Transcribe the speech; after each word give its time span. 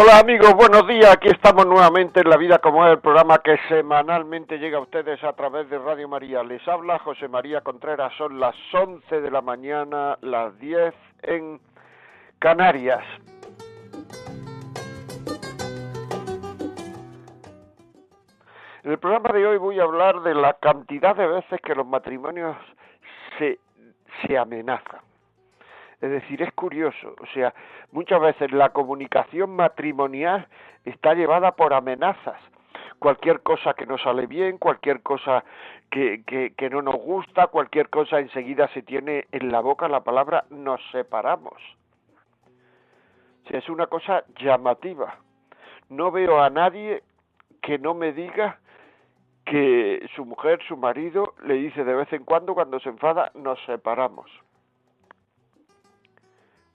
Hola 0.00 0.20
amigos, 0.20 0.54
buenos 0.54 0.86
días. 0.86 1.10
Aquí 1.12 1.26
estamos 1.26 1.66
nuevamente 1.66 2.20
en 2.20 2.30
La 2.30 2.36
Vida 2.36 2.58
como 2.58 2.86
es 2.86 2.92
el 2.92 3.00
programa 3.00 3.38
que 3.38 3.58
semanalmente 3.68 4.58
llega 4.58 4.78
a 4.78 4.82
ustedes 4.82 5.24
a 5.24 5.32
través 5.32 5.68
de 5.70 5.76
Radio 5.76 6.06
María. 6.06 6.44
Les 6.44 6.66
habla 6.68 7.00
José 7.00 7.26
María 7.26 7.62
Contreras. 7.62 8.12
Son 8.16 8.38
las 8.38 8.54
11 8.72 9.20
de 9.20 9.28
la 9.28 9.40
mañana, 9.40 10.16
las 10.20 10.56
10 10.60 10.94
en 11.22 11.60
Canarias. 12.38 13.02
En 18.84 18.92
el 18.92 18.98
programa 19.00 19.30
de 19.32 19.48
hoy 19.48 19.58
voy 19.58 19.80
a 19.80 19.82
hablar 19.82 20.20
de 20.20 20.34
la 20.34 20.52
cantidad 20.60 21.16
de 21.16 21.26
veces 21.26 21.60
que 21.60 21.74
los 21.74 21.86
matrimonios 21.88 22.56
se, 23.36 23.58
se 24.24 24.38
amenazan. 24.38 25.07
Es 26.00 26.10
decir, 26.10 26.42
es 26.42 26.52
curioso, 26.52 27.16
o 27.20 27.26
sea, 27.34 27.52
muchas 27.90 28.20
veces 28.20 28.52
la 28.52 28.68
comunicación 28.68 29.50
matrimonial 29.50 30.46
está 30.84 31.14
llevada 31.14 31.52
por 31.52 31.74
amenazas. 31.74 32.40
Cualquier 33.00 33.40
cosa 33.40 33.74
que 33.74 33.86
no 33.86 33.98
sale 33.98 34.26
bien, 34.26 34.58
cualquier 34.58 35.02
cosa 35.02 35.44
que, 35.90 36.22
que, 36.24 36.54
que 36.56 36.70
no 36.70 36.82
nos 36.82 36.96
gusta, 36.96 37.48
cualquier 37.48 37.88
cosa 37.90 38.20
enseguida 38.20 38.68
se 38.68 38.82
tiene 38.82 39.26
en 39.32 39.50
la 39.50 39.60
boca 39.60 39.88
la 39.88 40.04
palabra 40.04 40.44
nos 40.50 40.80
separamos. 40.92 41.60
O 43.44 43.48
sea, 43.48 43.58
es 43.58 43.68
una 43.68 43.86
cosa 43.86 44.24
llamativa. 44.40 45.16
No 45.88 46.12
veo 46.12 46.40
a 46.40 46.50
nadie 46.50 47.02
que 47.62 47.78
no 47.78 47.94
me 47.94 48.12
diga 48.12 48.60
que 49.44 50.06
su 50.14 50.24
mujer, 50.24 50.60
su 50.68 50.76
marido, 50.76 51.34
le 51.44 51.54
dice 51.54 51.82
de 51.82 51.94
vez 51.94 52.12
en 52.12 52.24
cuando, 52.24 52.54
cuando 52.54 52.78
se 52.78 52.90
enfada, 52.90 53.32
nos 53.34 53.58
separamos. 53.64 54.30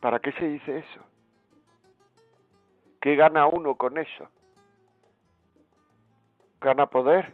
¿Para 0.04 0.20
qué 0.20 0.34
se 0.34 0.46
dice 0.46 0.80
eso? 0.80 1.00
¿Qué 3.00 3.16
gana 3.16 3.48
uno 3.48 3.76
con 3.76 3.98
eso? 3.98 4.28
¿Gana 6.60 6.88
poder? 6.88 7.34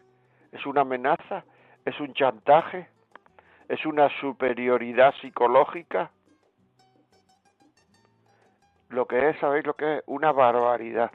¿Es 0.52 0.64
una 0.68 0.82
amenaza? 0.82 1.46
¿Es 1.84 2.00
un 2.00 2.14
chantaje? 2.14 2.88
¿Es 3.70 3.84
una 3.88 4.08
superioridad 4.22 5.16
psicológica? 5.16 6.12
Lo 8.90 9.08
que 9.08 9.30
es, 9.30 9.40
¿sabéis 9.40 9.66
lo 9.66 9.74
que 9.74 9.98
es? 9.98 10.04
Una 10.06 10.32
barbaridad. 10.32 11.10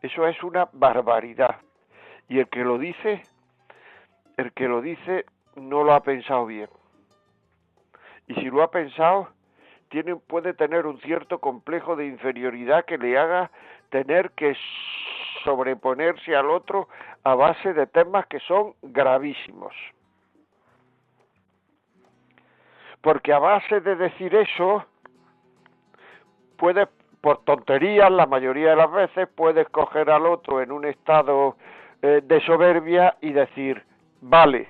Eso 0.00 0.28
es 0.28 0.40
una 0.44 0.68
barbaridad. 0.74 1.56
Y 2.28 2.38
el 2.38 2.48
que 2.48 2.60
lo 2.60 2.78
dice, 2.78 3.24
el 4.36 4.52
que 4.52 4.68
lo 4.68 4.80
dice 4.80 5.26
no 5.56 5.82
lo 5.82 5.92
ha 5.92 6.04
pensado 6.04 6.46
bien. 6.46 6.68
Y 8.28 8.34
si 8.34 8.42
lo 8.42 8.62
ha 8.62 8.70
pensado, 8.70 9.36
puede 10.26 10.54
tener 10.54 10.86
un 10.86 11.00
cierto 11.00 11.38
complejo 11.38 11.96
de 11.96 12.06
inferioridad 12.06 12.84
que 12.84 12.98
le 12.98 13.18
haga 13.18 13.50
tener 13.90 14.30
que 14.32 14.56
sobreponerse 15.44 16.34
al 16.36 16.50
otro 16.50 16.88
a 17.24 17.34
base 17.34 17.72
de 17.72 17.86
temas 17.86 18.26
que 18.26 18.40
son 18.40 18.74
gravísimos. 18.82 19.74
Porque 23.00 23.32
a 23.32 23.38
base 23.38 23.80
de 23.80 23.96
decir 23.96 24.34
eso, 24.34 24.84
puedes, 26.56 26.88
por 27.20 27.44
tonterías, 27.44 28.10
la 28.10 28.26
mayoría 28.26 28.70
de 28.70 28.76
las 28.76 28.90
veces, 28.90 29.28
puedes 29.34 29.68
coger 29.68 30.10
al 30.10 30.26
otro 30.26 30.60
en 30.60 30.72
un 30.72 30.84
estado 30.84 31.56
eh, 32.02 32.20
de 32.24 32.40
soberbia 32.42 33.16
y 33.20 33.32
decir, 33.32 33.84
vale. 34.20 34.68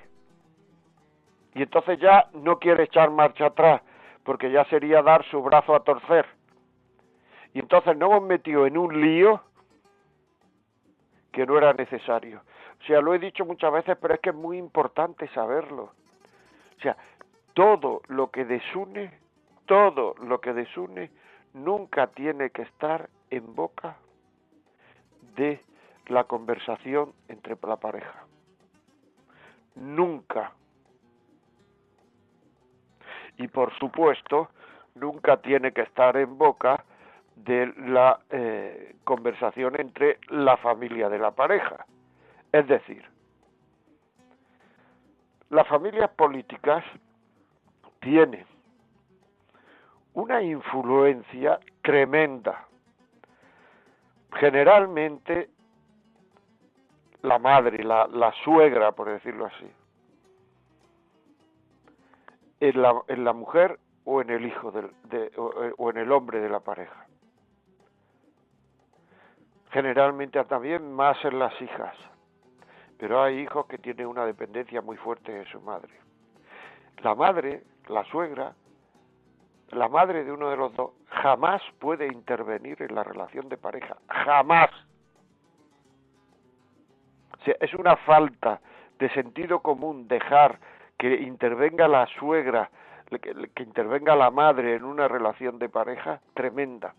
Y 1.55 1.63
entonces 1.63 1.99
ya 1.99 2.29
no 2.33 2.59
quiere 2.59 2.83
echar 2.83 3.09
marcha 3.09 3.47
atrás, 3.47 3.81
porque 4.29 4.51
ya 4.51 4.63
sería 4.65 5.01
dar 5.01 5.25
su 5.31 5.41
brazo 5.41 5.73
a 5.73 5.79
torcer. 5.79 6.23
Y 7.51 7.61
entonces 7.61 7.97
nos 7.97 8.11
hemos 8.11 8.21
metido 8.21 8.67
en 8.67 8.77
un 8.77 9.01
lío 9.01 9.41
que 11.31 11.47
no 11.47 11.57
era 11.57 11.73
necesario. 11.73 12.43
O 12.79 12.83
sea, 12.85 13.01
lo 13.01 13.15
he 13.15 13.17
dicho 13.17 13.43
muchas 13.43 13.73
veces, 13.73 13.97
pero 13.99 14.13
es 14.13 14.19
que 14.19 14.29
es 14.29 14.35
muy 14.35 14.59
importante 14.59 15.27
saberlo. 15.29 15.93
O 16.77 16.79
sea, 16.79 16.95
todo 17.55 18.03
lo 18.07 18.29
que 18.29 18.45
desune, 18.45 19.17
todo 19.65 20.13
lo 20.21 20.39
que 20.39 20.53
desune, 20.53 21.09
nunca 21.55 22.05
tiene 22.05 22.51
que 22.51 22.61
estar 22.61 23.09
en 23.31 23.55
boca 23.55 23.97
de 25.37 25.59
la 26.05 26.25
conversación 26.25 27.13
entre 27.29 27.57
la 27.63 27.77
pareja. 27.77 28.25
Nunca. 29.73 30.53
Y 33.39 33.47
por 33.47 33.73
supuesto, 33.79 34.49
nunca 34.95 35.37
tiene 35.37 35.71
que 35.71 35.81
estar 35.81 36.15
en 36.17 36.37
boca 36.37 36.83
de 37.37 37.73
la 37.87 38.19
eh, 38.29 38.95
conversación 39.05 39.79
entre 39.79 40.19
la 40.27 40.57
familia 40.57 41.07
de 41.07 41.19
la 41.19 41.31
pareja. 41.31 41.85
Es 42.51 42.67
decir, 42.67 43.03
las 45.49 45.65
familias 45.67 46.09
políticas 46.11 46.83
tienen 48.01 48.45
una 50.13 50.41
influencia 50.41 51.59
tremenda. 51.81 52.67
Generalmente 54.33 55.49
la 57.21 57.39
madre, 57.39 57.83
la, 57.85 58.05
la 58.07 58.33
suegra, 58.43 58.91
por 58.91 59.09
decirlo 59.09 59.45
así, 59.45 59.71
en 62.59 62.81
la, 62.81 63.01
en 63.07 63.23
la 63.23 63.33
mujer 63.33 63.79
o 64.05 64.21
en 64.21 64.29
el 64.29 64.45
hijo 64.45 64.71
de, 64.71 64.89
de, 65.05 65.31
o, 65.37 65.51
o 65.77 65.89
en 65.89 65.97
el 65.97 66.11
hombre 66.11 66.39
de 66.39 66.49
la 66.49 66.59
pareja. 66.59 67.05
Generalmente 69.71 70.43
también 70.45 70.91
más 70.93 71.23
en 71.23 71.37
las 71.37 71.59
hijas, 71.61 71.95
pero 72.97 73.21
hay 73.21 73.39
hijos 73.39 73.67
que 73.67 73.77
tienen 73.77 74.07
una 74.07 74.25
dependencia 74.25 74.81
muy 74.81 74.97
fuerte 74.97 75.31
de 75.31 75.45
su 75.45 75.61
madre. 75.61 75.93
La 77.03 77.13
madre, 77.13 77.63
la 77.87 78.03
suegra, 78.05 78.53
la 79.69 79.87
madre 79.87 80.23
de 80.23 80.31
uno 80.31 80.49
de 80.49 80.57
los 80.57 80.75
dos 80.75 80.91
jamás 81.07 81.61
puede 81.79 82.07
intervenir 82.07 82.81
en 82.81 82.95
la 82.95 83.03
relación 83.03 83.47
de 83.47 83.57
pareja, 83.57 83.97
jamás. 84.07 84.69
O 87.39 87.43
sea, 87.43 87.55
es 87.59 87.73
una 87.75 87.95
falta 87.97 88.59
de 88.97 89.09
sentido 89.11 89.59
común 89.59 90.07
dejar 90.07 90.59
que 90.99 91.13
intervenga 91.21 91.87
la 91.87 92.05
suegra, 92.19 92.69
que, 93.09 93.63
intervenga 93.63 94.15
la 94.17 94.29
madre 94.29 94.75
en 94.75 94.83
una 94.83 95.07
relación 95.07 95.57
de 95.57 95.69
pareja 95.69 96.19
tremenda. 96.33 96.93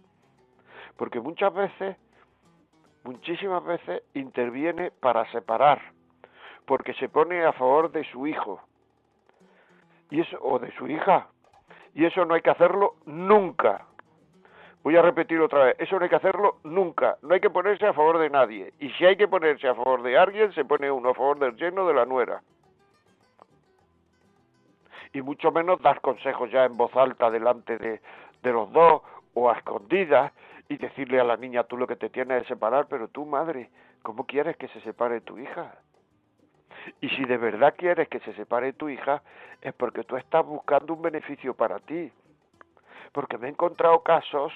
Porque 0.97 1.21
muchas 1.21 1.53
veces, 1.53 1.97
muchísimas 3.05 3.63
veces, 3.63 4.03
interviene 4.15 4.91
para 4.91 5.31
separar, 5.33 5.81
porque 6.65 6.95
se 6.95 7.11
pone 7.11 7.45
a 7.45 7.53
favor 7.53 7.93
de 7.93 8.03
su 8.11 8.27
hijo 8.27 8.61
y 10.11 10.21
eso, 10.21 10.39
o 10.41 10.59
de 10.59 10.73
su 10.77 10.89
hija. 10.89 11.29
Y 11.95 12.07
eso 12.07 12.25
no 12.25 12.35
hay 12.35 12.41
que 12.41 12.51
hacerlo 12.51 12.95
nunca. 13.05 13.87
Voy 14.83 14.97
a 14.97 15.03
repetir 15.03 15.39
otra 15.43 15.65
vez, 15.65 15.77
eso 15.79 15.99
no 15.99 16.05
hay 16.05 16.09
que 16.09 16.17
hacerlo 16.17 16.57
nunca, 16.65 17.19
no 17.21 17.35
hay 17.35 17.41
que 17.41 17.51
ponerse 17.51 17.87
a 17.87 17.93
favor 17.93 18.17
de 18.17 18.31
nadie. 18.31 18.73
Y 18.81 18.89
si 18.93 19.05
hay 19.05 19.17
que 19.17 19.29
ponerse 19.29 19.69
a 19.69 19.75
favor 19.75 20.03
de 20.03 20.17
alguien, 20.17 20.55
se 20.55 20.65
pone 20.65 20.91
uno 20.91 21.11
a 21.11 21.15
favor 21.15 21.39
del 21.39 21.55
yerno 21.57 21.87
de 21.87 21.93
la 21.93 22.07
nuera 22.07 22.41
y 25.13 25.23
mucho 25.23 25.51
menos 25.51 25.81
dar 25.83 26.01
consejos 26.01 26.51
ya 26.51 26.65
en 26.65 26.77
voz 26.77 26.95
alta 26.97 27.31
delante 27.31 27.79
de, 27.79 28.01
de 28.43 28.53
los 28.53 28.73
dos 28.73 29.03
o 29.35 29.51
a 29.51 29.55
escondidas 29.55 30.33
y 30.69 30.77
decirle 30.77 31.21
a 31.21 31.25
la 31.25 31.37
niña 31.37 31.65
tú 31.65 31.77
lo 31.77 31.87
que 31.87 31.97
te 31.97 32.11
tienes 32.11 32.43
es 32.43 32.49
separar, 32.49 32.87
pero 32.89 33.09
tú 33.09 33.27
madre, 33.27 33.71
¿cómo 34.03 34.25
quieres 34.25 34.57
que 34.57 34.69
se 34.69 34.81
separe 34.83 35.21
tu 35.21 35.39
hija? 35.39 35.75
Y 37.01 37.09
si 37.11 37.25
de 37.25 37.37
verdad 37.37 37.75
quieres 37.77 38.09
que 38.09 38.21
se 38.21 38.33
separe 38.35 38.73
tu 38.73 38.89
hija, 38.89 39.23
es 39.61 39.75
porque 39.75 40.05
tú 40.05 40.17
estás 40.17 40.47
buscando 40.47 40.95
un 40.95 41.03
beneficio 41.03 41.55
para 41.55 41.79
ti. 41.81 42.11
Porque 43.13 43.37
me 43.37 43.49
he 43.49 43.51
encontrado 43.51 44.01
casos 44.03 44.53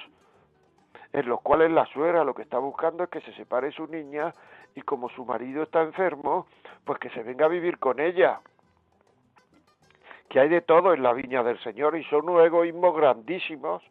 en 1.12 1.28
los 1.28 1.40
cuales 1.42 1.70
la 1.70 1.84
suegra 1.86 2.24
lo 2.24 2.34
que 2.34 2.42
está 2.42 2.58
buscando 2.58 3.04
es 3.04 3.10
que 3.10 3.20
se 3.20 3.32
separe 3.34 3.72
su 3.72 3.86
niña 3.86 4.32
y 4.74 4.82
como 4.82 5.08
su 5.10 5.24
marido 5.24 5.64
está 5.64 5.82
enfermo, 5.82 6.46
pues 6.84 6.98
que 6.98 7.10
se 7.10 7.22
venga 7.22 7.46
a 7.46 7.48
vivir 7.48 7.78
con 7.78 8.00
ella 8.00 8.40
que 10.34 10.40
hay 10.40 10.48
de 10.48 10.62
todo 10.62 10.92
en 10.92 11.04
la 11.04 11.12
viña 11.12 11.44
del 11.44 11.60
Señor 11.60 11.96
y 11.96 12.02
son 12.06 12.28
unos 12.28 12.44
egoísmos 12.44 12.96
grandísimos 12.96 13.84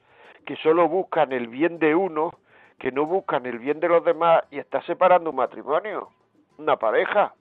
que 0.45 0.57
solo 0.57 0.89
buscan 0.89 1.31
el 1.31 1.47
bien 1.47 1.79
de 1.79 1.95
uno, 1.95 2.31
que 2.79 2.91
no 2.91 3.05
buscan 3.05 3.45
el 3.45 3.59
bien 3.59 3.79
de 3.79 3.87
los 3.87 4.03
demás 4.03 4.43
y 4.51 4.59
estás 4.59 4.83
separando 4.83 5.29
un 5.29 5.37
matrimonio, 5.37 6.09
una 6.57 6.75
pareja, 6.75 7.33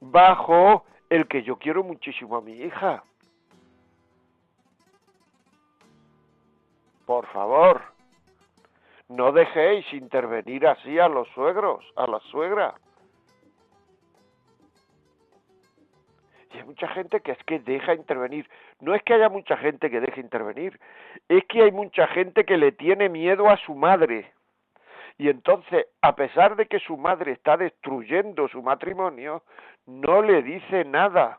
bajo 0.00 0.84
el 1.10 1.26
que 1.26 1.42
yo 1.42 1.56
quiero 1.56 1.82
muchísimo 1.82 2.36
a 2.36 2.40
mi 2.40 2.52
hija. 2.52 3.02
Por 7.04 7.26
favor, 7.32 7.82
no 9.08 9.32
dejéis 9.32 9.92
intervenir 9.92 10.68
así 10.68 11.00
a 11.00 11.08
los 11.08 11.26
suegros, 11.30 11.84
a 11.96 12.06
la 12.06 12.20
suegra. 12.30 12.76
Y 16.52 16.58
hay 16.58 16.64
mucha 16.64 16.88
gente 16.88 17.20
que 17.20 17.32
es 17.32 17.44
que 17.44 17.58
deja 17.58 17.94
intervenir. 17.94 18.48
No 18.80 18.94
es 18.94 19.02
que 19.02 19.14
haya 19.14 19.28
mucha 19.28 19.56
gente 19.56 19.90
que 19.90 20.00
deje 20.00 20.20
intervenir, 20.20 20.78
es 21.28 21.44
que 21.46 21.62
hay 21.62 21.72
mucha 21.72 22.06
gente 22.08 22.44
que 22.44 22.56
le 22.56 22.72
tiene 22.72 23.08
miedo 23.08 23.48
a 23.48 23.56
su 23.58 23.74
madre. 23.74 24.32
Y 25.18 25.28
entonces, 25.28 25.86
a 26.00 26.14
pesar 26.14 26.54
de 26.56 26.66
que 26.66 26.78
su 26.78 26.96
madre 26.96 27.32
está 27.32 27.56
destruyendo 27.56 28.48
su 28.48 28.62
matrimonio, 28.62 29.42
no 29.86 30.22
le 30.22 30.42
dice 30.42 30.84
nada. 30.84 31.36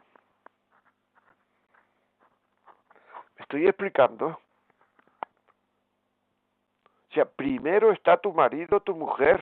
¿Me 3.38 3.44
estoy 3.44 3.66
explicando? 3.68 4.28
O 7.10 7.14
sea, 7.14 7.26
primero 7.26 7.92
está 7.92 8.18
tu 8.18 8.34
marido, 8.34 8.82
tu 8.82 8.96
mujer. 8.96 9.42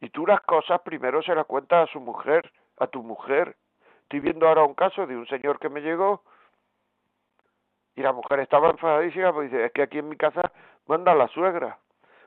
Y 0.00 0.10
tú 0.10 0.26
las 0.26 0.40
cosas 0.42 0.80
primero 0.82 1.22
se 1.22 1.34
las 1.34 1.46
cuentas 1.46 1.88
a 1.88 1.92
su 1.92 2.00
mujer, 2.00 2.50
a 2.78 2.86
tu 2.86 3.02
mujer. 3.02 3.56
Estoy 4.04 4.20
viendo 4.20 4.46
ahora 4.46 4.64
un 4.64 4.74
caso 4.74 5.06
de 5.06 5.16
un 5.16 5.26
señor 5.26 5.58
que 5.58 5.68
me 5.68 5.80
llegó 5.80 6.22
y 7.96 8.02
la 8.02 8.12
mujer 8.12 8.40
estaba 8.40 8.70
enfadadísima 8.70 9.32
porque 9.32 9.48
dice, 9.48 9.64
es 9.66 9.72
que 9.72 9.82
aquí 9.82 9.98
en 9.98 10.08
mi 10.08 10.16
casa 10.16 10.52
manda 10.86 11.14
la 11.14 11.28
suegra. 11.28 11.78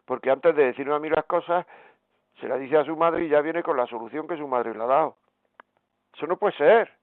Porque 0.05 0.31
antes 0.31 0.55
de 0.55 0.65
decirme 0.65 0.95
a 0.95 0.99
mí 0.99 1.09
las 1.09 1.25
cosas, 1.25 1.65
se 2.39 2.47
las 2.47 2.59
dice 2.59 2.77
a 2.77 2.85
su 2.85 2.95
madre 2.95 3.25
y 3.25 3.29
ya 3.29 3.41
viene 3.41 3.63
con 3.63 3.77
la 3.77 3.87
solución 3.87 4.27
que 4.27 4.37
su 4.37 4.47
madre 4.47 4.73
le 4.73 4.83
ha 4.83 4.87
dado. 4.87 5.15
Eso 6.13 6.27
no 6.27 6.37
puede 6.37 6.55
ser. 6.57 6.93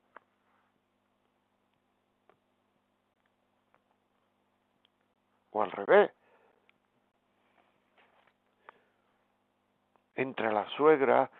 O 5.50 5.62
al 5.62 5.70
revés. 5.70 6.10
entre 10.16 10.52
la 10.52 10.66
suegra, 10.76 11.30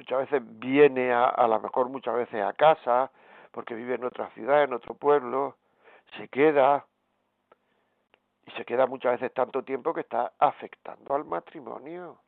muchas 0.00 0.30
veces 0.30 0.42
viene 0.58 1.12
a, 1.12 1.26
a 1.26 1.46
lo 1.46 1.60
mejor 1.60 1.90
muchas 1.90 2.14
veces 2.14 2.42
a 2.42 2.54
casa, 2.54 3.10
porque 3.50 3.74
vive 3.74 3.96
en 3.96 4.04
otra 4.04 4.30
ciudad, 4.30 4.62
en 4.62 4.72
otro 4.72 4.94
pueblo, 4.94 5.58
se 6.16 6.26
queda, 6.28 6.86
y 8.46 8.50
se 8.52 8.64
queda 8.64 8.86
muchas 8.86 9.20
veces 9.20 9.34
tanto 9.34 9.62
tiempo 9.62 9.92
que 9.92 10.00
está 10.00 10.32
afectando 10.38 11.14
al 11.14 11.26
matrimonio, 11.26 12.18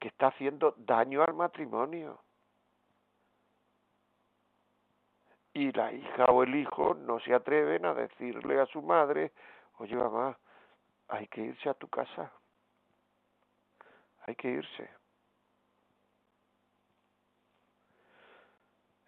que 0.00 0.08
está 0.08 0.26
haciendo 0.28 0.74
daño 0.76 1.22
al 1.22 1.34
matrimonio. 1.34 2.18
Y 5.54 5.70
la 5.70 5.92
hija 5.92 6.24
o 6.26 6.42
el 6.42 6.54
hijo 6.56 6.94
no 6.94 7.20
se 7.20 7.32
atreven 7.32 7.86
a 7.86 7.94
decirle 7.94 8.60
a 8.60 8.66
su 8.66 8.82
madre, 8.82 9.30
oye 9.78 9.94
mamá, 9.94 10.36
hay 11.06 11.28
que 11.28 11.42
irse 11.42 11.68
a 11.68 11.74
tu 11.74 11.86
casa. 11.86 12.32
Hay 14.26 14.34
que 14.34 14.50
irse. 14.50 14.98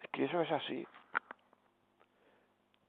que 0.11 0.25
eso 0.25 0.41
es 0.41 0.51
así. 0.51 0.85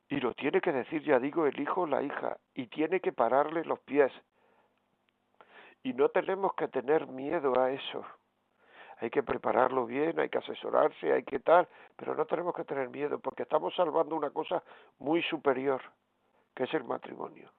Y 0.09 0.21
lo 0.21 0.35
tiene 0.35 0.61
que 0.61 0.73
decir, 0.73 1.03
ya 1.03 1.19
digo, 1.19 1.47
el 1.47 1.59
hijo 1.59 1.83
o 1.83 1.87
la 1.87 2.03
hija. 2.03 2.37
Y 2.55 2.67
tiene 2.67 3.01
que 3.01 3.13
pararle 3.13 3.65
los 3.65 3.81
pies. 3.81 4.13
Y 5.83 5.95
no 5.95 6.11
tenemos 6.11 6.55
que 6.55 6.69
tener 6.69 7.07
miedo 7.07 7.59
a 7.59 7.71
eso. 7.71 8.05
Hay 9.01 9.11
que 9.11 9.23
prepararlo 9.23 9.87
bien, 9.87 10.21
hay 10.21 10.29
que 10.29 10.39
asesorarse, 10.39 11.13
hay 11.13 11.25
que 11.25 11.41
tal, 11.41 11.67
pero 11.97 12.15
no 12.15 12.25
tenemos 12.27 12.55
que 12.55 12.65
tener 12.65 12.89
miedo 12.89 13.19
porque 13.19 13.43
estamos 13.43 13.75
salvando 13.75 14.15
una 14.15 14.31
cosa 14.31 14.63
muy 15.01 15.23
superior, 15.25 15.83
que 16.55 16.65
es 16.65 16.75
el 16.75 16.85
matrimonio. 16.85 17.51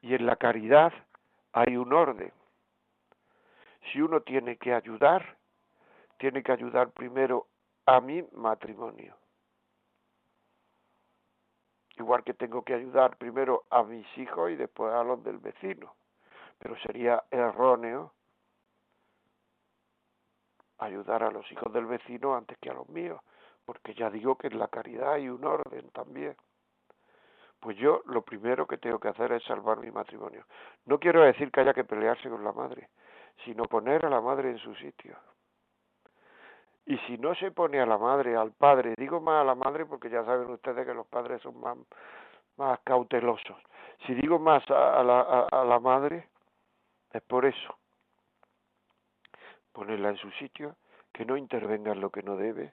Y 0.00 0.14
en 0.14 0.24
la 0.24 0.36
caridad 0.36 0.92
hay 1.52 1.76
un 1.76 1.92
orden. 1.92 2.32
Si 3.92 4.00
uno 4.00 4.20
tiene 4.20 4.56
que 4.56 4.72
ayudar, 4.72 5.35
tiene 6.18 6.42
que 6.42 6.52
ayudar 6.52 6.90
primero 6.90 7.46
a 7.86 8.00
mi 8.00 8.22
matrimonio. 8.32 9.16
Igual 11.96 12.24
que 12.24 12.34
tengo 12.34 12.62
que 12.62 12.74
ayudar 12.74 13.16
primero 13.16 13.64
a 13.70 13.82
mis 13.82 14.06
hijos 14.18 14.50
y 14.50 14.56
después 14.56 14.92
a 14.92 15.02
los 15.02 15.22
del 15.24 15.38
vecino. 15.38 15.94
Pero 16.58 16.76
sería 16.80 17.24
erróneo 17.30 18.12
ayudar 20.78 21.22
a 21.22 21.30
los 21.30 21.50
hijos 21.50 21.72
del 21.72 21.86
vecino 21.86 22.36
antes 22.36 22.58
que 22.58 22.70
a 22.70 22.74
los 22.74 22.88
míos, 22.88 23.20
porque 23.64 23.94
ya 23.94 24.10
digo 24.10 24.36
que 24.36 24.48
en 24.48 24.58
la 24.58 24.68
caridad 24.68 25.14
hay 25.14 25.28
un 25.28 25.44
orden 25.44 25.88
también 25.90 26.36
pues 27.60 27.76
yo 27.78 28.02
lo 28.06 28.22
primero 28.22 28.66
que 28.66 28.78
tengo 28.78 28.98
que 28.98 29.08
hacer 29.08 29.32
es 29.32 29.42
salvar 29.44 29.78
mi 29.78 29.90
matrimonio. 29.90 30.44
No 30.84 30.98
quiero 30.98 31.22
decir 31.22 31.50
que 31.50 31.60
haya 31.60 31.74
que 31.74 31.82
pelearse 31.82 32.28
con 32.28 32.44
la 32.44 32.52
madre, 32.52 32.90
sino 33.44 33.64
poner 33.64 34.06
a 34.06 34.10
la 34.10 34.20
madre 34.20 34.50
en 34.50 34.58
su 34.58 34.74
sitio. 34.76 35.16
Y 36.86 36.96
si 36.98 37.18
no 37.18 37.34
se 37.34 37.50
pone 37.50 37.80
a 37.80 37.86
la 37.86 37.98
madre, 37.98 38.36
al 38.36 38.52
padre, 38.52 38.94
digo 38.96 39.20
más 39.20 39.42
a 39.42 39.44
la 39.44 39.54
madre 39.56 39.86
porque 39.86 40.08
ya 40.08 40.24
saben 40.24 40.48
ustedes 40.50 40.86
que 40.86 40.94
los 40.94 41.06
padres 41.08 41.42
son 41.42 41.58
más, 41.60 41.76
más 42.56 42.78
cautelosos. 42.84 43.56
Si 44.06 44.14
digo 44.14 44.38
más 44.38 44.62
a, 44.70 45.02
la, 45.02 45.46
a 45.50 45.64
la 45.64 45.80
madre, 45.80 46.28
es 47.12 47.22
por 47.22 47.44
eso. 47.44 47.76
Ponerla 49.72 50.10
en 50.10 50.16
su 50.16 50.30
sitio, 50.32 50.76
que 51.12 51.24
no 51.24 51.36
intervenga 51.36 51.92
en 51.92 52.00
lo 52.00 52.10
que 52.10 52.22
no 52.22 52.36
debe, 52.36 52.72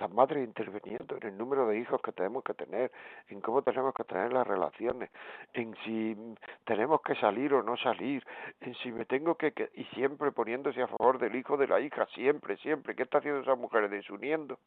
las 0.00 0.10
madres 0.10 0.44
interviniendo 0.44 1.16
en 1.16 1.28
el 1.28 1.38
número 1.38 1.66
de 1.66 1.78
hijos 1.78 2.00
que 2.00 2.12
tenemos 2.12 2.42
que 2.42 2.54
tener, 2.54 2.90
en 3.28 3.40
cómo 3.40 3.62
tenemos 3.62 3.94
que 3.94 4.04
tener 4.04 4.32
las 4.32 4.46
relaciones, 4.46 5.10
en 5.52 5.76
si 5.84 6.16
tenemos 6.64 7.02
que 7.02 7.14
salir 7.16 7.52
o 7.54 7.62
no 7.62 7.76
salir, 7.76 8.26
en 8.60 8.74
si 8.76 8.90
me 8.90 9.04
tengo 9.04 9.34
que, 9.34 9.52
y 9.74 9.84
siempre 9.96 10.32
poniéndose 10.32 10.82
a 10.82 10.88
favor 10.88 11.18
del 11.18 11.36
hijo 11.36 11.56
de 11.56 11.68
la 11.68 11.80
hija, 11.80 12.06
siempre, 12.14 12.56
siempre. 12.58 12.94
¿Qué 12.94 13.02
está 13.02 13.18
haciendo 13.18 13.40
esa 13.40 13.54
mujer 13.54 13.88
desuniendo? 13.88 14.58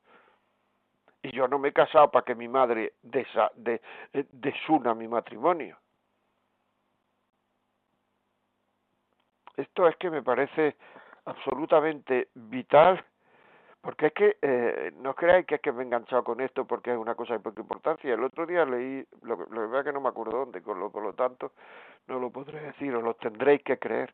Y 1.24 1.32
yo 1.32 1.48
no 1.48 1.58
me 1.58 1.70
he 1.70 1.74
casado 1.74 2.12
para 2.12 2.25
que 2.25 2.36
mi 2.36 2.48
madre 2.48 2.94
desa, 3.02 3.52
de, 3.56 3.82
eh, 4.13 4.25
desuna 4.32 4.94
mi 4.94 5.08
matrimonio. 5.08 5.78
Esto 9.56 9.88
es 9.88 9.96
que 9.98 10.10
me 10.10 10.22
parece 10.22 10.75
absolutamente 11.25 12.28
vital 12.34 13.04
porque 13.84 14.08
es 14.08 14.13
que 14.13 14.38
eh, 14.42 14.94
no 15.02 15.13
creáis 15.13 15.46
que 15.46 15.56
es 15.56 15.62
que 15.62 15.74
me 15.74 15.84
he 15.84 15.86
enganchado 15.86 16.24
con 16.24 16.40
esto 16.40 16.63
porque 16.63 16.94
es 16.94 16.98
una 16.98 17.16
cosa 17.16 17.34
de 17.34 17.42
poca 17.42 17.60
importancia. 17.60 18.13
El 18.13 18.24
otro 18.24 18.46
día 18.46 18.63
leí, 18.63 19.06
lo, 19.24 19.36
lo 19.36 19.62
que 19.62 19.68
pasa 19.68 19.84
que 19.84 19.92
no 19.92 20.00
me 20.00 20.08
acuerdo 20.08 20.38
dónde, 20.38 20.62
con 20.62 20.80
lo, 20.80 20.90
por 20.90 21.04
lo 21.04 21.12
tanto 21.12 21.52
no 22.08 22.18
lo 22.18 22.30
podré 22.30 22.62
decir, 22.62 22.96
o 22.96 23.02
lo 23.02 23.16
tendréis 23.16 23.62
que 23.62 23.78
creer, 23.78 24.13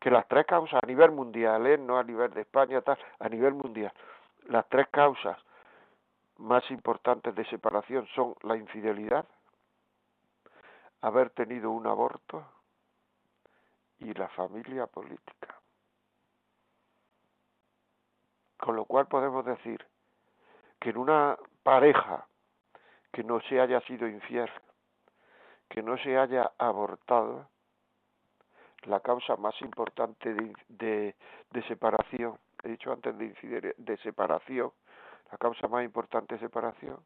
que 0.00 0.10
las 0.10 0.26
tres 0.26 0.46
causas 0.46 0.80
a 0.82 0.86
nivel 0.86 1.12
mundial, 1.12 1.64
¿eh? 1.64 1.78
no 1.78 1.96
a 1.96 2.02
nivel 2.02 2.34
de 2.34 2.40
España, 2.40 2.80
tal, 2.80 2.98
a 3.20 3.28
nivel 3.28 3.54
mundial, 3.54 3.92
las 4.48 4.68
tres 4.68 4.88
causas 4.88 5.38
más 6.38 6.68
importantes 6.72 7.36
de 7.36 7.44
separación 7.44 8.08
son 8.16 8.34
la 8.42 8.56
infidelidad, 8.56 9.24
haber 11.02 11.30
tenido 11.30 11.70
un 11.70 11.86
aborto 11.86 12.44
y 14.00 14.12
la 14.12 14.26
familia 14.30 14.88
política. 14.88 15.54
Con 18.64 18.76
lo 18.76 18.86
cual 18.86 19.06
podemos 19.08 19.44
decir 19.44 19.84
que 20.80 20.88
en 20.88 20.96
una 20.96 21.36
pareja 21.62 22.26
que 23.12 23.22
no 23.22 23.38
se 23.42 23.60
haya 23.60 23.78
sido 23.82 24.08
infiel, 24.08 24.50
que 25.68 25.82
no 25.82 25.98
se 25.98 26.16
haya 26.16 26.50
abortado, 26.56 27.46
la 28.84 29.00
causa 29.00 29.36
más 29.36 29.54
importante 29.60 30.32
de, 30.32 31.14
de, 31.50 31.62
separación, 31.68 32.38
he 32.62 32.70
dicho 32.70 32.90
antes 32.90 33.18
de, 33.18 33.74
de 33.76 33.96
separación, 33.98 34.72
la 35.30 35.36
causa 35.36 35.68
más 35.68 35.84
importante 35.84 36.36
de 36.36 36.40
separación, 36.40 36.96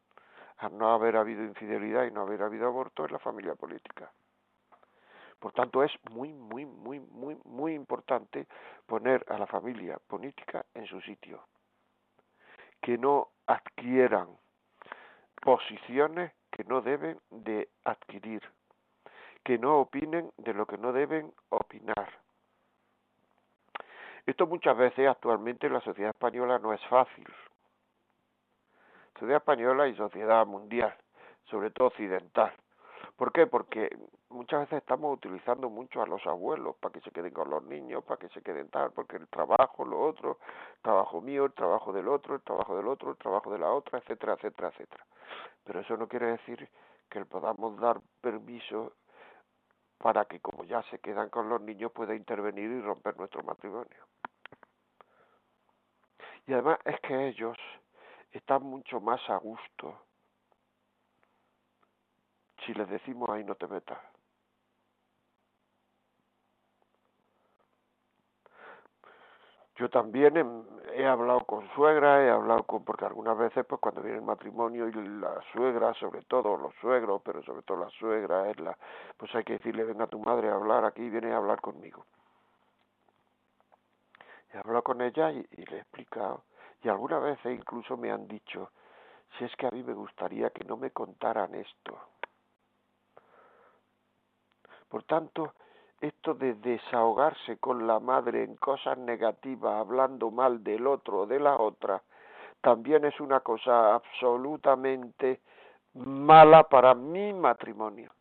al 0.59 0.77
no 0.77 0.93
haber 0.93 1.17
habido 1.17 1.43
infidelidad 1.43 2.05
y 2.05 2.11
no 2.11 2.21
haber 2.21 2.41
habido 2.41 2.67
aborto, 2.67 3.03
es 3.03 3.11
la 3.11 3.19
familia 3.19 3.55
política. 3.55 4.09
Por 5.39 5.53
tanto, 5.53 5.83
es 5.83 5.91
muy, 6.11 6.33
muy, 6.33 6.65
muy, 6.65 6.99
muy, 6.99 7.37
muy 7.45 7.73
importante 7.73 8.47
poner 8.85 9.25
a 9.29 9.37
la 9.37 9.47
familia 9.47 9.97
política 10.07 10.65
en 10.73 10.85
su 10.85 10.99
sitio. 11.01 11.47
Que 12.81 12.97
no 12.97 13.29
adquieran 13.47 14.27
posiciones 15.41 16.33
que 16.51 16.63
no 16.65 16.81
deben 16.81 17.19
de 17.29 17.69
adquirir. 17.85 18.41
Que 19.43 19.57
no 19.57 19.79
opinen 19.79 20.31
de 20.37 20.53
lo 20.53 20.65
que 20.65 20.77
no 20.77 20.91
deben 20.91 21.33
opinar. 21.49 22.09
Esto 24.25 24.45
muchas 24.45 24.77
veces 24.77 25.07
actualmente 25.07 25.67
en 25.67 25.73
la 25.73 25.81
sociedad 25.81 26.11
española 26.11 26.59
no 26.59 26.73
es 26.73 26.85
fácil. 26.87 27.27
Sociedad 29.13 29.37
española 29.37 29.87
y 29.87 29.95
sociedad 29.95 30.45
mundial 30.45 30.95
sobre 31.49 31.71
todo 31.71 31.87
occidental. 31.87 32.53
¿Por 33.15 33.31
qué? 33.31 33.47
Porque 33.47 33.89
muchas 34.29 34.61
veces 34.61 34.79
estamos 34.79 35.13
utilizando 35.17 35.69
mucho 35.69 36.01
a 36.01 36.07
los 36.07 36.25
abuelos 36.27 36.75
para 36.77 36.93
que 36.93 37.01
se 37.01 37.11
queden 37.11 37.33
con 37.33 37.49
los 37.49 37.63
niños, 37.63 38.03
para 38.03 38.19
que 38.19 38.29
se 38.29 38.41
queden 38.41 38.69
tal, 38.69 38.91
porque 38.91 39.17
el 39.17 39.27
trabajo, 39.27 39.85
lo 39.85 39.99
otro, 40.01 40.39
el 40.75 40.81
trabajo 40.81 41.21
mío, 41.21 41.45
el 41.45 41.53
trabajo 41.53 41.91
del 41.91 42.07
otro, 42.07 42.35
el 42.35 42.41
trabajo 42.41 42.77
del 42.77 42.87
otro, 42.87 43.11
el 43.11 43.17
trabajo 43.17 43.51
de 43.51 43.59
la 43.59 43.71
otra, 43.71 43.99
etcétera, 43.99 44.33
etcétera, 44.33 44.69
etcétera. 44.69 45.05
Pero 45.63 45.79
eso 45.79 45.97
no 45.97 46.07
quiere 46.07 46.27
decir 46.27 46.69
que 47.09 47.25
podamos 47.25 47.79
dar 47.79 47.99
permiso 48.21 48.93
para 49.97 50.25
que 50.25 50.39
como 50.39 50.63
ya 50.63 50.81
se 50.83 50.99
quedan 50.99 51.29
con 51.29 51.49
los 51.49 51.61
niños 51.61 51.91
pueda 51.91 52.15
intervenir 52.15 52.69
y 52.69 52.81
romper 52.81 53.17
nuestro 53.17 53.43
matrimonio. 53.43 54.05
Y 56.47 56.53
además 56.53 56.79
es 56.85 56.99
que 57.01 57.27
ellos 57.27 57.57
están 58.31 58.63
mucho 58.63 59.01
más 59.01 59.19
a 59.29 59.37
gusto 59.37 59.95
si 62.65 62.73
les 62.73 62.89
decimos 62.89 63.29
ahí 63.29 63.43
no 63.43 63.55
te 63.55 63.67
metas. 63.67 63.97
Yo 69.79 69.89
también 69.89 70.35
he, 70.93 71.05
hablado 71.05 71.45
con 71.45 71.65
suegra, 71.69 72.21
he 72.21 72.29
hablado 72.29 72.63
con, 72.63 72.83
porque 72.83 73.05
algunas 73.05 73.37
veces 73.37 73.65
pues 73.65 73.79
cuando 73.79 74.01
viene 74.01 74.17
el 74.17 74.25
matrimonio 74.25 74.89
y 74.89 74.91
la 74.91 75.41
suegra, 75.53 75.93
sobre 75.93 76.21
todo 76.23 76.57
los 76.57 76.75
suegros, 76.81 77.21
pero 77.23 77.41
sobre 77.43 77.61
todo 77.61 77.85
la 77.85 77.89
suegra 77.91 78.49
es 78.49 78.59
la, 78.59 78.77
pues 79.15 79.33
hay 79.35 79.45
que 79.45 79.53
decirle 79.53 79.85
venga 79.85 80.05
tu 80.07 80.19
madre 80.19 80.49
a 80.49 80.55
hablar 80.55 80.83
aquí, 80.83 81.09
viene 81.09 81.31
a 81.31 81.37
hablar 81.37 81.61
conmigo. 81.61 82.05
He 84.53 84.57
hablado 84.57 84.83
con 84.83 84.99
ella 84.99 85.31
y, 85.31 85.47
y 85.51 85.65
le 85.65 85.77
he 85.77 85.79
explicado, 85.79 86.43
y 86.83 86.89
algunas 86.89 87.23
veces 87.23 87.57
incluso 87.57 87.95
me 87.95 88.11
han 88.11 88.27
dicho, 88.27 88.71
si 89.37 89.45
es 89.45 89.55
que 89.55 89.67
a 89.67 89.71
mí 89.71 89.81
me 89.81 89.93
gustaría 89.93 90.49
que 90.49 90.65
no 90.65 90.75
me 90.75 90.91
contaran 90.91 91.55
esto. 91.55 91.97
Por 94.89 95.03
tanto, 95.03 95.53
esto 96.01 96.33
de 96.33 96.53
desahogarse 96.55 97.57
con 97.57 97.85
la 97.85 97.99
madre 97.99 98.43
en 98.43 98.55
cosas 98.55 98.97
negativas, 98.97 99.79
hablando 99.79 100.31
mal 100.31 100.63
del 100.63 100.87
otro 100.87 101.21
o 101.21 101.25
de 101.25 101.39
la 101.39 101.57
otra, 101.57 102.01
también 102.61 103.05
es 103.05 103.19
una 103.19 103.41
cosa 103.41 103.95
absolutamente 103.95 105.41
mala 105.93 106.63
para 106.63 106.93
mi 106.93 107.33
matrimonio. 107.33 108.11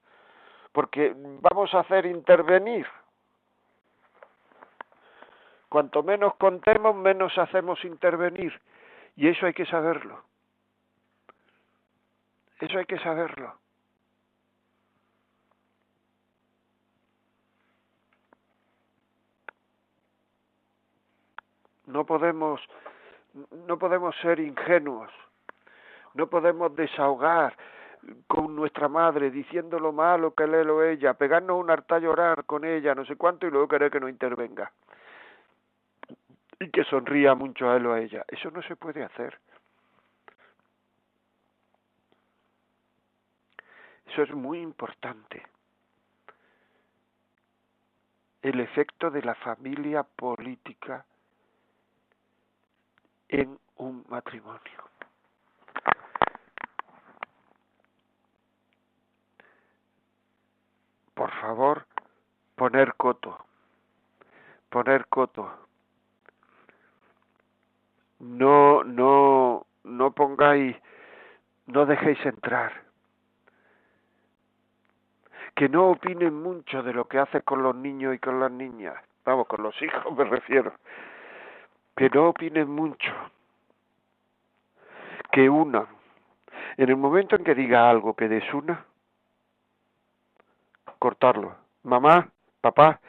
Porque 0.72 1.14
vamos 1.16 1.72
a 1.74 1.80
hacer 1.80 2.06
intervenir. 2.06 2.86
Cuanto 5.68 6.02
menos 6.02 6.34
contemos, 6.36 6.94
menos 6.94 7.36
hacemos 7.36 7.84
intervenir. 7.84 8.58
Y 9.16 9.28
eso 9.28 9.46
hay 9.46 9.52
que 9.52 9.66
saberlo. 9.66 10.22
Eso 12.60 12.78
hay 12.78 12.86
que 12.86 12.98
saberlo. 12.98 13.54
No 21.88 22.04
podemos, 22.04 22.60
no 23.66 23.78
podemos 23.78 24.14
ser 24.20 24.40
ingenuos, 24.40 25.10
no 26.12 26.26
podemos 26.26 26.76
desahogar 26.76 27.56
con 28.26 28.54
nuestra 28.54 28.88
madre 28.88 29.30
diciendo 29.30 29.78
lo 29.78 29.92
malo 29.92 30.34
que 30.34 30.46
le 30.46 30.60
o 30.68 30.82
ella, 30.82 31.14
pegarnos 31.14 31.58
un 31.58 31.70
harta 31.70 31.98
llorar 31.98 32.44
con 32.44 32.66
ella, 32.66 32.94
no 32.94 33.06
sé 33.06 33.16
cuánto, 33.16 33.46
y 33.46 33.50
luego 33.50 33.68
querer 33.68 33.90
que 33.90 34.00
no 34.00 34.08
intervenga. 34.08 34.70
Y 36.60 36.70
que 36.70 36.84
sonría 36.84 37.34
mucho 37.34 37.70
a 37.70 37.76
él 37.76 37.86
o 37.86 37.94
a 37.94 38.00
ella. 38.00 38.22
Eso 38.28 38.50
no 38.50 38.60
se 38.62 38.76
puede 38.76 39.02
hacer. 39.02 39.38
Eso 44.12 44.22
es 44.22 44.34
muy 44.34 44.60
importante. 44.60 45.42
El 48.42 48.60
efecto 48.60 49.10
de 49.10 49.22
la 49.22 49.34
familia 49.36 50.02
política 50.02 51.06
en 53.28 53.58
un 53.76 54.04
matrimonio. 54.08 54.60
Por 61.14 61.30
favor, 61.40 61.86
poner 62.54 62.94
coto, 62.94 63.44
poner 64.70 65.06
coto. 65.06 65.50
No, 68.20 68.84
no, 68.84 69.66
no 69.84 70.10
pongáis, 70.12 70.76
no 71.66 71.86
dejéis 71.86 72.24
entrar. 72.24 72.72
Que 75.54 75.68
no 75.68 75.90
opinen 75.90 76.40
mucho 76.40 76.84
de 76.84 76.92
lo 76.92 77.06
que 77.08 77.18
hace 77.18 77.42
con 77.42 77.64
los 77.64 77.74
niños 77.74 78.14
y 78.14 78.18
con 78.18 78.38
las 78.38 78.50
niñas. 78.50 78.94
Vamos, 79.24 79.48
con 79.48 79.62
los 79.62 79.80
hijos 79.82 80.16
me 80.16 80.24
refiero 80.24 80.72
que 81.98 82.08
no 82.10 82.28
opinen 82.28 82.70
mucho, 82.70 83.12
que 85.32 85.50
una, 85.50 85.84
en 86.76 86.88
el 86.88 86.96
momento 86.96 87.34
en 87.34 87.42
que 87.42 87.56
diga 87.56 87.90
algo 87.90 88.14
que 88.14 88.28
desuna, 88.28 88.86
cortarlo. 91.00 91.56
Mamá, 91.82 92.30
papá, 92.60 93.00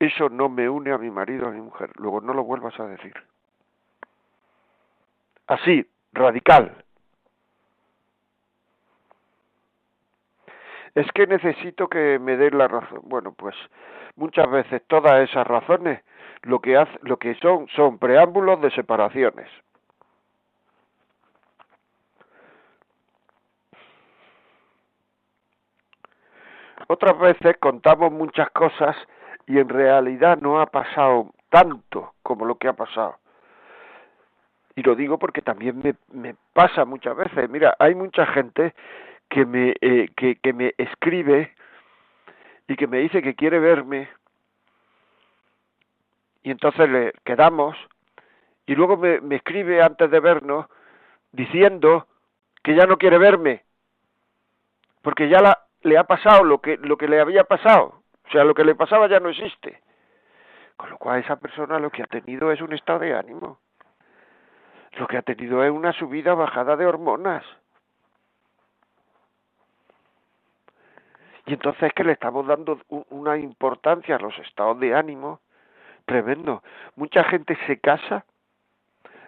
eso 0.00 0.28
no 0.28 0.48
me 0.48 0.68
une 0.68 0.90
a 0.90 0.98
mi 0.98 1.12
marido 1.12 1.46
a 1.46 1.52
mi 1.52 1.60
mujer. 1.60 1.92
Luego 1.94 2.20
no 2.20 2.34
lo 2.34 2.42
vuelvas 2.42 2.78
a 2.80 2.88
decir. 2.88 3.14
Así, 5.46 5.88
radical. 6.12 6.84
Es 10.96 11.06
que 11.12 11.28
necesito 11.28 11.88
que 11.88 12.18
me 12.18 12.36
den 12.36 12.58
la 12.58 12.66
razón. 12.66 13.02
Bueno, 13.04 13.32
pues 13.32 13.54
muchas 14.16 14.50
veces 14.50 14.82
todas 14.88 15.20
esas 15.20 15.46
razones 15.46 16.02
lo 16.42 16.60
que, 16.60 16.76
hace, 16.76 16.98
lo 17.02 17.18
que 17.18 17.34
son 17.36 17.68
son 17.68 17.98
preámbulos 17.98 18.60
de 18.60 18.70
separaciones. 18.70 19.48
Otras 26.88 27.18
veces 27.18 27.56
contamos 27.58 28.12
muchas 28.12 28.50
cosas 28.50 28.96
y 29.46 29.58
en 29.58 29.68
realidad 29.68 30.38
no 30.38 30.60
ha 30.60 30.66
pasado 30.66 31.32
tanto 31.48 32.14
como 32.22 32.44
lo 32.44 32.56
que 32.56 32.68
ha 32.68 32.72
pasado. 32.74 33.16
Y 34.74 34.82
lo 34.82 34.94
digo 34.94 35.18
porque 35.18 35.42
también 35.42 35.80
me, 35.82 35.94
me 36.12 36.34
pasa 36.52 36.84
muchas 36.84 37.16
veces. 37.16 37.48
Mira, 37.48 37.74
hay 37.78 37.94
mucha 37.94 38.26
gente 38.26 38.74
que 39.28 39.46
me, 39.46 39.74
eh, 39.80 40.08
que, 40.16 40.36
que 40.36 40.52
me 40.52 40.74
escribe 40.76 41.54
y 42.68 42.76
que 42.76 42.86
me 42.86 42.98
dice 42.98 43.22
que 43.22 43.34
quiere 43.34 43.58
verme 43.58 44.08
y 46.42 46.50
entonces 46.50 46.88
le 46.88 47.12
quedamos 47.24 47.76
y 48.66 48.74
luego 48.74 48.96
me, 48.96 49.20
me 49.20 49.36
escribe 49.36 49.82
antes 49.82 50.10
de 50.10 50.20
vernos 50.20 50.66
diciendo 51.32 52.06
que 52.62 52.74
ya 52.74 52.86
no 52.86 52.96
quiere 52.98 53.18
verme 53.18 53.64
porque 55.02 55.28
ya 55.28 55.40
la, 55.40 55.66
le 55.82 55.98
ha 55.98 56.04
pasado 56.04 56.44
lo 56.44 56.60
que 56.60 56.78
lo 56.78 56.96
que 56.96 57.08
le 57.08 57.20
había 57.20 57.44
pasado. 57.44 58.02
O 58.24 58.30
sea 58.30 58.44
lo 58.44 58.54
que 58.54 58.64
le 58.64 58.74
pasaba 58.74 59.08
ya 59.08 59.20
no 59.20 59.28
existe. 59.28 59.82
Con 60.76 60.90
lo 60.90 60.98
cual 60.98 61.20
esa 61.20 61.36
persona 61.36 61.78
lo 61.78 61.90
que 61.90 62.02
ha 62.02 62.06
tenido 62.06 62.50
es 62.50 62.60
un 62.60 62.72
estado 62.72 63.00
de 63.00 63.14
ánimo. 63.14 63.58
Lo 64.92 65.06
que 65.06 65.18
ha 65.18 65.22
tenido 65.22 65.62
es 65.64 65.70
una 65.70 65.92
subida 65.92 66.34
bajada 66.34 66.76
de 66.76 66.86
hormonas. 66.86 67.44
Y 71.46 71.54
entonces 71.54 71.82
es 71.82 71.92
que 71.92 72.04
le 72.04 72.12
estamos 72.12 72.46
dando 72.46 72.80
una 73.10 73.36
importancia 73.36 74.16
a 74.16 74.20
los 74.20 74.36
estados 74.38 74.78
de 74.78 74.94
ánimo 74.94 75.40
tremendo. 76.04 76.62
Mucha 76.96 77.24
gente 77.24 77.56
se 77.66 77.78
casa 77.78 78.24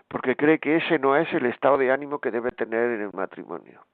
porque 0.08 0.36
cree 0.36 0.58
que 0.58 0.76
ese 0.76 0.98
no 0.98 1.16
es 1.16 1.32
el 1.32 1.46
estado 1.46 1.78
de 1.78 1.90
ánimo 1.90 2.18
que 2.18 2.30
debe 2.30 2.50
tener 2.52 2.90
en 2.92 3.02
el 3.02 3.12
matrimonio. 3.12 3.84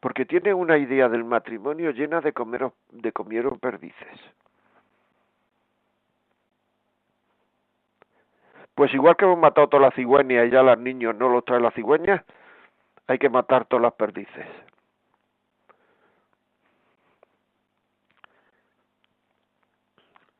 Porque 0.00 0.24
tiene 0.24 0.54
una 0.54 0.78
idea 0.78 1.08
del 1.08 1.24
matrimonio 1.24 1.90
llena 1.90 2.20
de, 2.20 2.32
comer, 2.32 2.72
de 2.90 3.12
comieron 3.12 3.58
perdices. 3.58 4.20
Pues 8.74 8.92
igual 8.94 9.16
que 9.16 9.26
hemos 9.26 9.38
matado 9.38 9.68
todas 9.68 9.82
las 9.82 9.94
cigüeñas 9.94 10.46
y 10.46 10.50
ya 10.50 10.62
los 10.62 10.78
niños 10.78 11.14
no 11.14 11.28
los 11.28 11.44
trae 11.44 11.60
la 11.60 11.70
cigüeña, 11.72 12.24
hay 13.06 13.18
que 13.18 13.28
matar 13.28 13.66
todas 13.66 13.82
las 13.82 13.92
perdices. 13.92 14.46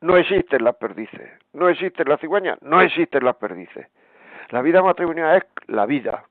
No 0.03 0.17
existen 0.17 0.65
las 0.65 0.75
perdices, 0.75 1.31
no 1.53 1.69
existen 1.69 2.09
las 2.09 2.19
cigüeñas, 2.19 2.61
no 2.61 2.81
existen 2.81 3.23
las 3.23 3.37
perdices. 3.37 3.87
La 4.49 4.61
vida 4.61 4.83
matrimonial 4.83 5.37
es 5.37 5.45
la 5.67 5.85
vida. 5.85 6.25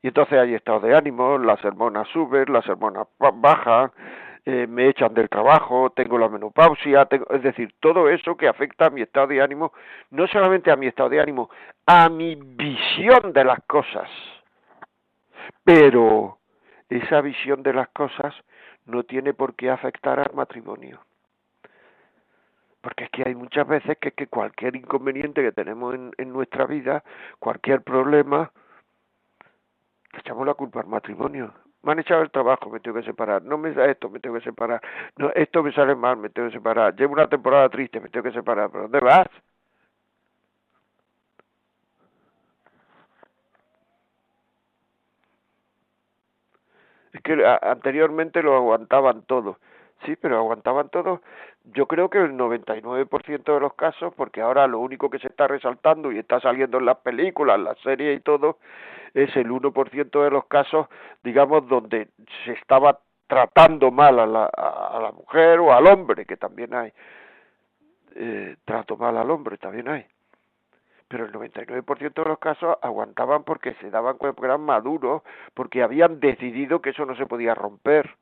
Y 0.00 0.08
entonces 0.08 0.38
hay 0.38 0.54
estado 0.54 0.78
de 0.78 0.94
ánimo, 0.94 1.38
las 1.38 1.64
hormonas 1.64 2.06
suben, 2.08 2.52
las 2.52 2.68
hormonas 2.68 3.08
bajan, 3.18 3.90
eh, 4.44 4.68
me 4.68 4.90
echan 4.90 5.12
del 5.12 5.28
trabajo, 5.28 5.90
tengo 5.90 6.16
la 6.16 6.28
menopausia, 6.28 7.08
es 7.30 7.42
decir, 7.42 7.74
todo 7.80 8.08
eso 8.08 8.36
que 8.36 8.46
afecta 8.46 8.86
a 8.86 8.90
mi 8.90 9.02
estado 9.02 9.26
de 9.26 9.42
ánimo, 9.42 9.72
no 10.10 10.28
solamente 10.28 10.70
a 10.70 10.76
mi 10.76 10.86
estado 10.86 11.08
de 11.08 11.20
ánimo, 11.20 11.50
a 11.84 12.08
mi 12.08 12.36
visión 12.36 13.32
de 13.32 13.42
las 13.42 13.58
cosas. 13.66 14.08
Pero 15.64 16.38
esa 16.88 17.20
visión 17.22 17.64
de 17.64 17.72
las 17.72 17.88
cosas 17.88 18.32
no 18.86 19.02
tiene 19.02 19.34
por 19.34 19.56
qué 19.56 19.68
afectar 19.68 20.20
al 20.20 20.32
matrimonio. 20.32 21.00
Porque 22.84 23.04
es 23.04 23.10
que 23.10 23.22
hay 23.26 23.34
muchas 23.34 23.66
veces 23.66 23.96
que, 23.98 24.12
que 24.12 24.26
cualquier 24.26 24.76
inconveniente 24.76 25.40
que 25.42 25.52
tenemos 25.52 25.94
en, 25.94 26.12
en 26.18 26.30
nuestra 26.30 26.66
vida, 26.66 27.02
cualquier 27.38 27.80
problema, 27.82 28.52
le 30.12 30.18
echamos 30.20 30.46
la 30.46 30.52
culpa 30.52 30.80
al 30.80 30.86
matrimonio. 30.88 31.54
Me 31.82 31.92
han 31.92 32.00
echado 32.00 32.20
el 32.20 32.30
trabajo, 32.30 32.68
me 32.68 32.80
tengo 32.80 32.98
que 32.98 33.06
separar. 33.06 33.42
No 33.42 33.56
me 33.56 33.72
da 33.72 33.86
esto, 33.86 34.10
me 34.10 34.20
tengo 34.20 34.36
que 34.36 34.44
separar. 34.44 34.82
No, 35.16 35.30
esto 35.30 35.62
me 35.62 35.72
sale 35.72 35.94
mal, 35.94 36.18
me 36.18 36.28
tengo 36.28 36.48
que 36.48 36.56
separar. 36.56 36.94
Llevo 36.94 37.14
una 37.14 37.26
temporada 37.26 37.70
triste, 37.70 38.00
me 38.00 38.10
tengo 38.10 38.24
que 38.24 38.32
separar. 38.32 38.70
¿Pero 38.70 38.82
dónde 38.82 39.00
vas? 39.00 39.28
Es 47.14 47.22
que 47.22 47.42
anteriormente 47.62 48.42
lo 48.42 48.54
aguantaban 48.56 49.22
todo. 49.22 49.58
Sí, 50.04 50.16
pero 50.16 50.38
aguantaban 50.38 50.90
todo. 50.90 51.22
Yo 51.64 51.86
creo 51.86 52.10
que 52.10 52.18
el 52.18 52.36
99% 52.36 53.54
de 53.54 53.60
los 53.60 53.74
casos, 53.74 54.12
porque 54.14 54.40
ahora 54.42 54.66
lo 54.66 54.78
único 54.80 55.08
que 55.08 55.18
se 55.18 55.28
está 55.28 55.46
resaltando 55.48 56.12
y 56.12 56.18
está 56.18 56.40
saliendo 56.40 56.78
en 56.78 56.86
las 56.86 56.98
películas, 56.98 57.56
en 57.56 57.64
las 57.64 57.78
series 57.80 58.18
y 58.18 58.20
todo, 58.22 58.58
es 59.14 59.34
el 59.36 59.50
1% 59.50 60.24
de 60.24 60.30
los 60.30 60.46
casos, 60.46 60.88
digamos, 61.22 61.66
donde 61.68 62.08
se 62.44 62.52
estaba 62.52 62.98
tratando 63.26 63.90
mal 63.90 64.18
a 64.18 64.26
la, 64.26 64.50
la 65.00 65.12
mujer 65.12 65.60
o 65.60 65.72
al 65.72 65.86
hombre, 65.86 66.26
que 66.26 66.36
también 66.36 66.74
hay. 66.74 66.92
Eh, 68.16 68.56
trato 68.64 68.96
mal 68.96 69.16
al 69.16 69.30
hombre, 69.30 69.58
también 69.58 69.88
hay 69.88 70.06
pero 71.14 71.26
el 71.26 71.32
99% 71.32 72.12
de 72.12 72.28
los 72.28 72.38
casos 72.40 72.76
aguantaban 72.82 73.44
porque 73.44 73.74
se 73.74 73.88
daban 73.88 74.18
cuenta 74.18 74.40
que 74.40 74.46
eran 74.46 74.62
maduros, 74.62 75.22
porque 75.54 75.82
habían 75.82 76.18
decidido 76.18 76.80
que 76.82 76.90
eso 76.90 77.06
no 77.06 77.14
se 77.14 77.26
podía 77.26 77.54
romper. 77.54 78.16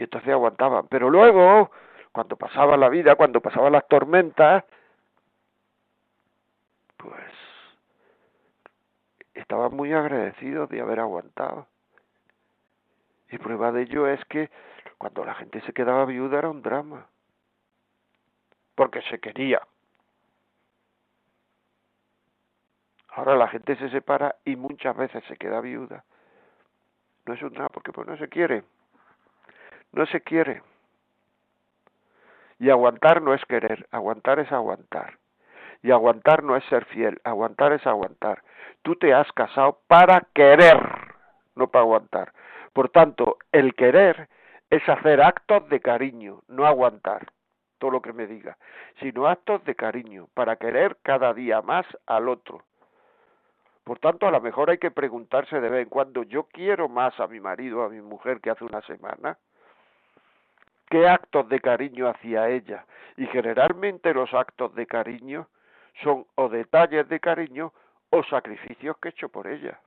Y 0.00 0.04
entonces 0.04 0.30
aguantaban. 0.30 0.88
Pero 0.88 1.10
luego, 1.10 1.70
cuando 2.10 2.34
pasaba 2.34 2.78
la 2.78 2.88
vida, 2.88 3.16
cuando 3.16 3.42
pasaban 3.42 3.72
las 3.72 3.86
tormentas, 3.86 4.64
pues 6.96 7.30
estaban 9.34 9.76
muy 9.76 9.92
agradecidos 9.92 10.70
de 10.70 10.80
haber 10.80 11.00
aguantado. 11.00 11.66
Y 13.28 13.36
prueba 13.36 13.72
de 13.72 13.82
ello 13.82 14.06
es 14.08 14.24
que 14.24 14.48
cuando 14.96 15.22
la 15.22 15.34
gente 15.34 15.60
se 15.60 15.74
quedaba 15.74 16.06
viuda 16.06 16.38
era 16.38 16.48
un 16.48 16.62
drama. 16.62 17.06
Porque 18.74 19.02
se 19.02 19.20
quería. 19.20 19.60
Ahora 23.08 23.36
la 23.36 23.48
gente 23.48 23.76
se 23.76 23.90
separa 23.90 24.36
y 24.46 24.56
muchas 24.56 24.96
veces 24.96 25.22
se 25.24 25.36
queda 25.36 25.60
viuda. 25.60 26.06
No 27.26 27.34
es 27.34 27.42
un 27.42 27.52
drama 27.52 27.68
porque 27.68 27.92
pues 27.92 28.08
no 28.08 28.16
se 28.16 28.30
quiere. 28.30 28.64
No 29.92 30.06
se 30.06 30.20
quiere. 30.20 30.62
Y 32.58 32.70
aguantar 32.70 33.22
no 33.22 33.34
es 33.34 33.44
querer, 33.46 33.86
aguantar 33.90 34.38
es 34.38 34.50
aguantar. 34.52 35.18
Y 35.82 35.90
aguantar 35.90 36.42
no 36.42 36.56
es 36.56 36.64
ser 36.64 36.84
fiel, 36.86 37.20
aguantar 37.24 37.72
es 37.72 37.86
aguantar. 37.86 38.42
Tú 38.82 38.96
te 38.96 39.14
has 39.14 39.30
casado 39.32 39.80
para 39.86 40.26
querer, 40.34 40.78
no 41.54 41.68
para 41.68 41.82
aguantar. 41.82 42.32
Por 42.72 42.90
tanto, 42.90 43.38
el 43.50 43.74
querer 43.74 44.28
es 44.68 44.86
hacer 44.88 45.22
actos 45.22 45.68
de 45.68 45.80
cariño, 45.80 46.42
no 46.48 46.66
aguantar 46.66 47.26
todo 47.80 47.90
lo 47.90 48.02
que 48.02 48.12
me 48.12 48.26
diga, 48.26 48.56
sino 49.00 49.26
actos 49.26 49.64
de 49.64 49.74
cariño, 49.74 50.28
para 50.34 50.56
querer 50.56 50.98
cada 51.02 51.32
día 51.32 51.62
más 51.62 51.86
al 52.06 52.28
otro. 52.28 52.62
Por 53.82 53.98
tanto, 53.98 54.28
a 54.28 54.30
lo 54.30 54.40
mejor 54.40 54.70
hay 54.70 54.78
que 54.78 54.90
preguntarse 54.90 55.60
de 55.60 55.68
vez 55.68 55.82
en 55.82 55.88
cuando, 55.88 56.22
¿yo 56.22 56.44
quiero 56.44 56.88
más 56.88 57.18
a 57.18 57.26
mi 57.26 57.40
marido, 57.40 57.82
a 57.82 57.88
mi 57.88 58.02
mujer 58.02 58.40
que 58.40 58.50
hace 58.50 58.64
una 58.64 58.82
semana? 58.82 59.38
¿Qué 60.90 61.06
actos 61.06 61.48
de 61.48 61.60
cariño 61.60 62.08
hacia 62.08 62.48
ella? 62.48 62.84
Y 63.16 63.26
generalmente 63.28 64.12
los 64.12 64.34
actos 64.34 64.74
de 64.74 64.86
cariño 64.86 65.48
son 66.02 66.26
o 66.34 66.48
detalles 66.48 67.08
de 67.08 67.20
cariño 67.20 67.72
o 68.10 68.24
sacrificios 68.24 68.96
que 68.98 69.08
he 69.08 69.10
hecho 69.12 69.28
por 69.28 69.46
ella. 69.46 69.80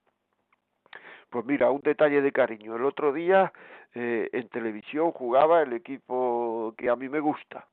Pues 1.29 1.45
mira, 1.45 1.71
un 1.71 1.81
detalle 1.81 2.21
de 2.21 2.31
cariño. 2.31 2.77
El 2.77 2.85
otro 2.85 3.11
día 3.11 3.51
eh, 3.93 4.29
en 4.31 4.47
televisión 4.47 5.11
jugaba 5.11 5.61
el 5.61 5.73
equipo 5.73 6.73
que 6.77 6.89
a 6.89 6.95
mí 6.95 7.09
me 7.09 7.19
gusta. 7.19 7.67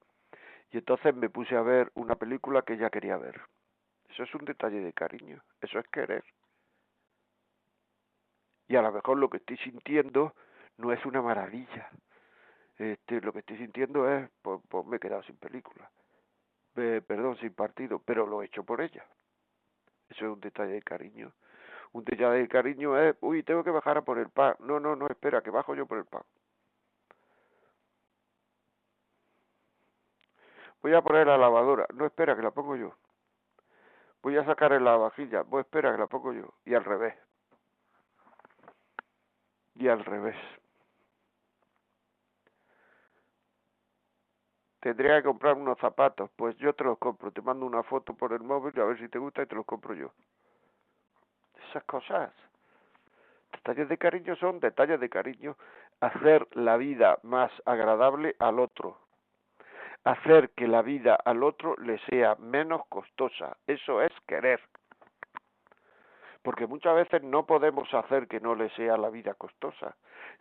Y 0.72 0.78
entonces 0.78 1.14
me 1.14 1.30
puse 1.30 1.54
a 1.54 1.62
ver 1.62 1.92
una 1.94 2.16
película 2.16 2.62
que 2.62 2.74
ella 2.74 2.90
quería 2.90 3.16
ver. 3.16 3.40
Eso 4.08 4.24
es 4.24 4.34
un 4.34 4.44
detalle 4.44 4.80
de 4.80 4.92
cariño, 4.92 5.40
eso 5.60 5.78
es 5.78 5.86
querer. 5.88 6.24
Y 8.66 8.74
a 8.74 8.82
lo 8.82 8.90
mejor 8.90 9.18
lo 9.18 9.30
que 9.30 9.36
estoy 9.36 9.56
sintiendo 9.58 10.34
no 10.78 10.92
es 10.92 11.04
una 11.06 11.22
maravilla. 11.22 11.90
Este, 12.80 13.20
lo 13.20 13.32
que 13.32 13.40
estoy 13.40 13.58
sintiendo 13.58 14.08
es, 14.10 14.30
pues, 14.40 14.60
pues 14.68 14.86
me 14.86 14.96
he 14.96 15.00
quedado 15.00 15.22
sin 15.24 15.36
película, 15.36 15.90
perdón, 16.74 17.36
sin 17.36 17.52
partido, 17.52 17.98
pero 17.98 18.26
lo 18.26 18.42
he 18.42 18.46
hecho 18.46 18.64
por 18.64 18.80
ella. 18.80 19.04
Eso 20.08 20.24
es 20.26 20.32
un 20.32 20.40
detalle 20.40 20.72
de 20.72 20.82
cariño. 20.82 21.32
Un 21.92 22.04
detalle 22.04 22.40
de 22.40 22.48
cariño 22.48 22.98
es, 22.98 23.16
uy, 23.20 23.42
tengo 23.42 23.62
que 23.62 23.70
bajar 23.70 23.98
a 23.98 24.02
por 24.02 24.18
el 24.18 24.30
pan. 24.30 24.56
No, 24.60 24.80
no, 24.80 24.96
no, 24.96 25.06
espera, 25.08 25.42
que 25.42 25.50
bajo 25.50 25.74
yo 25.74 25.86
por 25.86 25.98
el 25.98 26.06
pan. 26.06 26.22
Voy 30.82 30.94
a 30.94 31.02
poner 31.02 31.26
la 31.26 31.36
lavadora. 31.36 31.86
No, 31.94 32.06
espera, 32.06 32.34
que 32.34 32.42
la 32.42 32.50
pongo 32.50 32.76
yo 32.76 32.96
voy 34.22 34.36
a 34.36 34.44
sacar 34.44 34.72
en 34.72 34.84
la 34.84 34.96
vajilla, 34.96 35.42
vos 35.42 35.60
espera 35.60 35.92
que 35.92 35.98
la 35.98 36.06
pongo 36.06 36.32
yo, 36.32 36.54
y 36.64 36.74
al 36.74 36.84
revés. 36.84 37.14
Y 39.74 39.88
al 39.88 40.04
revés. 40.04 40.36
Tendría 44.80 45.16
que 45.16 45.24
comprar 45.24 45.56
unos 45.56 45.78
zapatos, 45.78 46.30
pues 46.36 46.56
yo 46.56 46.72
te 46.72 46.84
los 46.84 46.98
compro, 46.98 47.30
te 47.30 47.42
mando 47.42 47.66
una 47.66 47.82
foto 47.82 48.14
por 48.14 48.32
el 48.32 48.40
móvil 48.40 48.78
a 48.80 48.84
ver 48.84 48.98
si 48.98 49.08
te 49.08 49.18
gusta 49.18 49.42
y 49.42 49.46
te 49.46 49.54
los 49.54 49.66
compro 49.66 49.94
yo. 49.94 50.10
Esas 51.68 51.84
cosas. 51.84 52.32
Detalles 53.52 53.88
de 53.88 53.98
cariño 53.98 54.36
son 54.36 54.58
detalles 54.58 54.98
de 55.00 55.08
cariño. 55.08 55.56
Hacer 56.00 56.48
la 56.52 56.76
vida 56.78 57.18
más 57.22 57.52
agradable 57.66 58.36
al 58.38 58.58
otro 58.58 58.96
hacer 60.04 60.50
que 60.50 60.66
la 60.66 60.82
vida 60.82 61.14
al 61.24 61.42
otro 61.42 61.76
le 61.76 61.98
sea 62.06 62.34
menos 62.36 62.82
costosa. 62.88 63.56
Eso 63.66 64.02
es 64.02 64.12
querer. 64.26 64.60
Porque 66.42 66.66
muchas 66.66 66.94
veces 66.94 67.22
no 67.22 67.44
podemos 67.44 67.92
hacer 67.92 68.26
que 68.26 68.40
no 68.40 68.54
le 68.54 68.70
sea 68.70 68.96
la 68.96 69.10
vida 69.10 69.34
costosa. 69.34 69.94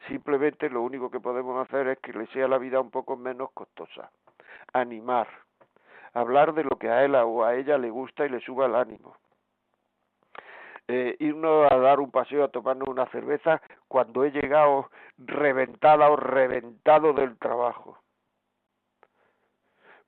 Simplemente 0.07 0.69
lo 0.69 0.81
único 0.81 1.11
que 1.11 1.19
podemos 1.19 1.67
hacer 1.67 1.87
es 1.87 1.99
que 1.99 2.13
le 2.13 2.25
sea 2.27 2.47
la 2.47 2.57
vida 2.57 2.79
un 2.79 2.89
poco 2.89 3.17
menos 3.17 3.51
costosa. 3.51 4.09
Animar. 4.73 5.27
Hablar 6.13 6.53
de 6.53 6.63
lo 6.63 6.77
que 6.77 6.89
a 6.89 7.03
él 7.03 7.15
o 7.15 7.43
a 7.43 7.55
ella 7.55 7.77
le 7.77 7.89
gusta 7.89 8.25
y 8.25 8.29
le 8.29 8.39
suba 8.41 8.65
el 8.65 8.75
ánimo. 8.75 9.15
Eh, 10.87 11.15
irnos 11.19 11.71
a 11.71 11.77
dar 11.77 11.99
un 11.99 12.09
paseo 12.09 12.43
a 12.43 12.47
tomarnos 12.47 12.87
una 12.87 13.05
cerveza 13.11 13.61
cuando 13.87 14.23
he 14.23 14.31
llegado 14.31 14.89
reventada 15.17 16.09
o 16.09 16.15
reventado 16.15 17.13
del 17.13 17.37
trabajo 17.37 17.99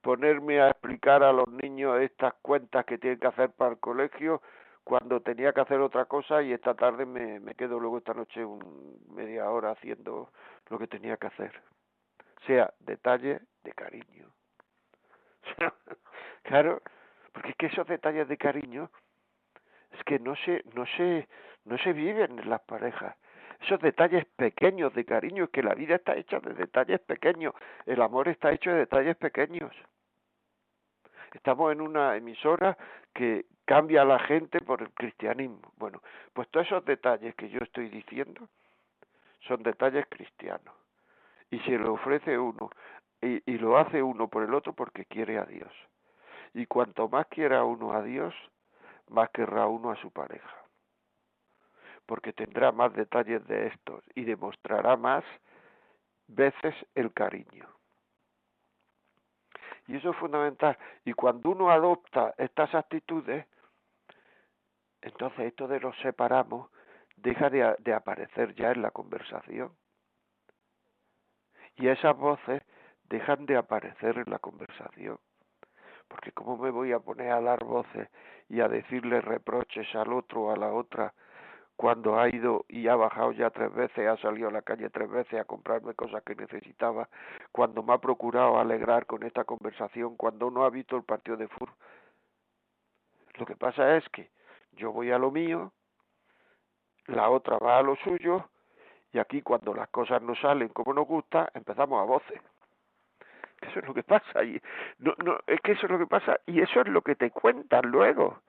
ponerme 0.01 0.59
a 0.59 0.69
explicar 0.69 1.23
a 1.23 1.31
los 1.31 1.47
niños 1.47 1.99
estas 2.01 2.33
cuentas 2.41 2.85
que 2.85 2.97
tienen 2.97 3.19
que 3.19 3.27
hacer 3.27 3.51
para 3.51 3.71
el 3.71 3.79
colegio 3.79 4.41
cuando 4.83 5.21
tenía 5.21 5.53
que 5.53 5.61
hacer 5.61 5.79
otra 5.79 6.05
cosa 6.05 6.41
y 6.41 6.51
esta 6.51 6.73
tarde 6.73 7.05
me, 7.05 7.39
me 7.39 7.53
quedo 7.53 7.79
luego 7.79 7.99
esta 7.99 8.13
noche 8.13 8.43
un, 8.43 8.99
media 9.13 9.49
hora 9.49 9.71
haciendo 9.71 10.31
lo 10.69 10.79
que 10.79 10.87
tenía 10.87 11.17
que 11.17 11.27
hacer. 11.27 11.61
Sea, 12.47 12.73
detalle 12.79 13.41
de 13.63 13.71
cariño. 13.73 14.29
claro, 16.43 16.81
porque 17.33 17.49
es 17.49 17.55
que 17.55 17.65
esos 17.67 17.87
detalles 17.87 18.27
de 18.27 18.37
cariño 18.37 18.89
es 19.91 20.03
que 20.03 20.19
no 20.19 20.35
se, 20.35 20.63
no 20.73 20.85
se, 20.97 21.27
no 21.65 21.77
se 21.77 21.93
viven 21.93 22.39
en 22.39 22.49
las 22.49 22.61
parejas. 22.61 23.15
Esos 23.61 23.79
detalles 23.79 24.25
pequeños 24.35 24.93
de 24.93 25.05
cariño, 25.05 25.43
es 25.45 25.49
que 25.51 25.61
la 25.61 25.75
vida 25.75 25.95
está 25.95 26.15
hecha 26.15 26.39
de 26.39 26.53
detalles 26.53 26.99
pequeños, 27.01 27.53
el 27.85 28.01
amor 28.01 28.27
está 28.27 28.51
hecho 28.51 28.71
de 28.71 28.77
detalles 28.77 29.15
pequeños. 29.17 29.71
Estamos 31.33 31.71
en 31.71 31.81
una 31.81 32.15
emisora 32.17 32.77
que 33.13 33.45
cambia 33.65 34.01
a 34.01 34.05
la 34.05 34.19
gente 34.19 34.61
por 34.61 34.81
el 34.81 34.89
cristianismo. 34.91 35.73
Bueno, 35.77 36.01
pues 36.33 36.49
todos 36.49 36.65
esos 36.65 36.83
detalles 36.85 37.35
que 37.35 37.49
yo 37.49 37.59
estoy 37.61 37.89
diciendo 37.89 38.49
son 39.47 39.63
detalles 39.63 40.05
cristianos. 40.09 40.75
Y 41.49 41.59
se 41.59 41.77
lo 41.77 41.93
ofrece 41.93 42.37
uno 42.37 42.69
y, 43.21 43.41
y 43.51 43.57
lo 43.57 43.77
hace 43.77 44.01
uno 44.01 44.27
por 44.27 44.43
el 44.43 44.53
otro 44.53 44.73
porque 44.73 45.05
quiere 45.05 45.37
a 45.37 45.45
Dios. 45.45 45.71
Y 46.53 46.65
cuanto 46.65 47.07
más 47.07 47.27
quiera 47.27 47.63
uno 47.63 47.93
a 47.93 48.01
Dios, 48.01 48.33
más 49.09 49.29
querrá 49.29 49.67
uno 49.67 49.91
a 49.91 49.95
su 49.97 50.11
pareja. 50.11 50.55
Porque 52.05 52.33
tendrá 52.33 52.71
más 52.71 52.93
detalles 52.93 53.45
de 53.47 53.67
estos 53.67 54.03
y 54.15 54.23
demostrará 54.23 54.97
más 54.97 55.23
veces 56.27 56.75
el 56.95 57.13
cariño. 57.13 57.67
Y 59.87 59.97
eso 59.97 60.11
es 60.11 60.17
fundamental. 60.17 60.77
Y 61.05 61.13
cuando 61.13 61.49
uno 61.49 61.71
adopta 61.71 62.33
estas 62.37 62.73
actitudes, 62.73 63.45
entonces 65.01 65.47
esto 65.47 65.67
de 65.67 65.79
los 65.79 65.97
separamos 65.99 66.69
deja 67.17 67.49
de, 67.49 67.75
de 67.79 67.93
aparecer 67.93 68.55
ya 68.55 68.71
en 68.71 68.81
la 68.81 68.91
conversación. 68.91 69.71
Y 71.75 71.87
esas 71.87 72.15
voces 72.15 72.61
dejan 73.11 73.45
de 73.45 73.57
aparecer 73.57 74.17
en 74.17 74.31
la 74.31 74.39
conversación. 74.39 75.19
Porque 76.07 76.31
¿cómo 76.31 76.57
me 76.57 76.71
voy 76.71 76.93
a 76.93 76.99
poner 76.99 77.31
a 77.31 77.41
dar 77.41 77.63
voces 77.63 78.09
y 78.49 78.61
a 78.61 78.69
decirle 78.69 79.21
reproches 79.21 79.93
al 79.95 80.13
otro 80.13 80.43
o 80.43 80.51
a 80.51 80.57
la 80.57 80.71
otra 80.73 81.13
cuando 81.75 82.19
ha 82.19 82.29
ido 82.29 82.65
y 82.69 82.87
ha 82.87 82.95
bajado 82.95 83.31
ya 83.31 83.49
tres 83.49 83.73
veces, 83.73 84.07
ha 84.07 84.15
salido 84.17 84.49
a 84.49 84.51
la 84.51 84.61
calle 84.61 84.89
tres 84.89 85.09
veces 85.09 85.39
a 85.39 85.45
comprarme 85.45 85.93
cosas 85.93 86.23
que 86.23 86.35
necesitaba, 86.35 87.09
cuando 87.51 87.81
me 87.81 87.93
ha 87.93 87.97
procurado 87.97 88.59
alegrar 88.59 89.05
con 89.07 89.23
esta 89.23 89.43
conversación, 89.45 90.15
cuando 90.15 90.51
no 90.51 90.63
ha 90.63 90.69
visto 90.69 90.95
el 90.95 91.03
partido 91.03 91.37
de 91.37 91.47
fútbol? 91.47 91.73
Lo 93.35 93.45
que 93.45 93.55
pasa 93.55 93.97
es 93.97 94.07
que 94.09 94.29
yo 94.73 94.91
voy 94.91 95.11
a 95.11 95.17
lo 95.17 95.31
mío, 95.31 95.73
la 97.07 97.29
otra 97.29 97.57
va 97.57 97.79
a 97.79 97.81
lo 97.81 97.95
suyo, 97.95 98.47
y 99.11 99.17
aquí 99.17 99.41
cuando 99.41 99.73
las 99.73 99.89
cosas 99.89 100.21
no 100.21 100.35
salen 100.35 100.69
como 100.69 100.93
nos 100.93 101.07
gusta, 101.07 101.49
empezamos 101.55 101.99
a 101.99 102.05
voces. 102.05 102.41
Eso 103.61 103.79
es 103.79 103.85
lo 103.85 103.93
que 103.93 104.03
pasa. 104.03 104.43
Y 104.43 104.59
no, 104.99 105.13
no, 105.23 105.39
es 105.47 105.59
que 105.61 105.73
eso 105.73 105.85
es 105.85 105.91
lo 105.91 105.99
que 105.99 106.07
pasa 106.07 106.39
y 106.45 106.61
eso 106.61 106.81
es 106.81 106.87
lo 106.87 107.01
que 107.01 107.15
te 107.15 107.31
cuentan 107.31 107.89
luego. 107.89 108.41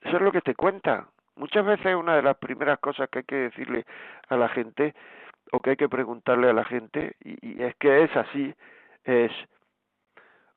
Eso 0.00 0.16
es 0.16 0.22
lo 0.22 0.32
que 0.32 0.40
te 0.40 0.54
cuentan. 0.54 1.06
Muchas 1.36 1.64
veces 1.64 1.94
una 1.94 2.16
de 2.16 2.22
las 2.22 2.36
primeras 2.36 2.78
cosas 2.80 3.08
que 3.08 3.20
hay 3.20 3.24
que 3.24 3.36
decirle 3.36 3.86
a 4.28 4.36
la 4.36 4.48
gente 4.48 4.94
o 5.52 5.60
que 5.60 5.70
hay 5.70 5.76
que 5.76 5.88
preguntarle 5.88 6.48
a 6.48 6.52
la 6.52 6.64
gente, 6.64 7.16
y, 7.20 7.54
y 7.54 7.62
es 7.62 7.74
que 7.76 8.04
es 8.04 8.16
así, 8.16 8.54
es, 9.04 9.32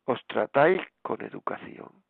¿os 0.05 0.23
tratáis 0.27 0.81
con 1.01 1.21
educación? 1.21 2.03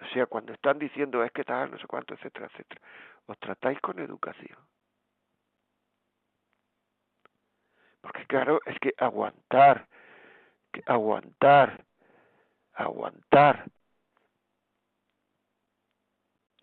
O 0.00 0.06
sea, 0.12 0.26
cuando 0.26 0.52
están 0.52 0.78
diciendo 0.78 1.22
es 1.24 1.32
que 1.32 1.44
tal, 1.44 1.70
no 1.70 1.78
sé 1.78 1.86
cuánto, 1.86 2.14
etcétera, 2.14 2.46
etcétera, 2.46 2.80
os 3.26 3.38
tratáis 3.38 3.80
con 3.80 3.98
educación. 3.98 4.58
Porque 8.00 8.26
claro, 8.26 8.60
es 8.66 8.78
que 8.78 8.94
aguantar, 8.98 9.86
que 10.72 10.82
aguantar, 10.86 11.84
aguantar 12.74 13.70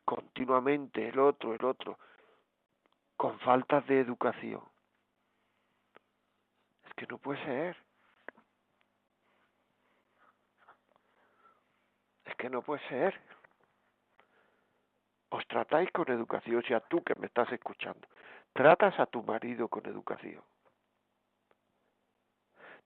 continuamente 0.07 1.09
el 1.09 1.19
otro, 1.19 1.53
el 1.53 1.65
otro, 1.65 1.99
con 3.17 3.37
faltas 3.39 3.85
de 3.87 3.99
educación. 3.99 4.63
Es 6.85 6.93
que 6.93 7.05
no 7.07 7.17
puede 7.17 7.43
ser. 7.43 7.77
Es 12.23 12.35
que 12.35 12.49
no 12.49 12.61
puede 12.61 12.87
ser. 12.87 13.19
Os 15.29 15.45
tratáis 15.47 15.91
con 15.91 16.09
educación, 16.09 16.59
o 16.63 16.67
sea, 16.67 16.79
tú 16.79 17.03
que 17.03 17.15
me 17.15 17.27
estás 17.27 17.51
escuchando, 17.51 18.07
tratas 18.53 18.97
a 18.99 19.07
tu 19.07 19.21
marido 19.23 19.67
con 19.67 19.85
educación. 19.85 20.41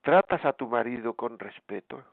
¿Tratas 0.01 0.43
a 0.45 0.53
tu 0.53 0.67
marido 0.67 1.13
con 1.13 1.37
respeto? 1.37 2.03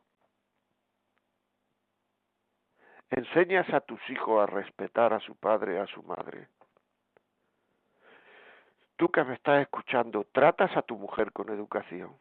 ¿Enseñas 3.09 3.72
a 3.72 3.81
tus 3.81 3.98
hijos 4.11 4.42
a 4.42 4.46
respetar 4.46 5.14
a 5.14 5.20
su 5.20 5.35
padre, 5.37 5.81
a 5.81 5.87
su 5.87 6.03
madre? 6.03 6.48
Tú 8.96 9.09
que 9.09 9.24
me 9.24 9.35
estás 9.35 9.62
escuchando, 9.62 10.24
¿tratas 10.33 10.77
a 10.77 10.83
tu 10.83 10.98
mujer 10.98 11.33
con 11.33 11.48
educación? 11.48 12.14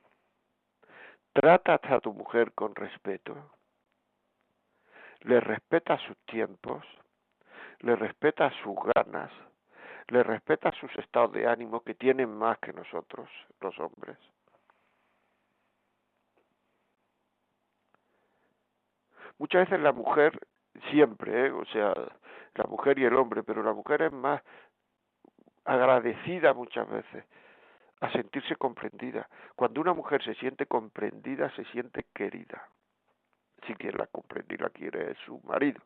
¿Tratas 1.33 1.81
a 1.91 1.99
tu 1.99 2.13
mujer 2.13 2.53
con 2.53 2.73
respeto? 2.73 3.35
¿Le 5.21 5.41
respetas 5.41 5.99
sus 6.03 6.17
tiempos? 6.27 6.85
¿Le 7.79 7.97
respetas 7.97 8.53
sus 8.63 8.77
ganas? 8.95 9.31
¿Le 10.07 10.23
respetas 10.23 10.73
sus 10.75 10.95
estados 10.97 11.33
de 11.33 11.45
ánimo 11.45 11.81
que 11.81 11.93
tienen 11.93 12.33
más 12.33 12.57
que 12.59 12.71
nosotros, 12.71 13.29
los 13.59 13.77
hombres? 13.79 14.17
Muchas 19.39 19.69
veces 19.69 19.79
la 19.81 19.91
mujer, 19.91 20.39
siempre, 20.89 21.47
¿eh? 21.47 21.51
o 21.51 21.65
sea, 21.65 21.93
la 22.55 22.63
mujer 22.65 22.97
y 22.99 23.05
el 23.05 23.15
hombre, 23.15 23.43
pero 23.43 23.63
la 23.63 23.73
mujer 23.73 24.01
es 24.03 24.11
más 24.11 24.41
agradecida 25.65 26.53
muchas 26.53 26.89
veces 26.89 27.25
a 27.99 28.11
sentirse 28.11 28.55
comprendida. 28.55 29.27
Cuando 29.55 29.81
una 29.81 29.93
mujer 29.93 30.23
se 30.23 30.35
siente 30.35 30.65
comprendida, 30.65 31.49
se 31.55 31.65
siente 31.65 32.05
querida. 32.13 32.67
Si 33.65 33.73
quien 33.75 33.97
la 33.97 34.07
comprende 34.07 34.55
y 34.55 34.57
la 34.57 34.69
quiere 34.69 35.11
es 35.11 35.17
su 35.25 35.39
marido. 35.41 35.81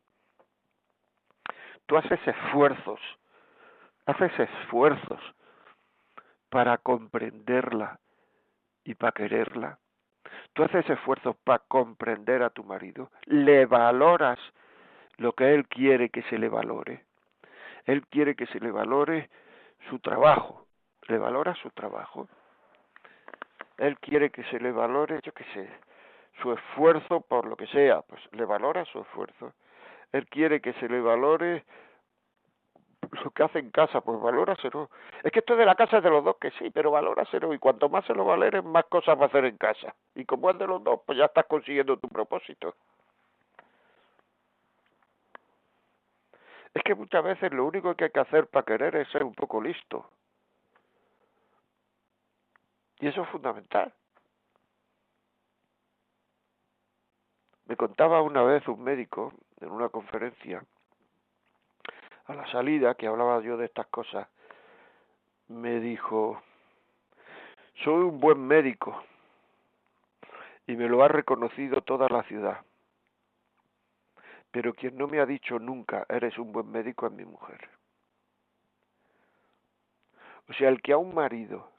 Tú 1.86 1.98
haces 1.98 2.20
esfuerzos, 2.26 3.00
haces 4.06 4.32
esfuerzos 4.40 5.22
para 6.50 6.78
comprenderla 6.78 8.00
y 8.84 8.96
para 8.96 9.14
quererla 9.14 9.80
tú 10.54 10.64
haces 10.64 10.90
esfuerzos 10.90 11.36
para 11.44 11.60
comprender 11.68 12.44
a 12.44 12.50
tu 12.50 12.64
marido, 12.64 13.12
le 13.26 13.66
valoras 13.66 14.40
lo 15.18 15.34
que 15.34 15.54
él 15.54 15.68
quiere 15.68 16.10
que 16.10 16.24
se 16.24 16.38
le 16.38 16.50
valore. 16.50 17.04
Él 17.86 18.06
quiere 18.08 18.36
que 18.36 18.46
se 18.48 18.60
le 18.60 18.72
valore 18.72 19.30
su 19.90 20.00
trabajo, 20.00 20.66
le 21.08 21.18
valora 21.18 21.56
su 21.56 21.70
trabajo. 21.72 22.28
Él 23.78 23.98
quiere 24.00 24.30
que 24.30 24.44
se 24.46 24.60
le 24.60 24.72
valore, 24.72 25.20
yo 25.24 25.32
qué 25.34 25.44
sé, 25.54 25.70
su 26.42 26.54
esfuerzo 26.54 27.22
por 27.22 27.46
lo 27.46 27.56
que 27.56 27.68
sea, 27.68 28.02
pues 28.02 28.22
le 28.34 28.46
valora 28.46 28.86
su 28.86 29.00
esfuerzo. 29.00 29.54
Él 30.12 30.28
quiere 30.28 30.62
que 30.62 30.74
se 30.74 30.88
le 30.88 31.02
valore 31.02 31.64
lo 33.12 33.32
que 33.32 33.44
hace 33.44 33.60
en 33.60 33.72
casa, 33.72 34.02
pues 34.02 34.20
valóraselo. 34.22 34.90
Es 35.24 35.32
que 35.32 35.40
esto 35.40 35.56
de 35.56 35.66
la 35.66 35.76
casa 35.76 35.98
es 35.98 36.04
de 36.04 36.10
los 36.10 36.24
dos, 36.24 36.38
que 36.40 36.52
sí, 36.52 36.70
pero 36.70 36.92
valóraselo. 36.92 37.54
Y 37.54 37.60
cuanto 37.60 37.90
más 37.90 38.06
se 38.06 38.14
lo 38.14 38.26
valeres, 38.26 38.64
más 38.64 38.86
cosas 38.86 39.18
va 39.20 39.24
a 39.24 39.28
hacer 39.28 39.46
en 39.46 39.58
casa. 39.58 39.94
Y 40.16 40.26
como 40.26 40.50
es 40.50 40.58
de 40.58 40.68
los 40.68 40.84
dos, 40.84 41.02
pues 41.06 41.18
ya 41.18 41.26
estás 41.26 41.46
consiguiendo 41.46 41.98
tu 41.98 42.08
propósito. 42.08 42.76
Es 46.74 46.84
que 46.84 46.96
muchas 46.96 47.24
veces 47.24 47.52
lo 47.52 47.66
único 47.66 47.96
que 47.96 48.06
hay 48.06 48.12
que 48.12 48.20
hacer 48.22 48.48
para 48.48 48.66
querer 48.66 48.96
es 48.96 49.10
ser 49.10 49.24
un 49.24 49.34
poco 49.34 49.62
listo. 49.62 50.10
Y 53.00 53.08
eso 53.08 53.24
es 53.24 53.30
fundamental. 53.30 53.94
Me 57.66 57.76
contaba 57.76 58.22
una 58.22 58.44
vez 58.44 58.66
un 58.68 58.84
médico 58.84 59.34
en 59.60 59.72
una 59.72 59.90
conferencia 59.90 60.64
a 62.32 62.36
la 62.36 62.52
salida, 62.52 62.96
que 62.96 63.08
hablaba 63.08 63.42
yo 63.42 63.58
de 63.58 63.66
estas 63.66 63.88
cosas, 63.88 64.28
me 65.48 65.80
dijo, 65.80 66.42
soy 67.84 68.04
un 68.04 68.20
buen 68.20 68.46
médico 68.46 69.04
y 70.66 70.76
me 70.76 70.88
lo 70.88 71.04
ha 71.04 71.10
reconocido 71.10 71.82
toda 71.82 72.08
la 72.08 72.24
ciudad. 72.24 72.62
Pero 74.52 74.74
quien 74.74 74.98
no 74.98 75.08
me 75.08 75.20
ha 75.20 75.26
dicho 75.26 75.60
nunca, 75.60 76.06
eres 76.10 76.38
un 76.38 76.52
buen 76.52 76.72
médico, 76.72 77.08
es 77.08 77.14
mi 77.14 77.26
mujer. 77.26 77.70
O 80.50 80.54
sea, 80.54 80.70
el 80.70 80.82
que 80.82 80.94
a 80.94 80.98
un 80.98 81.14
marido 81.14 81.70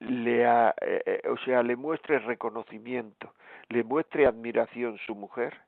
le 0.00 0.42
eh, 0.44 0.72
eh, 0.80 1.22
o 1.28 1.36
sea, 1.38 1.62
le 1.62 1.76
muestre 1.76 2.18
reconocimiento, 2.18 3.34
le 3.68 3.82
muestre 3.82 4.26
admiración 4.26 4.98
su 5.06 5.14
mujer, 5.14 5.58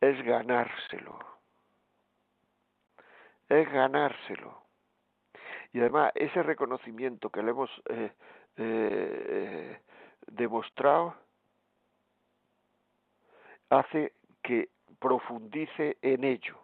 es 0.00 0.22
ganárselo 0.24 1.39
es 3.50 3.70
ganárselo. 3.70 4.62
Y 5.72 5.80
además 5.80 6.12
ese 6.14 6.42
reconocimiento 6.42 7.30
que 7.30 7.42
le 7.42 7.50
hemos 7.50 7.70
eh, 7.88 8.12
eh, 8.56 9.80
demostrado 10.26 11.14
hace 13.68 14.14
que 14.42 14.68
profundice 14.98 15.96
en 16.02 16.24
ello. 16.24 16.58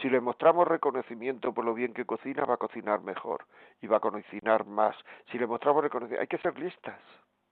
Si 0.00 0.08
le 0.08 0.20
mostramos 0.20 0.66
reconocimiento 0.66 1.52
por 1.52 1.64
lo 1.64 1.74
bien 1.74 1.92
que 1.92 2.06
cocina, 2.06 2.44
va 2.44 2.54
a 2.54 2.58
cocinar 2.58 3.02
mejor 3.02 3.46
y 3.80 3.86
va 3.86 3.98
a 3.98 4.00
cocinar 4.00 4.64
más. 4.64 4.96
Si 5.30 5.38
le 5.38 5.46
mostramos 5.46 5.82
reconocimiento, 5.82 6.22
hay 6.22 6.28
que 6.28 6.38
ser 6.38 6.58
listas 6.58 6.98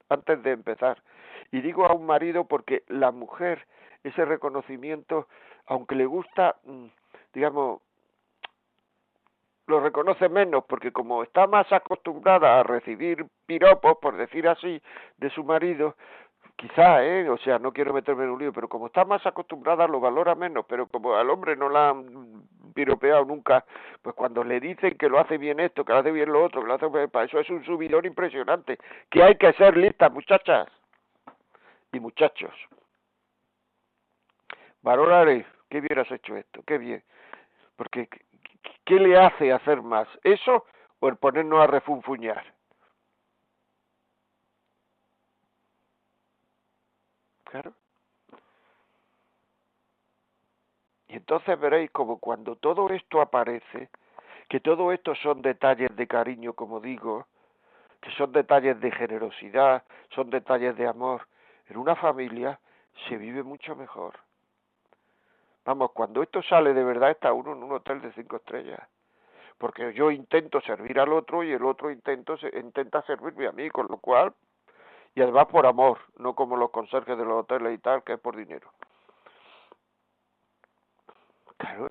antes 0.09 0.43
de 0.43 0.53
empezar. 0.53 1.03
Y 1.53 1.61
digo 1.61 1.87
a 1.87 1.93
un 1.93 2.07
marido 2.07 2.45
porque 2.45 2.85
la 2.89 3.11
mujer, 3.11 3.67
ese 4.03 4.25
reconocimiento, 4.25 5.29
aunque 5.67 5.95
le 5.95 6.07
gusta, 6.07 6.57
mm, 6.65 6.87
digamos, 7.35 7.83
lo 9.71 9.81
reconoce 9.81 10.29
menos 10.29 10.65
porque 10.69 10.93
como 10.93 11.23
está 11.23 11.47
más 11.47 11.73
acostumbrada 11.73 12.61
a 12.61 12.63
recibir 12.63 13.25
piropos, 13.47 13.97
por 14.03 14.17
decir 14.17 14.49
así, 14.49 14.83
de 15.17 15.31
su 15.31 15.45
marido, 15.45 15.95
quizá, 16.57 17.05
¿eh? 17.05 17.29
o 17.31 17.39
sea, 17.39 17.59
no 17.59 17.73
quiero 17.73 17.95
meterme 17.95 18.25
en 18.25 18.31
un 18.31 18.39
lío, 18.41 18.53
pero 18.53 18.69
como 18.69 18.89
está 18.89 19.05
más 19.05 19.25
acostumbrada 19.25 19.87
lo 19.87 20.01
valora 20.01 20.35
menos, 20.35 20.67
pero 20.69 20.87
como 20.89 21.15
al 21.15 21.31
hombre 21.31 21.57
no 21.57 21.69
la 21.69 21.91
han 21.91 22.43
piropeado 22.75 23.25
nunca, 23.25 23.65
pues 24.03 24.15
cuando 24.15 24.45
le 24.45 24.61
dicen 24.61 24.99
que 24.99 25.09
lo 25.09 25.19
hace 25.19 25.39
bien 25.39 25.61
esto, 25.61 25.85
que 25.85 25.93
lo 25.93 26.01
hace 26.01 26.11
bien 26.11 26.33
lo 26.33 26.45
otro, 26.45 26.61
que 26.61 26.67
lo 26.67 26.75
hace 26.75 26.89
bien, 26.89 27.09
para 27.09 27.27
eso 27.27 27.39
es 27.39 27.49
un 27.49 27.65
subidón 27.65 28.05
impresionante, 28.05 28.79
que 29.09 29.23
hay 29.23 29.37
que 29.37 29.53
ser 29.55 29.77
listas, 29.77 30.13
muchachas. 30.13 30.69
Y 31.93 31.99
muchachos, 31.99 32.53
valoraré, 34.83 35.45
qué 35.69 35.81
bien 35.81 35.99
has 35.99 36.11
hecho 36.11 36.37
esto, 36.37 36.63
qué 36.67 36.79
bien. 36.79 37.03
Porque, 37.75 38.09
¿qué 38.91 38.99
le 38.99 39.17
hace 39.17 39.53
hacer 39.53 39.83
más? 39.83 40.09
¿Eso 40.25 40.67
o 40.99 41.09
el 41.09 41.17
ponernos 41.17 41.63
a 41.63 41.69
refunfuñar? 41.69 42.45
Claro. 47.45 47.73
Y 51.07 51.15
entonces 51.15 51.59
veréis 51.61 51.93
como 51.93 52.19
cuando 52.19 52.57
todo 52.57 52.89
esto 52.89 53.21
aparece, 53.21 53.91
que 54.49 54.59
todo 54.59 54.91
esto 54.91 55.15
son 55.15 55.41
detalles 55.41 55.95
de 55.95 56.09
cariño, 56.09 56.55
como 56.55 56.81
digo, 56.81 57.29
que 58.01 58.11
son 58.13 58.33
detalles 58.33 58.81
de 58.81 58.91
generosidad, 58.91 59.85
son 60.17 60.31
detalles 60.31 60.77
de 60.77 60.89
amor, 60.89 61.29
en 61.69 61.77
una 61.77 61.95
familia 61.95 62.59
se 63.09 63.17
vive 63.17 63.45
mucho 63.45 63.77
mejor. 63.77 64.19
Vamos, 65.65 65.93
cuando 65.93 66.23
esto 66.23 66.43
sale 66.43 66.73
de 66.73 66.85
verdad 66.85 67.11
está 67.11 67.33
uno 67.33 67.53
en 67.53 67.63
un 67.63 67.73
hotel 67.73 68.01
de 68.01 68.13
cinco 68.13 68.37
estrellas. 68.37 68.81
Porque 69.59 69.93
yo 69.93 70.11
intento 70.11 70.61
servir 70.63 70.99
al 70.99 71.13
otro 71.13 71.45
y 71.45 71.53
el 71.53 71.65
otro 71.65 71.91
intento, 71.91 72.37
intenta 72.55 73.03
servirme 73.03 73.47
a 73.47 73.53
mí, 73.53 73.69
con 73.69 73.87
lo 73.89 73.99
cual, 73.99 74.33
y 75.15 75.21
además 75.21 75.47
por 75.47 75.67
amor, 75.67 75.99
no 76.17 76.35
como 76.35 76.57
los 76.57 76.71
conserjes 76.71 77.19
de 77.19 77.25
los 77.25 77.41
hoteles 77.41 77.75
y 77.75 77.79
tal, 77.79 78.03
que 78.03 78.15
es 78.15 78.21
por 78.21 78.37
dinero. 78.37 78.71
Claro, 81.59 81.89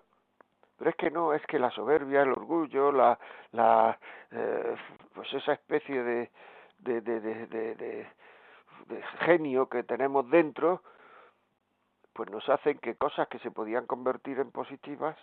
pero 0.77 0.89
es 0.89 0.95
que 0.95 1.11
no, 1.11 1.33
es 1.33 1.45
que 1.45 1.59
la 1.59 1.69
soberbia, 1.69 2.23
el 2.23 2.31
orgullo, 2.31 2.91
la, 2.91 3.19
la 3.51 3.99
eh, 4.31 4.75
pues 5.13 5.31
esa 5.33 5.53
especie 5.53 6.01
de, 6.01 6.31
de, 6.79 7.01
de, 7.01 7.19
de, 7.19 8.07
de 8.87 9.03
genio 9.19 9.69
que 9.69 9.83
tenemos 9.83 10.27
dentro, 10.29 10.81
pues 12.19 12.31
nos 12.31 12.49
hacen 12.49 12.77
que 12.79 12.95
cosas 12.95 13.29
que 13.29 13.39
se 13.39 13.49
podían 13.49 13.85
convertir 13.87 14.39
en 14.39 14.51
positivas 14.51 15.15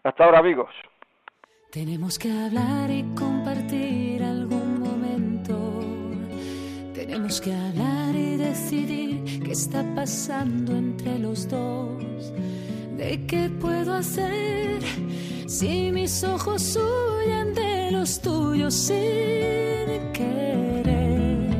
Hasta 0.02 0.24
ahora 0.24 0.40
amigos. 0.40 0.74
Tenemos 1.74 2.20
que 2.20 2.30
hablar 2.30 2.88
y 2.88 3.02
compartir 3.16 4.22
algún 4.22 4.78
momento. 4.78 5.80
Tenemos 6.94 7.40
que 7.40 7.52
hablar 7.52 8.14
y 8.14 8.36
decidir 8.36 9.42
qué 9.42 9.50
está 9.50 9.84
pasando 9.96 10.76
entre 10.76 11.18
los 11.18 11.48
dos. 11.48 12.32
¿De 12.96 13.26
qué 13.26 13.50
puedo 13.60 13.92
hacer 13.92 14.82
si 15.48 15.90
mis 15.90 16.22
ojos 16.22 16.78
huyen 16.78 17.52
de 17.54 17.90
los 17.90 18.20
tuyos 18.20 18.72
sin 18.72 20.12
querer? 20.12 21.50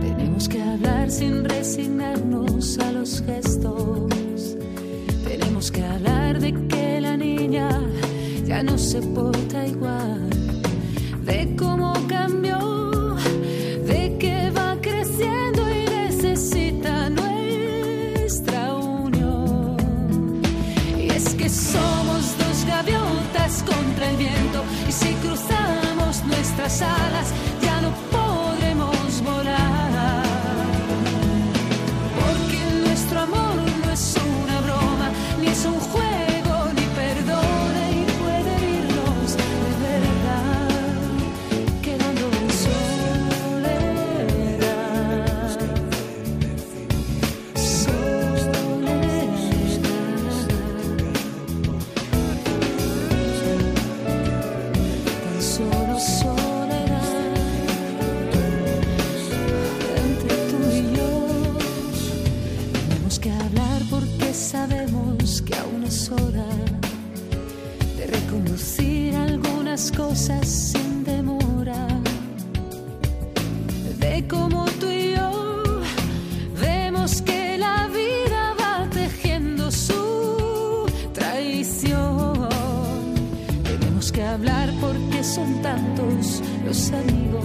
Tenemos 0.00 0.48
que 0.48 0.62
hablar 0.62 1.10
sin 1.10 1.44
resignarnos 1.44 2.78
a 2.78 2.92
los 2.92 3.22
gestos. 3.26 4.56
Tenemos 5.22 5.70
que 5.70 5.84
hablar 5.84 6.21
no 8.62 8.78
se 8.78 9.00
porta 9.02 9.66
igual, 9.66 10.30
de 11.24 11.56
cómo 11.56 11.94
cambió, 12.06 12.58
de 13.86 14.16
que 14.18 14.50
va 14.50 14.76
creciendo 14.80 15.68
y 15.68 15.84
necesita 15.86 17.10
nuestra 17.10 18.74
unión. 18.74 19.76
Y 20.96 21.08
es 21.10 21.34
que 21.34 21.48
somos 21.48 22.36
dos 22.38 22.64
gaviotas 22.66 23.64
contra 23.64 24.10
el 24.10 24.16
viento, 24.16 24.62
y 24.88 24.92
si 24.92 25.12
cruzamos 25.14 26.24
nuestras 26.24 26.82
alas, 26.82 27.32
cosas 70.12 70.46
sin 70.46 71.04
demora. 71.04 71.86
De 73.98 74.26
cómo 74.28 74.66
tú 74.78 74.86
y 74.90 75.14
yo 75.16 75.80
vemos 76.60 77.22
que 77.22 77.56
la 77.56 77.88
vida 77.88 78.54
va 78.60 78.90
tejiendo 78.90 79.70
su 79.70 80.84
traición. 81.14 82.50
Tenemos 83.64 84.12
que 84.12 84.22
hablar 84.22 84.68
porque 84.82 85.24
son 85.24 85.62
tantos 85.62 86.42
los 86.66 86.92
amigos 86.92 87.44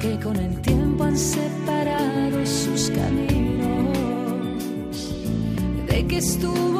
que 0.00 0.12
con 0.20 0.36
el 0.36 0.60
tiempo 0.60 1.02
han 1.02 1.18
separado 1.18 2.38
sus 2.46 2.88
caminos, 2.90 3.98
de 5.88 6.06
que 6.06 6.18
estuvo 6.18 6.79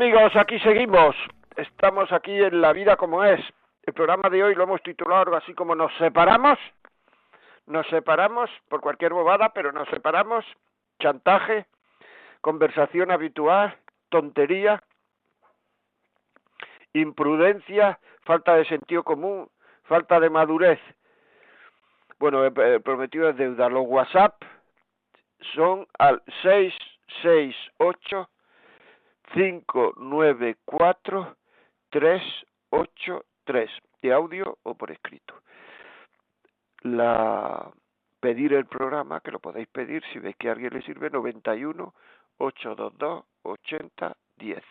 Amigos, 0.00 0.34
aquí 0.34 0.58
seguimos. 0.60 1.14
Estamos 1.56 2.10
aquí 2.10 2.32
en 2.32 2.62
La 2.62 2.72
Vida 2.72 2.96
como 2.96 3.22
es. 3.22 3.38
El 3.82 3.92
programa 3.92 4.30
de 4.30 4.42
hoy 4.42 4.54
lo 4.54 4.62
hemos 4.62 4.82
titulado 4.82 5.36
así 5.36 5.52
como 5.52 5.74
Nos 5.74 5.94
separamos. 5.98 6.58
Nos 7.66 7.86
separamos 7.88 8.48
por 8.70 8.80
cualquier 8.80 9.12
bobada, 9.12 9.50
pero 9.50 9.72
nos 9.72 9.86
separamos. 9.90 10.42
Chantaje, 11.00 11.66
conversación 12.40 13.10
habitual, 13.10 13.76
tontería, 14.08 14.82
imprudencia, 16.94 17.98
falta 18.24 18.56
de 18.56 18.64
sentido 18.64 19.02
común, 19.02 19.50
falta 19.82 20.18
de 20.18 20.30
madurez. 20.30 20.80
Bueno, 22.18 22.42
he 22.46 22.80
prometido 22.80 23.28
es 23.28 23.36
deuda. 23.36 23.68
Los 23.68 23.84
WhatsApp 23.86 24.42
son 25.54 25.86
al 25.98 26.22
668 26.40 28.30
594 29.32 31.36
383 31.90 33.70
de 34.02 34.12
audio 34.12 34.58
o 34.62 34.74
por 34.74 34.90
escrito. 34.90 35.34
La 36.82 37.70
pedir 38.20 38.54
el 38.54 38.66
programa, 38.66 39.20
que 39.20 39.30
lo 39.30 39.38
podéis 39.38 39.68
pedir 39.68 40.02
si 40.12 40.18
veis 40.18 40.34
que 40.36 40.48
a 40.48 40.52
alguien 40.52 40.74
le 40.74 40.82
sirve 40.82 41.10
91 41.10 41.94
822 42.38 43.24
80 43.42 44.16
10 44.36 44.62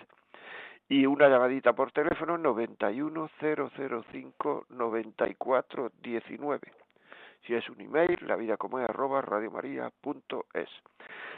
y 0.89 1.05
una 1.05 1.29
llamadita 1.29 1.73
por 1.73 1.91
teléfono 1.91 2.37
91 2.37 3.29
005 3.39 4.65
94 4.69 5.91
19 6.01 6.59
si 7.45 7.55
es 7.55 7.67
un 7.69 7.81
email, 7.81 8.17
la 8.21 8.35
vida 8.35 8.57
como 8.57 8.79
es 8.79 8.89
arroba 8.89 9.21
radiomaria.es. 9.21 10.69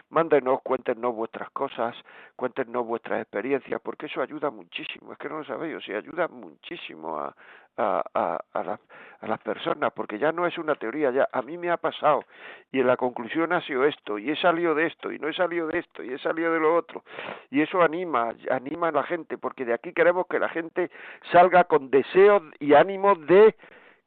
Mándenos, 0.10 0.62
cuéntenos 0.62 1.16
vuestras 1.16 1.50
cosas, 1.52 1.96
cuéntenos 2.36 2.86
vuestras 2.86 3.22
experiencias, 3.22 3.80
porque 3.82 4.08
eso 4.08 4.22
ayuda 4.22 4.50
muchísimo, 4.52 5.14
es 5.14 5.18
que 5.18 5.30
no 5.30 5.38
lo 5.38 5.46
sabéis, 5.46 5.78
o 5.78 5.82
sea, 5.82 6.00
ayuda 6.00 6.28
muchísimo 6.28 7.18
a, 7.18 7.34
a, 7.78 8.04
a, 8.14 8.40
a, 8.52 8.64
las, 8.64 8.80
a 9.22 9.28
las 9.28 9.40
personas, 9.40 9.94
porque 9.94 10.20
ya 10.20 10.34
no 10.34 10.46
es 10.46 10.58
una 10.58 10.76
teoría, 10.76 11.12
ya 11.12 11.30
a 11.32 11.42
mí 11.42 11.58
me 11.58 11.72
ha 11.72 11.78
pasado, 11.78 12.26
y 12.74 12.82
en 12.82 12.88
la 12.88 12.98
conclusión 12.98 13.54
ha 13.54 13.62
sido 13.62 13.86
esto, 13.86 14.18
y 14.20 14.32
he 14.32 14.36
salido 14.36 14.76
de 14.76 14.88
esto, 14.88 15.14
y 15.14 15.20
no 15.20 15.30
he 15.30 15.34
salido 15.34 15.68
de 15.68 15.80
esto, 15.80 16.04
y 16.04 16.12
he 16.12 16.20
salido 16.20 16.52
de 16.52 16.60
lo 16.60 16.76
otro, 16.76 17.04
y 17.50 17.62
eso 17.62 17.82
anima, 17.82 18.36
anima 18.50 18.90
a 18.90 18.92
la 18.92 19.04
gente, 19.04 19.38
porque 19.38 19.64
de 19.64 19.74
aquí 19.74 19.94
queremos 19.94 20.28
que 20.28 20.40
la 20.40 20.50
gente 20.50 20.92
salga 21.32 21.64
con 21.64 21.90
deseos 21.90 22.44
y 22.60 22.74
ánimos 22.74 23.26
de 23.28 23.56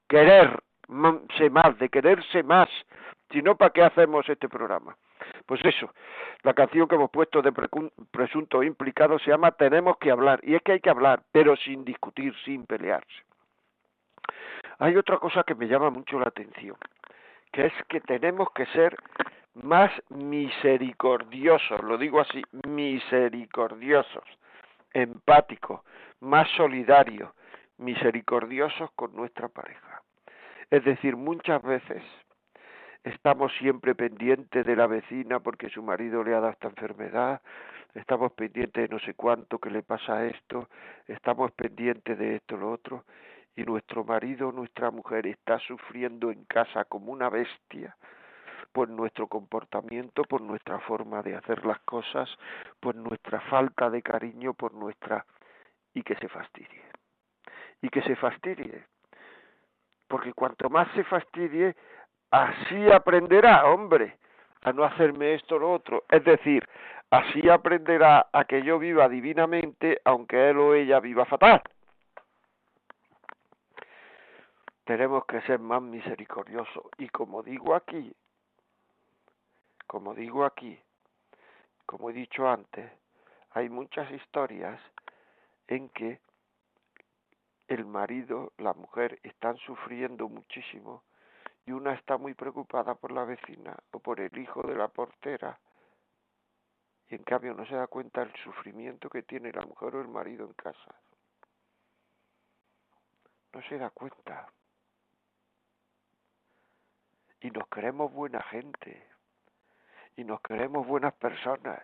querer 0.07 0.63
más, 0.89 1.79
de 1.79 1.89
quererse 1.89 2.43
más. 2.43 2.69
Si 3.31 3.43
no, 3.43 3.57
¿para 3.57 3.71
qué 3.71 3.83
hacemos 3.83 4.29
este 4.29 4.49
programa? 4.49 4.97
Pues 5.47 5.65
eso, 5.65 5.93
la 6.43 6.55
canción 6.55 6.87
que 6.89 6.95
hemos 6.95 7.11
puesto 7.11 7.43
de 7.43 7.53
presunto 8.11 8.63
implicado 8.63 9.19
se 9.19 9.31
llama 9.31 9.53
Tenemos 9.53 9.97
que 9.99 10.11
hablar. 10.11 10.41
Y 10.43 10.55
es 10.55 10.63
que 10.63 10.73
hay 10.73 10.81
que 10.81 10.91
hablar, 10.91 11.23
pero 11.33 11.57
sin 11.57 11.85
discutir, 11.85 12.35
sin 12.45 12.67
pelearse. 12.67 13.25
Hay 14.79 14.97
otra 14.97 15.19
cosa 15.19 15.43
que 15.45 15.55
me 15.55 15.67
llama 15.67 15.91
mucho 15.91 16.19
la 16.19 16.29
atención, 16.29 16.77
que 17.53 17.67
es 17.67 17.73
que 17.89 18.01
tenemos 18.01 18.49
que 18.55 18.67
ser 18.67 18.97
más 19.55 19.91
misericordiosos, 20.09 21.83
lo 21.83 21.97
digo 21.97 22.21
así, 22.21 22.43
misericordiosos, 22.67 24.25
empáticos, 24.93 25.81
más 26.21 26.49
solidarios, 26.57 27.31
misericordiosos 27.79 28.91
con 28.97 29.15
nuestra 29.15 29.49
pareja. 29.49 30.04
Es 30.71 30.85
decir, 30.85 31.17
muchas 31.17 31.63
veces 31.63 32.03
estamos 33.05 33.53
siempre 33.59 33.95
pendientes 33.95 34.65
de 34.65 34.77
la 34.77 34.87
vecina 34.87 35.41
porque 35.41 35.69
su 35.69 35.83
marido 35.83 36.25
le 36.25 36.35
ha 36.35 36.41
dado 36.41 36.53
esta 36.53 36.69
enfermedad, 36.69 37.43
estamos 37.95 38.33
pendientes 38.33 38.89
de 38.89 38.95
no 38.95 38.99
sé 39.01 39.15
cuánto 39.15 39.59
que 39.59 39.71
le 39.71 39.83
pasa 39.83 40.27
esto, 40.27 40.69
estamos 41.07 41.53
pendientes 41.53 42.19
de 42.19 42.37
esto, 42.37 42.57
lo 42.57 42.73
otro, 42.73 43.05
y 43.57 43.63
nuestro 43.63 44.05
marido, 44.05 44.51
nuestra 44.53 44.91
mujer 44.91 45.27
está 45.27 45.59
sufriendo 45.61 46.31
en 46.31 46.45
casa 46.45 46.85
como 46.85 47.13
una 47.13 47.29
bestia 47.29 47.97
por 48.73 48.89
nuestro 48.89 49.29
comportamiento, 49.29 50.25
por 50.25 50.41
nuestra 50.41 50.81
forma 50.81 51.23
de 51.23 51.37
hacer 51.37 51.65
las 51.65 51.79
cosas, 51.81 52.29
por 52.81 52.97
nuestra 52.97 53.41
falta 53.43 53.89
de 53.89 54.03
cariño, 54.03 54.55
por 54.55 54.75
nuestra... 54.75 55.25
y 55.93 56.03
que 56.03 56.17
se 56.17 56.29
fastidie. 56.29 56.83
Y 57.81 57.89
que 57.91 58.03
se 58.03 58.17
fastidie 58.17 58.87
porque 60.09 60.33
cuanto 60.33 60.69
más 60.71 60.89
se 60.95 61.05
fastidie, 61.05 61.75
así 62.31 62.91
aprenderá, 62.91 63.67
hombre, 63.67 64.19
a 64.63 64.73
no 64.73 64.85
hacerme 64.85 65.35
esto 65.35 65.57
o 65.57 65.59
lo 65.59 65.73
otro. 65.73 66.05
Es 66.09 66.25
decir, 66.25 66.67
así 67.11 67.49
aprenderá 67.49 68.27
a 68.33 68.45
que 68.45 68.63
yo 68.63 68.79
viva 68.79 69.09
divinamente, 69.09 70.01
aunque 70.05 70.51
él 70.51 70.59
o 70.59 70.75
ella 70.75 71.01
viva 71.01 71.25
fatal. 71.25 71.63
Tenemos 74.85 75.25
que 75.27 75.41
ser 75.43 75.59
más 75.61 75.81
misericordiosos. 75.81 76.85
Y 76.99 77.09
como 77.09 77.43
digo 77.43 77.75
aquí, 77.75 78.15
como 79.87 80.15
digo 80.15 80.45
aquí, 80.45 80.79
como 81.87 82.11
he 82.11 82.13
dicho 82.13 82.49
antes, 82.49 82.91
hay 83.53 83.69
muchas 83.69 84.11
historias 84.11 84.81
en 85.69 85.89
que 85.91 86.21
el 87.69 87.85
marido, 87.87 88.53
la 88.59 88.73
mujer 88.75 89.19
están 89.23 89.57
sufriendo 89.59 90.29
muchísimo 90.29 91.03
y 91.67 91.73
una 91.73 91.95
está 91.95 92.19
muy 92.19 92.35
preocupada 92.35 92.95
por 92.95 93.13
la 93.13 93.25
vecina 93.25 93.77
o 93.93 93.99
por 93.99 94.21
el 94.21 94.37
hijo 94.37 94.63
de 94.63 94.75
la 94.75 94.89
portera 94.89 95.59
y 97.09 97.15
en 97.15 97.23
cambio 97.23 97.55
no 97.55 97.67
se 97.67 97.75
da 97.75 97.87
cuenta 97.87 98.21
del 98.25 98.35
sufrimiento 98.43 99.09
que 99.09 99.23
tiene 99.23 99.53
la 99.53 99.65
mujer 99.65 99.95
o 99.97 100.01
el 100.01 100.09
marido 100.09 100.47
en 100.47 100.55
casa. 100.55 100.95
No 103.53 103.63
se 103.63 103.79
da 103.79 103.91
cuenta. 103.91 104.49
Y 107.41 107.51
nos 107.51 107.69
creemos 107.69 108.13
buena 108.13 108.43
gente. 108.43 109.07
Y 110.17 110.25
nos 110.25 110.41
creemos 110.41 110.87
buenas 110.87 111.13
personas 111.15 111.81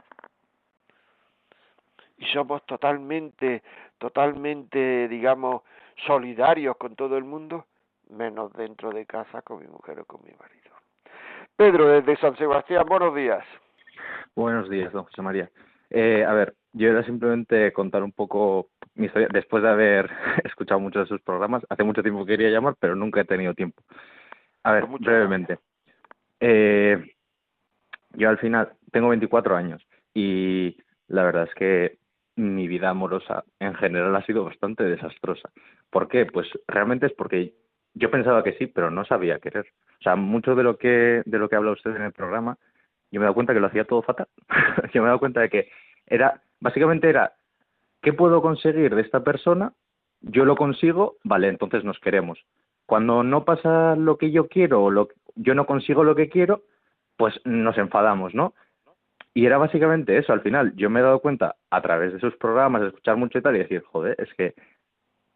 y 2.21 2.27
somos 2.27 2.65
totalmente, 2.67 3.63
totalmente, 4.01 5.07
digamos, 5.09 5.63
solidarios 6.07 6.77
con 6.79 6.97
todo 6.97 7.17
el 7.19 7.25
mundo, 7.25 7.67
menos 8.09 8.53
dentro 8.55 8.91
de 8.91 9.07
casa 9.07 9.43
con 9.43 9.61
mi 9.61 9.69
mujer 9.69 10.01
o 10.01 10.05
con 10.07 10.23
mi 10.25 10.33
marido. 10.33 10.75
Pedro, 11.55 11.87
desde 11.89 12.17
San 12.17 12.37
Sebastián, 12.37 12.87
buenos 12.89 13.15
días. 13.15 13.45
Buenos 14.35 14.69
días, 14.71 14.91
don 14.93 15.05
José 15.05 15.21
María. 15.21 15.51
Eh, 15.91 16.25
a 16.27 16.33
ver, 16.33 16.55
yo 16.73 16.89
era 16.89 17.05
simplemente 17.05 17.73
contar 17.73 18.03
un 18.03 18.13
poco 18.13 18.69
mi 18.95 19.07
historia, 19.07 19.29
después 19.31 19.63
de 19.63 19.69
haber 19.69 20.11
escuchado 20.45 20.81
muchos 20.81 21.03
de 21.03 21.09
sus 21.09 21.21
programas, 21.21 21.63
hace 21.69 21.85
mucho 21.85 22.03
tiempo 22.03 22.25
que 22.25 22.33
quería 22.33 22.51
llamar, 22.51 22.77
pero 22.81 22.97
nunca 22.97 23.21
he 23.21 23.25
tenido 23.25 23.53
tiempo. 23.53 23.83
A 24.63 24.73
ver, 24.73 24.87
brevemente. 24.87 25.59
Eh, 26.41 27.15
yo 28.15 28.31
al 28.31 28.39
final 28.39 28.73
tengo 28.93 29.11
24 29.11 29.57
años 29.57 29.87
y 30.15 30.79
la 31.09 31.25
verdad 31.25 31.45
es 31.45 31.55
que 31.55 32.00
mi 32.37 32.69
vida 32.69 32.91
amorosa 32.91 33.45
en 33.59 33.75
general 33.75 34.15
ha 34.17 34.25
sido 34.25 34.45
bastante 34.45 34.85
desastrosa. 34.85 35.51
¿Por 35.91 36.09
qué? 36.09 36.27
Pues 36.27 36.49
realmente 36.67 37.07
es 37.07 37.13
porque 37.13 37.55
yo 37.95 38.11
pensaba 38.11 38.43
que 38.43 38.55
sí, 38.55 38.67
pero 38.67 38.91
no 38.91 39.05
sabía 39.05 39.39
querer. 39.39 39.67
O 39.99 40.03
sea, 40.03 40.17
mucho 40.17 40.55
de 40.55 40.63
lo 40.63 40.79
que 40.79 41.23
de 41.25 41.39
lo 41.39 41.49
que 41.49 41.57
habla 41.57 41.73
usted 41.73 41.95
en 41.97 42.03
el 42.03 42.13
programa, 42.13 42.57
yo 43.11 43.21
me 43.21 43.25
he 43.25 43.27
dado 43.27 43.35
cuenta 43.35 43.53
que 43.53 43.61
lo 43.61 43.67
hacía 43.67 43.85
todo 43.85 44.03
fatal. 44.03 44.29
yo 44.93 45.03
me 45.03 45.07
he 45.07 45.11
dado 45.11 45.19
cuenta 45.19 45.41
de 45.41 45.51
que 45.51 45.69
era 46.07 46.41
básicamente 46.61 47.09
era 47.09 47.33
¿qué 48.03 48.13
puedo 48.13 48.43
conseguir 48.43 48.95
de 48.95 49.03
esta 49.03 49.23
persona? 49.23 49.73
Yo 50.21 50.45
lo 50.45 50.57
consigo, 50.57 51.17
vale, 51.25 51.49
entonces 51.49 51.85
nos 51.85 51.99
queremos. 51.99 52.39
Cuando 52.87 53.23
no 53.23 53.45
pasa 53.45 53.97
lo 53.97 54.19
que 54.19 54.31
yo 54.31 54.49
quiero 54.49 54.83
o 54.83 54.91
lo, 54.91 55.09
yo 55.35 55.55
no 55.55 55.67
consigo 55.67 56.05
lo 56.05 56.15
que 56.15 56.29
quiero, 56.29 56.63
pues 57.17 57.35
nos 57.45 57.79
enfadamos, 57.79 58.35
¿no? 58.35 58.55
Y 59.41 59.47
era 59.47 59.57
básicamente 59.57 60.19
eso, 60.19 60.35
al 60.35 60.43
final 60.43 60.77
yo 60.77 60.91
me 60.91 61.01
he 61.01 61.03
dado 61.03 61.21
cuenta 61.21 61.57
a 61.71 61.81
través 61.81 62.13
de 62.13 62.21
sus 62.21 62.37
programas, 62.37 62.83
de 62.83 62.89
escuchar 62.89 63.17
mucho 63.17 63.39
y 63.39 63.41
tal, 63.41 63.57
y 63.57 63.61
decir, 63.61 63.83
joder, 63.91 64.15
es 64.19 64.29
que 64.35 64.53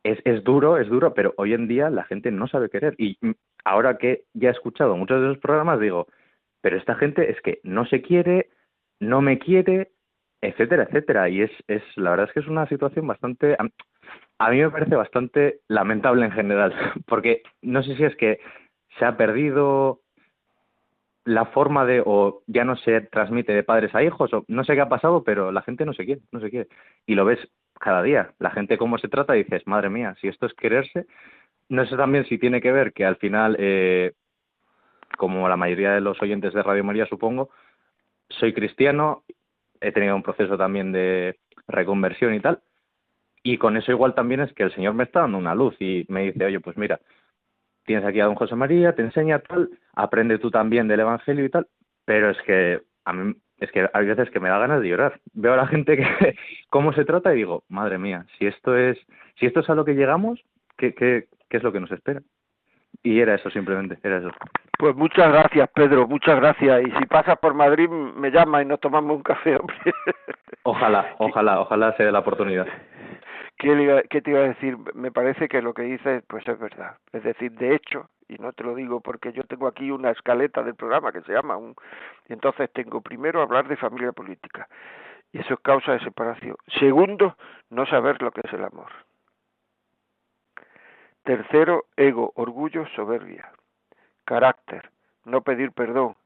es, 0.05 0.19
es 0.27 0.45
duro, 0.45 0.77
es 0.77 0.91
duro, 0.91 1.15
pero 1.15 1.33
hoy 1.39 1.55
en 1.55 1.67
día 1.69 1.89
la 1.89 2.05
gente 2.05 2.31
no 2.31 2.47
sabe 2.47 2.69
querer. 2.69 2.95
Y 2.99 3.17
ahora 3.65 3.97
que 3.97 4.25
ya 4.35 4.51
he 4.51 4.53
escuchado 4.53 4.95
muchos 4.99 5.23
de 5.23 5.29
esos 5.29 5.39
programas, 5.41 5.81
digo, 5.81 6.07
pero 6.61 6.77
esta 6.77 6.97
gente 6.97 7.31
es 7.31 7.41
que 7.41 7.61
no 7.63 7.87
se 7.87 8.03
quiere, 8.03 8.51
no 9.01 9.23
me 9.23 9.39
quiere, 9.39 9.93
etcétera, 10.43 10.83
etcétera. 10.83 11.31
Y 11.31 11.41
es, 11.41 11.51
es 11.67 11.83
la 11.97 12.11
verdad 12.11 12.27
es 12.27 12.35
que 12.35 12.41
es 12.41 12.47
una 12.47 12.69
situación 12.69 13.07
bastante, 13.07 13.57
a 14.39 14.51
mí 14.51 14.59
me 14.59 14.71
parece 14.71 14.97
bastante 14.97 15.61
lamentable 15.67 16.27
en 16.27 16.33
general, 16.33 16.75
porque 17.07 17.43
no 17.63 17.83
sé 17.83 17.97
si 17.97 18.05
es 18.05 18.15
que 18.17 18.39
se 18.99 19.07
ha 19.07 19.17
perdido 19.17 20.04
la 21.25 21.47
forma 21.47 21.87
de, 21.87 22.03
o 22.05 22.43
ya 22.47 22.65
no 22.65 22.77
se 22.77 23.01
transmite 23.03 23.55
de 23.55 23.63
padres 23.63 23.95
a 23.95 24.03
hijos, 24.03 24.33
o 24.35 24.45
no 24.49 24.65
sé 24.65 24.75
qué 24.75 24.81
ha 24.83 24.89
pasado, 24.89 25.25
pero 25.25 25.53
la 25.53 25.63
gente 25.63 25.85
no 25.87 25.95
se 25.95 26.05
quiere, 26.05 26.21
no 26.33 26.41
se 26.41 26.51
quiere. 26.51 26.69
Y 27.07 27.15
lo 27.15 27.25
ves 27.25 27.39
cada 27.81 28.03
día. 28.03 28.33
La 28.39 28.51
gente 28.51 28.79
cómo 28.79 28.99
se 28.99 29.09
trata 29.09 29.33
dices, 29.33 29.67
madre 29.67 29.91
mía, 29.91 30.15
si 30.21 30.29
esto 30.29 30.47
es 30.47 30.55
quererse, 30.55 31.07
no 31.69 31.87
sé 31.87 31.97
también 31.97 32.27
si 32.27 32.39
tiene 32.39 32.61
que 32.61 32.73
ver 32.73 32.93
que 32.93 33.05
al 33.05 33.17
final, 33.17 33.57
eh, 33.59 34.13
como 35.17 35.49
la 35.49 35.57
mayoría 35.57 35.93
de 35.93 36.01
los 36.01 36.21
oyentes 36.21 36.53
de 36.53 36.63
Radio 36.63 36.85
María 36.85 37.07
supongo, 37.07 37.51
soy 38.29 38.53
cristiano, 38.53 39.25
he 39.81 39.93
tenido 39.93 40.17
un 40.17 40.23
proceso 40.23 40.57
también 40.59 40.93
de 40.93 41.39
reconversión 41.69 42.35
y 42.35 42.41
tal, 42.41 42.61
y 43.43 43.59
con 43.59 43.77
eso 43.77 43.93
igual 43.93 44.15
también 44.15 44.41
es 44.41 44.53
que 44.53 44.63
el 44.63 44.75
Señor 44.75 44.95
me 44.95 45.05
está 45.05 45.21
dando 45.21 45.39
una 45.39 45.55
luz 45.55 45.75
y 45.81 46.05
me 46.09 46.25
dice, 46.25 46.45
oye, 46.45 46.61
pues 46.61 46.77
mira, 46.77 47.01
tienes 47.85 48.05
aquí 48.05 48.21
a 48.21 48.27
don 48.27 48.35
José 48.35 48.55
María, 48.55 48.95
te 48.95 49.03
enseña 49.03 49.39
tal, 49.41 49.71
aprende 49.95 50.39
tú 50.39 50.51
también 50.51 50.89
del 50.89 51.01
Evangelio 51.01 51.45
y 51.45 51.51
tal, 51.51 51.67
pero 52.05 52.31
es 52.31 52.41
que 52.43 52.81
a 53.05 53.13
mí 53.13 53.35
es 53.61 53.71
que 53.71 53.89
hay 53.93 54.07
veces 54.07 54.31
que 54.31 54.41
me 54.41 54.49
da 54.49 54.59
ganas 54.59 54.81
de 54.81 54.89
llorar. 54.89 55.21
Veo 55.33 55.55
a 55.55 55.57
la 55.57 55.67
gente 55.67 55.97
que 55.97 56.05
cómo 56.71 56.93
se 56.93 57.05
trata 57.05 57.33
y 57.33 57.39
digo, 57.39 57.65
madre 57.69 57.99
mía, 57.99 58.27
si 58.39 58.47
esto 58.47 58.77
es 58.77 58.99
si 59.39 59.47
esto 59.47 59.61
es 59.61 59.71
a 59.71 59.75
lo 59.75 59.85
que 59.85 59.95
llegamos, 59.95 60.41
¿qué, 60.77 60.95
qué, 60.95 61.27
qué 61.49 61.57
es 61.57 61.63
lo 61.63 61.73
que 61.73 61.81
nos 61.81 61.91
espera? 61.93 62.21
Y 63.03 63.21
era 63.21 63.35
eso 63.35 63.51
simplemente, 63.51 63.99
era 64.03 64.19
eso. 64.19 64.31
Pues 64.79 64.95
muchas 64.97 65.31
gracias, 65.31 65.69
Pedro, 65.75 66.07
muchas 66.07 66.37
gracias. 66.37 66.83
Y 66.87 66.91
si 66.93 67.07
pasas 67.07 67.39
por 67.39 67.55
Madrid, 67.55 67.89
me 67.89 68.31
llama 68.31 68.63
y 68.63 68.67
nos 68.67 68.81
tomamos 68.81 69.17
un 69.17 69.23
café, 69.23 69.57
hombre. 69.57 69.77
Ojalá, 70.63 71.15
ojalá, 71.19 71.61
ojalá 71.61 71.97
se 71.97 72.05
dé 72.05 72.13
la 72.13 72.21
oportunidad. 72.21 72.67
¿Qué, 73.59 74.21
te 74.23 74.31
iba 74.31 74.41
a 74.41 74.49
decir? 74.49 74.77
Me 74.95 75.11
parece 75.11 75.49
que 75.49 75.63
lo 75.63 75.75
que 75.75 75.83
dices 75.83 76.23
pues 76.27 76.47
es 76.47 76.59
verdad. 76.59 76.97
Es 77.13 77.23
decir, 77.23 77.53
de 77.53 77.75
hecho, 77.75 78.11
y 78.29 78.37
no 78.37 78.53
te 78.53 78.65
lo 78.65 78.75
digo 78.75 79.01
porque 79.01 79.33
yo 79.33 79.43
tengo 79.45 79.67
aquí 79.67 79.91
una 79.91 80.11
escaleta 80.11 80.63
del 80.63 80.75
programa 80.75 81.13
que 81.13 81.23
se 81.23 81.33
llama 81.33 81.57
un... 81.57 81.75
Entonces 82.29 82.71
tengo 82.73 83.01
primero 83.01 83.43
hablar 83.43 83.69
de 83.69 83.77
familia 83.77 84.13
política. 84.13 84.69
Y 85.33 85.41
eso 85.41 85.55
es 85.55 85.61
causa 85.61 85.93
de 85.93 86.01
separación. 86.01 86.57
Segundo, 86.79 87.37
no 87.71 87.87
saber 87.87 88.23
lo 88.23 88.31
que 88.31 88.43
es 88.45 88.53
el 88.53 88.65
amor. 88.65 88.91
Tercero, 91.25 91.87
ego, 91.97 92.33
orgullo, 92.37 92.87
soberbia. 92.95 93.51
Carácter, 94.25 94.91
no 95.25 95.41
pedir 95.41 95.73
perdón. 95.73 96.17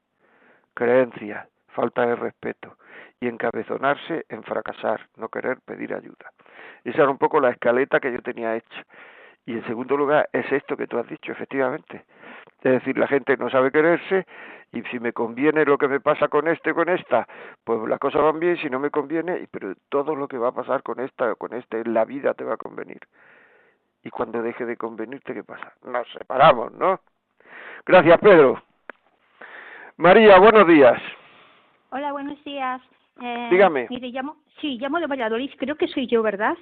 Creencia, 0.73 1.47
falta 1.69 2.05
de 2.05 2.15
respeto. 2.15 2.77
Y 3.21 3.27
encabezonarse 3.27 4.25
en 4.29 4.43
fracasar, 4.43 5.07
no 5.17 5.29
querer 5.29 5.59
pedir 5.61 5.93
ayuda. 5.93 6.31
Esa 6.83 7.03
era 7.03 7.11
un 7.11 7.17
poco 7.17 7.39
la 7.39 7.49
escaleta 7.49 7.99
que 7.99 8.11
yo 8.11 8.21
tenía 8.21 8.55
hecha. 8.55 8.85
Y 9.45 9.53
en 9.53 9.65
segundo 9.65 9.97
lugar, 9.97 10.29
es 10.31 10.51
esto 10.51 10.77
que 10.77 10.87
tú 10.87 10.97
has 10.97 11.07
dicho, 11.07 11.31
efectivamente. 11.31 12.05
Es 12.61 12.73
decir, 12.73 12.97
la 12.97 13.07
gente 13.07 13.37
no 13.37 13.49
sabe 13.49 13.71
quererse 13.71 14.25
y 14.71 14.81
si 14.83 14.99
me 14.99 15.13
conviene 15.13 15.65
lo 15.65 15.77
que 15.77 15.87
me 15.87 15.99
pasa 15.99 16.27
con 16.27 16.47
este 16.47 16.73
con 16.73 16.89
esta, 16.89 17.27
pues 17.63 17.79
las 17.87 17.99
cosas 17.99 18.21
van 18.21 18.39
bien, 18.39 18.57
si 18.57 18.69
no 18.69 18.79
me 18.79 18.91
conviene, 18.91 19.47
pero 19.49 19.73
todo 19.89 20.15
lo 20.15 20.27
que 20.27 20.37
va 20.37 20.49
a 20.49 20.53
pasar 20.53 20.83
con 20.83 20.99
esta 20.99 21.31
o 21.31 21.35
con 21.35 21.53
este 21.53 21.83
la 21.85 22.05
vida 22.05 22.33
te 22.33 22.43
va 22.43 22.55
a 22.55 22.57
convenir. 22.57 22.99
Y 24.03 24.09
cuando 24.09 24.41
deje 24.41 24.65
de 24.65 24.77
convenirte, 24.77 25.33
¿qué 25.33 25.43
pasa? 25.43 25.73
Nos 25.83 26.07
separamos, 26.11 26.71
¿no? 26.73 26.99
Gracias, 27.85 28.19
Pedro. 28.19 28.61
María, 29.97 30.37
buenos 30.37 30.67
días. 30.67 31.01
Hola, 31.89 32.11
buenos 32.11 32.41
días. 32.43 32.81
Eh, 33.21 33.47
Dígame. 33.51 33.87
Mire, 33.89 34.09
llamo, 34.09 34.37
sí, 34.61 34.77
llamo 34.79 34.99
de 34.99 35.07
Valladolid, 35.07 35.51
creo 35.57 35.75
que 35.75 35.87
soy 35.87 36.07
yo, 36.07 36.21
¿verdad? 36.23 36.55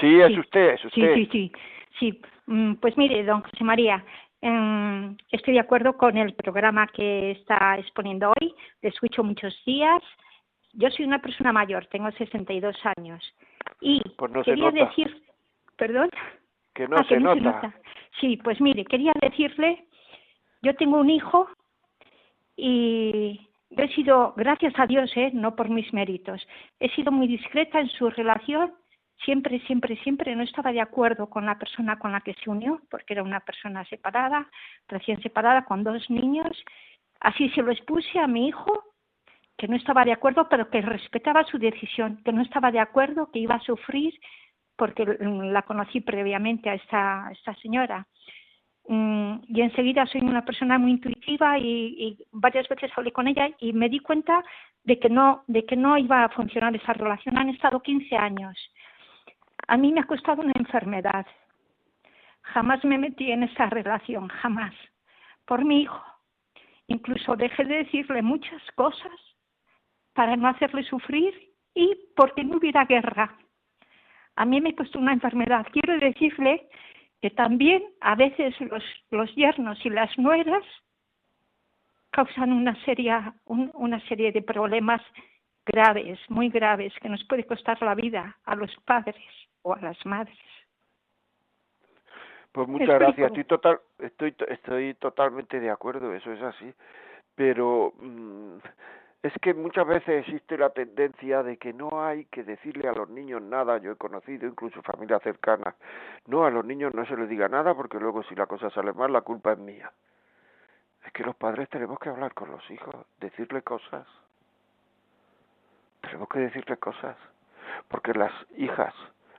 Sí, 0.00 0.20
es 0.20 0.36
usted, 0.36 0.70
es 0.74 0.84
usted. 0.84 1.14
Sí, 1.14 1.24
sí, 1.26 1.30
sí. 1.32 1.52
Sí, 2.00 2.20
mm, 2.46 2.74
pues 2.74 2.96
mire, 2.96 3.22
don 3.24 3.42
José 3.42 3.62
María, 3.62 4.04
em, 4.40 5.16
estoy 5.30 5.54
de 5.54 5.60
acuerdo 5.60 5.96
con 5.96 6.16
el 6.16 6.34
programa 6.34 6.86
que 6.88 7.30
está 7.32 7.78
exponiendo 7.78 8.32
hoy, 8.40 8.54
le 8.82 8.88
escucho 8.88 9.22
muchos 9.22 9.54
días. 9.64 10.02
Yo 10.72 10.90
soy 10.90 11.04
una 11.04 11.20
persona 11.20 11.52
mayor, 11.52 11.86
tengo 11.86 12.10
62 12.10 12.76
años. 12.96 13.22
Y 13.80 14.02
pues 14.16 14.32
no 14.32 14.42
quería 14.42 14.70
se 14.70 14.76
nota. 14.76 14.86
decir, 14.90 15.22
perdón. 15.76 16.10
Que 16.74 16.88
no, 16.88 16.96
Ah, 16.96 17.04
se, 17.04 17.14
que 17.14 17.20
no 17.20 17.34
nota. 17.36 17.60
se 17.60 17.66
nota. 17.68 17.80
Sí, 18.20 18.36
pues 18.38 18.60
mire, 18.60 18.84
quería 18.84 19.12
decirle, 19.22 19.84
yo 20.62 20.74
tengo 20.74 20.98
un 20.98 21.10
hijo 21.10 21.48
y 22.56 23.40
yo 23.70 23.84
he 23.84 23.88
sido, 23.94 24.34
gracias 24.36 24.74
a 24.78 24.86
Dios, 24.86 25.10
¿eh? 25.16 25.30
no 25.32 25.56
por 25.56 25.68
mis 25.68 25.92
méritos, 25.92 26.46
he 26.80 26.88
sido 26.90 27.10
muy 27.10 27.26
discreta 27.26 27.80
en 27.80 27.88
su 27.88 28.10
relación, 28.10 28.72
siempre, 29.24 29.60
siempre, 29.60 29.96
siempre 30.02 30.34
no 30.36 30.42
estaba 30.42 30.72
de 30.72 30.80
acuerdo 30.80 31.28
con 31.28 31.46
la 31.46 31.58
persona 31.58 31.98
con 31.98 32.12
la 32.12 32.20
que 32.20 32.34
se 32.34 32.50
unió, 32.50 32.80
porque 32.90 33.14
era 33.14 33.22
una 33.22 33.40
persona 33.40 33.84
separada, 33.86 34.48
recién 34.88 35.20
separada, 35.22 35.64
con 35.64 35.84
dos 35.84 36.08
niños. 36.10 36.62
Así 37.20 37.48
se 37.50 37.62
lo 37.62 37.72
expuse 37.72 38.18
a 38.18 38.26
mi 38.26 38.48
hijo, 38.48 38.84
que 39.56 39.68
no 39.68 39.76
estaba 39.76 40.04
de 40.04 40.12
acuerdo, 40.12 40.48
pero 40.48 40.68
que 40.68 40.82
respetaba 40.82 41.44
su 41.44 41.58
decisión, 41.58 42.20
que 42.24 42.32
no 42.32 42.42
estaba 42.42 42.70
de 42.70 42.80
acuerdo, 42.80 43.30
que 43.30 43.38
iba 43.38 43.54
a 43.54 43.60
sufrir, 43.60 44.18
porque 44.76 45.04
la 45.06 45.62
conocí 45.62 46.00
previamente 46.00 46.68
a 46.68 46.74
esta, 46.74 47.28
a 47.28 47.32
esta 47.32 47.54
señora. 47.56 48.06
Mm, 48.86 49.36
y 49.48 49.62
enseguida 49.62 50.06
soy 50.06 50.20
una 50.20 50.44
persona 50.44 50.78
muy 50.78 50.92
intuitiva 50.92 51.58
y, 51.58 51.64
y 51.64 52.26
varias 52.32 52.68
veces 52.68 52.90
hablé 52.96 53.12
con 53.12 53.26
ella 53.28 53.48
y 53.58 53.72
me 53.72 53.88
di 53.88 53.98
cuenta 53.98 54.44
de 54.84 54.98
que 54.98 55.08
no 55.08 55.42
de 55.46 55.64
que 55.64 55.76
no 55.76 55.96
iba 55.96 56.24
a 56.24 56.28
funcionar 56.28 56.74
esa 56.76 56.92
relación. 56.92 57.38
Han 57.38 57.48
estado 57.48 57.80
15 57.80 58.16
años. 58.16 58.56
A 59.66 59.76
mí 59.76 59.92
me 59.92 60.00
ha 60.00 60.04
costado 60.04 60.42
una 60.42 60.52
enfermedad. 60.54 61.26
Jamás 62.42 62.84
me 62.84 62.98
metí 62.98 63.32
en 63.32 63.44
esa 63.44 63.66
relación, 63.70 64.28
jamás. 64.28 64.74
Por 65.46 65.64
mi 65.64 65.82
hijo. 65.82 66.02
Incluso 66.86 67.36
dejé 67.36 67.64
de 67.64 67.76
decirle 67.76 68.20
muchas 68.20 68.62
cosas 68.74 69.12
para 70.12 70.36
no 70.36 70.48
hacerle 70.48 70.84
sufrir 70.84 71.32
y 71.74 71.96
porque 72.14 72.44
no 72.44 72.58
hubiera 72.58 72.84
guerra. 72.84 73.34
A 74.36 74.44
mí 74.44 74.60
me 74.60 74.74
costó 74.74 74.98
una 74.98 75.14
enfermedad. 75.14 75.66
Quiero 75.72 75.98
decirle 75.98 76.68
que 77.24 77.30
también 77.30 77.82
a 78.02 78.16
veces 78.16 78.54
los, 78.60 78.84
los 79.10 79.34
yernos 79.34 79.78
y 79.86 79.88
las 79.88 80.10
nueras 80.18 80.62
causan 82.10 82.52
una 82.52 82.76
serie, 82.84 83.14
un, 83.46 83.70
una 83.72 83.98
serie 84.08 84.30
de 84.30 84.42
problemas 84.42 85.00
graves, 85.64 86.18
muy 86.28 86.50
graves, 86.50 86.92
que 87.00 87.08
nos 87.08 87.24
puede 87.24 87.44
costar 87.46 87.80
la 87.80 87.94
vida 87.94 88.36
a 88.44 88.54
los 88.54 88.70
padres 88.84 89.24
o 89.62 89.72
a 89.72 89.80
las 89.80 89.96
madres. 90.04 90.36
Pues 92.52 92.68
¿Me 92.68 92.72
muchas 92.80 92.98
gracias. 92.98 93.28
Estoy 93.28 93.44
total, 93.44 93.80
estoy, 94.00 94.32
to- 94.32 94.46
estoy 94.48 94.92
totalmente 94.92 95.60
de 95.60 95.70
acuerdo. 95.70 96.12
Eso 96.14 96.30
es 96.30 96.42
así. 96.42 96.74
Pero 97.34 97.94
mm, 98.00 98.58
es 99.24 99.32
que 99.40 99.54
muchas 99.54 99.86
veces 99.86 100.20
existe 100.20 100.58
la 100.58 100.68
tendencia 100.68 101.42
de 101.42 101.56
que 101.56 101.72
no 101.72 102.04
hay 102.04 102.26
que 102.26 102.44
decirle 102.44 102.90
a 102.90 102.92
los 102.92 103.08
niños 103.08 103.40
nada. 103.40 103.78
Yo 103.78 103.92
he 103.92 103.96
conocido 103.96 104.46
incluso 104.46 104.82
familias 104.82 105.22
cercanas. 105.22 105.74
No, 106.26 106.44
a 106.44 106.50
los 106.50 106.62
niños 106.62 106.92
no 106.92 107.06
se 107.06 107.16
les 107.16 107.26
diga 107.30 107.48
nada 107.48 107.74
porque 107.74 107.98
luego 107.98 108.22
si 108.24 108.34
la 108.34 108.44
cosa 108.44 108.68
sale 108.68 108.92
mal 108.92 109.14
la 109.14 109.22
culpa 109.22 109.52
es 109.52 109.58
mía. 109.58 109.90
Es 111.06 111.12
que 111.12 111.24
los 111.24 111.34
padres 111.36 111.70
tenemos 111.70 111.98
que 111.98 112.10
hablar 112.10 112.34
con 112.34 112.50
los 112.50 112.70
hijos, 112.70 112.94
decirle 113.18 113.62
cosas. 113.62 114.06
Tenemos 116.02 116.28
que 116.28 116.40
decirle 116.40 116.76
cosas. 116.76 117.16
Porque 117.88 118.12
las 118.12 118.32
hijas, 118.58 118.92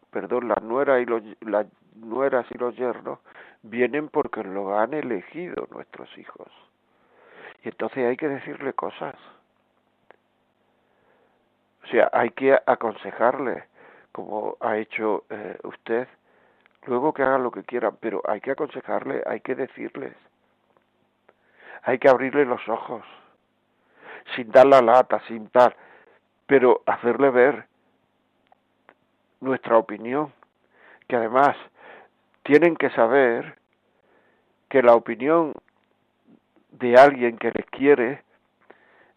perdón, 0.10 0.48
las 0.48 0.64
nueras 0.64 1.00
y 1.00 1.06
los 1.06 1.22
las 1.42 1.68
nueras 1.94 2.48
y 2.50 2.58
los 2.58 2.76
yernos 2.76 3.20
vienen 3.62 4.10
porque 4.10 4.44
lo 4.44 4.80
han 4.80 4.96
elegido 4.96 5.68
nuestros 5.70 6.10
hijos. 6.18 6.52
Y 7.64 7.70
entonces 7.70 8.04
hay 8.04 8.18
que 8.18 8.30
decirle 8.30 8.74
cosas. 8.74 9.14
O 11.86 11.88
sea, 11.88 12.10
hay 12.14 12.32
que 12.32 12.58
aconsejarle, 12.66 13.66
como 14.12 14.58
ha 14.60 14.78
hecho 14.78 15.24
eh, 15.30 15.58
usted, 15.64 16.08
luego 16.88 17.14
que 17.14 17.22
hagan 17.22 17.44
lo 17.44 17.52
que 17.52 17.64
quieran, 17.64 17.98
pero 18.00 18.22
hay 18.28 18.42
que 18.42 18.52
aconsejarle, 18.52 19.22
hay 19.26 19.42
que 19.42 19.54
decirles, 19.54 20.16
hay 21.84 22.00
que 22.00 22.10
abrirle 22.10 22.46
los 22.46 22.68
ojos, 22.68 23.04
sin 24.36 24.52
dar 24.52 24.66
la 24.66 24.82
lata, 24.82 25.22
sin 25.28 25.48
tal, 25.50 25.76
pero 26.48 26.82
hacerle 26.88 27.30
ver, 27.30 27.68
nuestra 29.42 29.78
opinión, 29.78 30.34
que 31.08 31.18
además 31.18 31.56
tienen 32.42 32.76
que 32.78 32.90
saber 32.92 33.60
que 34.70 34.82
la 34.82 34.96
opinión 34.96 35.54
de 36.72 36.98
alguien 36.98 37.38
que 37.38 37.52
les 37.52 37.66
quiere 37.68 38.25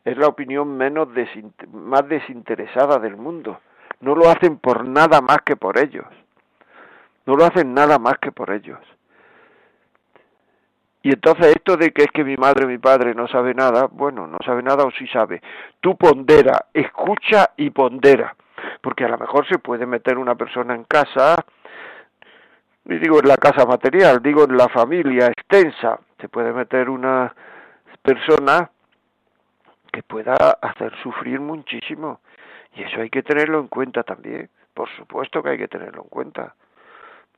es 0.09 0.17
la 0.17 0.29
opinión 0.29 0.77
menos 0.77 1.09
más 1.71 2.09
desinteresada 2.09 2.99
del 2.99 3.17
mundo. 3.17 3.61
No 4.01 4.15
lo 4.15 4.31
hacen 4.31 4.59
por 4.59 4.87
nada 4.87 5.21
más 5.21 5.39
que 5.45 5.55
por 5.55 5.79
ellos. 5.79 6.07
No 7.27 7.37
lo 7.37 7.45
hacen 7.45 7.75
nada 7.75 7.99
más 7.99 8.15
que 8.19 8.33
por 8.33 8.51
ellos. 8.51 8.79
Y 11.03 11.11
entonces 11.11 11.49
esto 11.49 11.77
de 11.77 11.91
que 11.91 12.05
es 12.05 12.09
que 12.11 12.25
mi 12.25 12.37
madre, 12.37 12.67
mi 12.67 12.79
padre 12.79 13.15
no 13.15 13.29
sabe 13.29 13.53
nada, 13.53 13.87
bueno, 13.91 14.27
no 14.27 14.39
sabe 14.47 14.63
nada 14.63 14.85
o 14.85 14.91
sí 14.93 15.07
sabe. 15.09 15.43
Tú 15.81 15.97
pondera, 15.97 16.67
escucha 16.73 17.51
y 17.59 17.69
pondera. 17.69 18.35
Porque 18.81 19.05
a 19.05 19.09
lo 19.09 19.19
mejor 19.19 19.47
se 19.47 19.59
puede 19.59 19.85
meter 19.85 20.17
una 20.17 20.37
persona 20.37 20.75
en 20.75 20.85
casa, 20.85 21.37
y 22.87 22.97
digo 22.97 23.21
en 23.21 23.29
la 23.29 23.37
casa 23.37 23.67
material, 23.67 24.23
digo 24.23 24.45
en 24.45 24.57
la 24.57 24.69
familia 24.69 25.27
extensa, 25.27 26.01
se 26.19 26.29
puede 26.31 26.53
meter 26.55 26.89
una 26.89 27.35
persona 28.03 28.71
pueda 30.03 30.35
hacer 30.35 30.93
sufrir 31.03 31.41
muchísimo. 31.41 32.21
Y 32.75 32.83
eso 32.83 33.01
hay 33.01 33.09
que 33.11 33.23
tenerlo 33.23 33.61
en 33.61 33.69
cuenta 33.69 34.03
también. 34.03 34.51
Por 34.75 34.89
supuesto 34.97 35.41
que 35.43 35.51
hay 35.51 35.59
que 35.59 35.69
tenerlo 35.69 36.03
en 36.03 36.09
cuenta. 36.09 36.55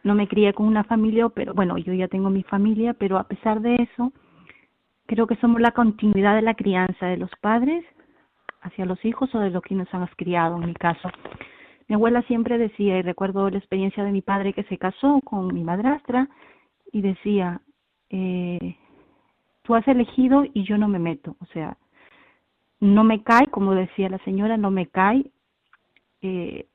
no 0.03 0.15
me 0.15 0.27
crié 0.27 0.53
con 0.53 0.67
una 0.67 0.83
familia, 0.83 1.29
pero 1.29 1.53
bueno, 1.53 1.77
yo 1.77 1.93
ya 1.93 2.07
tengo 2.07 2.29
mi 2.29 2.43
familia, 2.43 2.93
pero 2.93 3.17
a 3.17 3.27
pesar 3.27 3.61
de 3.61 3.75
eso, 3.75 4.13
creo 5.07 5.27
que 5.27 5.35
somos 5.37 5.59
la 5.59 5.71
continuidad 5.71 6.35
de 6.35 6.43
la 6.43 6.53
crianza 6.53 7.07
de 7.07 7.17
los 7.17 7.31
padres 7.41 7.83
hacia 8.61 8.85
los 8.85 9.03
hijos 9.05 9.33
o 9.35 9.39
de 9.39 9.49
los 9.49 9.61
que 9.61 9.75
nos 9.75 9.91
han 9.93 10.05
criado, 10.15 10.57
en 10.57 10.67
mi 10.67 10.73
caso. 10.73 11.09
Mi 11.87 11.95
abuela 11.95 12.23
siempre 12.23 12.57
decía, 12.57 12.97
y 12.97 13.01
recuerdo 13.03 13.49
la 13.49 13.59
experiencia 13.59 14.03
de 14.03 14.11
mi 14.11 14.21
padre 14.21 14.53
que 14.53 14.63
se 14.63 14.77
casó 14.77 15.21
con 15.21 15.53
mi 15.53 15.63
madrastra, 15.63 16.27
y 16.91 17.01
decía, 17.01 17.61
eh, 18.09 18.77
tú 19.65 19.75
has 19.75 19.87
elegido 19.87 20.45
y 20.53 20.63
yo 20.63 20.77
no 20.77 20.87
me 20.87 20.99
meto, 20.99 21.35
o 21.41 21.45
sea, 21.47 21.77
no 22.79 23.03
me 23.03 23.23
cae, 23.23 23.47
como 23.47 23.73
decía 23.73 24.09
la 24.09 24.19
señora, 24.19 24.57
no 24.57 24.71
me 24.71 24.87
cae 24.87 25.31
eh, 26.21 26.67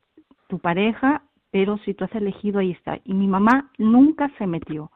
tu 0.48 0.58
pareja, 0.58 1.22
pero 1.50 1.78
si 1.78 1.94
tú 1.94 2.04
has 2.04 2.14
elegido, 2.14 2.60
ahí 2.60 2.72
está. 2.72 2.98
Y 3.04 3.14
mi 3.14 3.26
mamá 3.26 3.70
nunca 3.78 4.30
se 4.38 4.46
metió. 4.46 4.90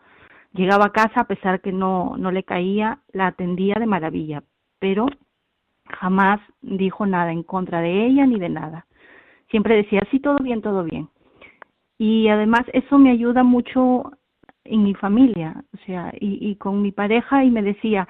Llegaba 0.52 0.86
a 0.86 0.92
casa 0.92 1.22
a 1.22 1.26
pesar 1.26 1.60
que 1.60 1.72
no, 1.72 2.16
no 2.16 2.30
le 2.30 2.44
caía, 2.44 3.00
la 3.12 3.28
atendía 3.28 3.74
de 3.78 3.86
maravilla, 3.86 4.42
pero 4.78 5.06
jamás 5.88 6.40
dijo 6.62 7.06
nada 7.06 7.32
en 7.32 7.42
contra 7.42 7.80
de 7.80 8.06
ella 8.06 8.26
ni 8.26 8.38
de 8.38 8.48
nada. 8.48 8.86
Siempre 9.50 9.76
decía, 9.76 10.00
sí, 10.10 10.20
todo 10.20 10.38
bien, 10.38 10.62
todo 10.62 10.84
bien. 10.84 11.08
Y 11.98 12.28
además 12.28 12.62
eso 12.72 12.98
me 12.98 13.10
ayuda 13.10 13.42
mucho 13.42 14.12
en 14.64 14.82
mi 14.82 14.94
familia, 14.94 15.62
o 15.74 15.76
sea, 15.84 16.12
y, 16.18 16.50
y 16.50 16.56
con 16.56 16.82
mi 16.82 16.92
pareja 16.92 17.44
y 17.44 17.50
me 17.50 17.62
decía, 17.62 18.08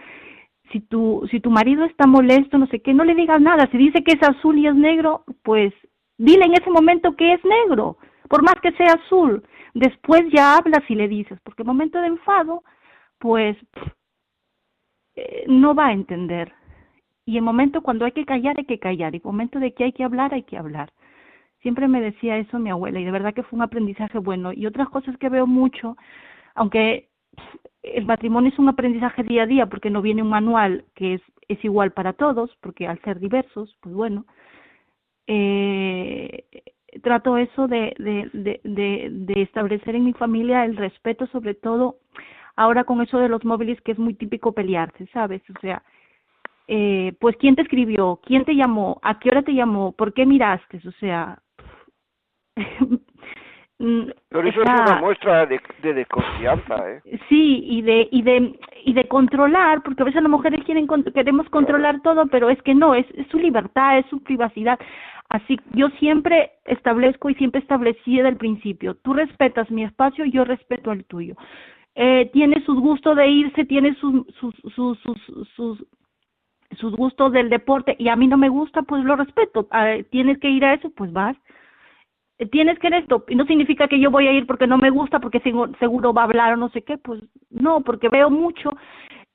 si 0.73 0.81
tu, 0.81 1.27
si 1.31 1.41
tu 1.41 1.51
marido 1.51 1.85
está 1.85 2.07
molesto, 2.07 2.59
no 2.59 2.67
sé 2.67 2.81
qué, 2.81 2.95
no 2.95 3.05
le 3.05 3.15
digas 3.15 3.41
nada, 3.41 3.69
si 3.71 3.79
dice 3.79 4.03
que 4.03 4.13
es 4.13 4.23
azul 4.23 4.59
y 4.59 4.67
es 4.67 4.75
negro, 4.75 5.25
pues 5.43 5.73
dile 6.19 6.45
en 6.45 6.55
ese 6.55 6.71
momento 6.71 7.17
que 7.17 7.35
es 7.35 7.41
negro, 7.45 7.99
por 8.29 8.43
más 8.43 8.55
que 8.63 8.73
sea 8.73 8.95
azul, 8.95 9.43
después 9.75 10.23
ya 10.33 10.57
hablas 10.57 10.83
y 10.89 10.95
le 10.95 11.09
dices, 11.09 11.39
porque 11.45 11.63
el 11.63 11.69
momento 11.69 12.01
de 12.01 12.09
enfado, 12.09 12.63
pues 13.19 13.57
eh, 15.17 15.45
no 15.49 15.75
va 15.75 15.89
a 15.89 15.93
entender. 15.93 16.53
Y 17.27 17.37
el 17.37 17.43
momento 17.43 17.83
cuando 17.83 18.05
hay 18.05 18.13
que 18.13 18.27
callar, 18.27 18.57
hay 18.59 18.65
que 18.65 18.79
callar, 18.79 19.15
y 19.15 19.19
el 19.19 19.25
momento 19.25 19.59
de 19.59 19.73
que 19.73 19.85
hay 19.85 19.93
que 19.93 20.05
hablar, 20.05 20.35
hay 20.35 20.43
que 20.43 20.59
hablar. 20.59 20.93
Siempre 21.61 21.89
me 21.89 22.01
decía 22.01 22.37
eso 22.37 22.59
mi 22.59 22.71
abuela, 22.71 23.01
y 23.01 23.05
de 23.05 23.11
verdad 23.11 23.33
que 23.33 23.43
fue 23.43 23.57
un 23.57 23.63
aprendizaje 23.63 24.19
bueno. 24.19 24.53
Y 24.53 24.67
otras 24.67 24.89
cosas 24.91 25.17
que 25.19 25.31
veo 25.31 25.47
mucho, 25.47 25.97
aunque 26.55 27.09
el 27.83 28.07
matrimonio 28.07 28.51
es 28.51 28.59
un 28.59 28.69
aprendizaje 28.69 29.23
día 29.23 29.43
a 29.43 29.47
día 29.47 29.67
porque 29.67 29.91
no 29.91 30.03
viene 30.03 30.23
un 30.23 30.31
manual 30.31 30.85
que 30.95 31.15
es, 31.15 31.23
igual 31.65 31.93
para 31.93 32.15
todos, 32.15 32.51
porque 32.61 32.87
al 32.87 33.01
ser 33.03 33.21
diversos, 33.21 33.77
pues 33.81 33.95
bueno, 33.95 34.25
eh, 35.27 36.45
trato 37.03 37.37
eso 37.37 37.69
de, 37.69 37.95
de, 37.99 38.61
de, 38.65 39.09
de, 39.11 39.43
establecer 39.43 39.95
en 39.95 40.05
mi 40.05 40.13
familia 40.15 40.65
el 40.65 40.77
respeto 40.77 41.27
sobre 41.29 41.55
todo 41.55 41.99
ahora 42.57 42.85
con 42.85 43.01
eso 43.03 43.19
de 43.19 43.29
los 43.29 43.45
móviles 43.45 43.81
que 43.83 43.93
es 43.93 43.99
muy 43.99 44.15
típico 44.15 44.53
pelearse, 44.53 45.07
¿sabes? 45.13 45.43
O 45.51 45.61
sea, 45.61 45.83
eh, 46.67 47.13
pues 47.21 47.37
quién 47.37 47.57
te 47.57 47.63
escribió, 47.63 48.21
quién 48.25 48.45
te 48.45 48.55
llamó, 48.55 48.99
a 49.03 49.19
qué 49.19 49.31
hora 49.31 49.43
te 49.43 49.55
llamó, 49.55 49.93
por 49.93 50.15
qué 50.15 50.25
miraste, 50.25 50.81
o 50.87 50.93
sea, 50.93 51.39
Pero 54.29 54.49
eso 54.49 54.63
es 54.63 54.69
una 54.69 55.01
muestra 55.01 55.47
de, 55.47 55.61
de, 55.83 55.95
desconfianza, 55.95 56.91
¿eh? 56.91 57.03
Sí, 57.29 57.65
y 57.67 57.83
de, 57.83 58.09
y 58.11 58.23
de, 58.23 58.59
y 58.85 58.93
de 58.93 59.09
controlar, 59.09 59.83
porque 59.83 60.03
a 60.03 60.07
veces 60.07 60.23
las 60.23 60.31
mujeres 60.31 60.65
quieren, 60.65 60.87
queremos 61.15 61.49
controlar 61.51 62.01
todo, 62.03 62.27
pero 62.27 62.51
es 62.51 62.61
que 62.63 62.75
no, 62.75 62.95
es, 62.95 63.07
es 63.15 63.27
su 63.29 63.39
libertad, 63.39 63.99
es 63.99 64.07
su 64.07 64.23
privacidad. 64.23 64.79
Así, 65.29 65.59
yo 65.73 65.89
siempre 65.99 66.53
establezco 66.65 67.31
y 67.31 67.35
siempre 67.35 67.61
establecí 67.61 68.17
desde 68.17 68.29
el 68.29 68.37
principio, 68.37 68.95
tú 68.95 69.15
respetas 69.15 69.71
mi 69.71 69.85
espacio, 69.85 70.25
yo 70.25 70.45
respeto 70.45 70.93
el 70.93 71.05
tuyo. 71.05 71.35
Eh, 71.95 72.31
tiene 72.33 72.63
sus 72.65 72.79
gustos 72.81 73.17
de 73.17 73.29
irse, 73.29 73.65
tiene 73.65 73.95
sus, 73.97 74.27
sus, 74.39 74.55
sus, 74.75 74.99
sus, 74.99 75.49
sus, 75.55 75.85
sus 76.77 76.97
gustos 76.97 77.33
del 77.33 77.51
deporte 77.51 77.97
y 77.99 78.09
a 78.09 78.17
mí 78.17 78.27
no 78.27 78.37
me 78.37 78.49
gusta, 78.49 78.83
pues 78.83 79.05
lo 79.05 79.17
respeto. 79.17 79.69
Ah, 79.71 79.95
tienes 80.11 80.39
que 80.39 80.51
ir 80.51 80.65
a 80.65 80.75
eso, 80.75 80.91
pues 80.91 81.13
vas 81.13 81.37
tienes 82.51 82.79
que 82.79 82.89
esto, 82.89 83.25
y 83.29 83.35
no 83.35 83.47
significa 83.47 83.89
que 83.89 84.01
yo 84.01 84.11
voy 84.11 84.27
a 84.27 84.33
ir 84.33 84.47
porque 84.47 84.67
no 84.67 84.77
me 84.77 84.91
gusta, 84.91 85.21
porque 85.21 85.41
seguro 85.41 86.13
va 86.13 86.23
a 86.23 86.25
hablar 86.25 86.55
o 86.55 86.57
no 86.57 86.69
sé 86.71 86.83
qué, 86.83 86.99
pues 86.99 87.23
no, 87.51 87.81
porque 87.83 88.09
veo 88.09 88.31
mucho 88.31 88.77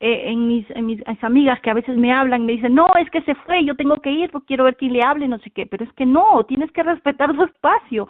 eh, 0.01 0.31
en, 0.31 0.47
mis, 0.47 0.69
en 0.71 0.85
mis, 0.85 1.01
amigas 1.21 1.59
que 1.61 1.69
a 1.69 1.73
veces 1.73 1.97
me 1.97 2.13
hablan, 2.13 2.45
me 2.45 2.53
dicen, 2.53 2.73
no, 2.73 2.87
es 2.97 3.09
que 3.09 3.21
se 3.23 3.35
fue, 3.35 3.65
yo 3.65 3.75
tengo 3.75 3.97
que 3.97 4.11
ir 4.11 4.31
porque 4.31 4.47
quiero 4.47 4.63
ver 4.65 4.77
quién 4.77 4.93
le 4.93 5.03
hable, 5.03 5.27
no 5.27 5.39
sé 5.39 5.49
qué, 5.51 5.65
pero 5.65 5.83
es 5.83 5.93
que 5.93 6.05
no, 6.05 6.43
tienes 6.45 6.71
que 6.71 6.83
respetar 6.83 7.35
su 7.35 7.43
espacio. 7.43 8.07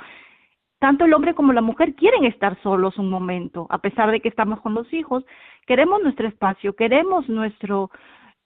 Tanto 0.79 1.05
el 1.05 1.13
hombre 1.13 1.33
como 1.33 1.51
la 1.51 1.61
mujer 1.61 1.95
quieren 1.95 2.25
estar 2.25 2.61
solos 2.61 2.97
un 2.97 3.09
momento, 3.09 3.67
a 3.69 3.79
pesar 3.79 4.11
de 4.11 4.21
que 4.21 4.29
estamos 4.29 4.61
con 4.61 4.73
los 4.73 4.91
hijos, 4.93 5.25
queremos 5.67 6.01
nuestro 6.03 6.27
espacio, 6.27 6.73
queremos 6.73 7.27
nuestro, 7.27 7.89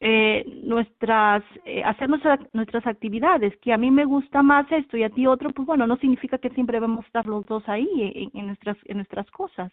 eh, 0.06 0.44
nuestras, 0.66 1.46
eh, 1.64 1.82
hacer 1.82 2.10
nuestras 2.10 2.86
actividades, 2.86 3.56
que 3.62 3.72
a 3.72 3.78
mí 3.78 3.90
me 3.90 4.04
gusta 4.04 4.44
más 4.44 4.70
esto 4.70 4.98
y 4.98 5.04
a 5.04 5.10
ti 5.10 5.26
otro, 5.28 5.52
pues 5.52 5.66
bueno, 5.66 5.88
no 5.88 5.96
significa 5.96 6.38
que 6.40 6.50
siempre 6.50 6.76
debemos 6.76 7.06
estar 7.06 7.26
los 7.26 7.46
dos 7.46 7.64
ahí 7.70 8.30
en, 8.34 8.48
nuestras, 8.48 8.76
en 8.84 8.98
nuestras 8.98 9.32
cosas. 9.32 9.72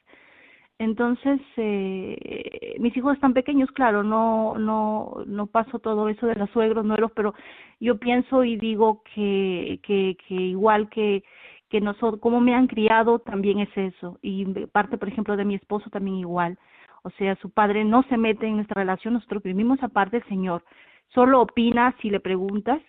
Entonces, 0.79 1.41
eh, 1.57 2.77
mis 2.79 2.97
hijos 2.97 3.15
están 3.15 3.35
pequeños, 3.35 3.73
claro, 3.73 4.05
no, 4.05 4.57
no, 4.57 5.17
no 5.27 5.49
paso 5.49 5.81
todo 5.81 6.09
eso 6.09 6.29
de 6.29 6.37
los 6.37 6.49
suegros, 6.51 6.85
nueros, 6.85 7.11
pero 7.11 7.35
yo 7.81 7.99
pienso 7.99 8.45
y 8.45 8.57
digo 8.57 9.03
que, 9.13 9.81
que, 9.83 10.17
que 10.29 10.35
igual 10.35 10.89
que, 10.91 11.25
que 11.71 11.81
nosotros, 11.81 12.21
como 12.21 12.41
me 12.41 12.55
han 12.55 12.69
criado, 12.69 13.19
también 13.19 13.59
es 13.59 13.77
eso. 13.77 14.21
Y 14.23 14.45
parte, 14.67 14.97
por 14.97 15.09
ejemplo, 15.09 15.37
de 15.37 15.45
mi 15.45 15.57
esposo 15.57 15.91
también 15.91 16.19
igual 16.19 16.57
o 17.03 17.11
sea, 17.11 17.37
su 17.37 17.51
padre 17.51 17.85
no 17.85 18.03
se 18.05 18.17
mete 18.17 18.47
en 18.47 18.57
nuestra 18.57 18.81
relación, 18.81 19.15
nosotros 19.15 19.43
vivimos 19.43 19.83
aparte 19.83 20.19
del 20.19 20.29
Señor. 20.29 20.65
Solo 21.15 21.41
opina 21.41 21.95
si 22.01 22.11
le 22.11 22.21
preguntas, 22.21 22.81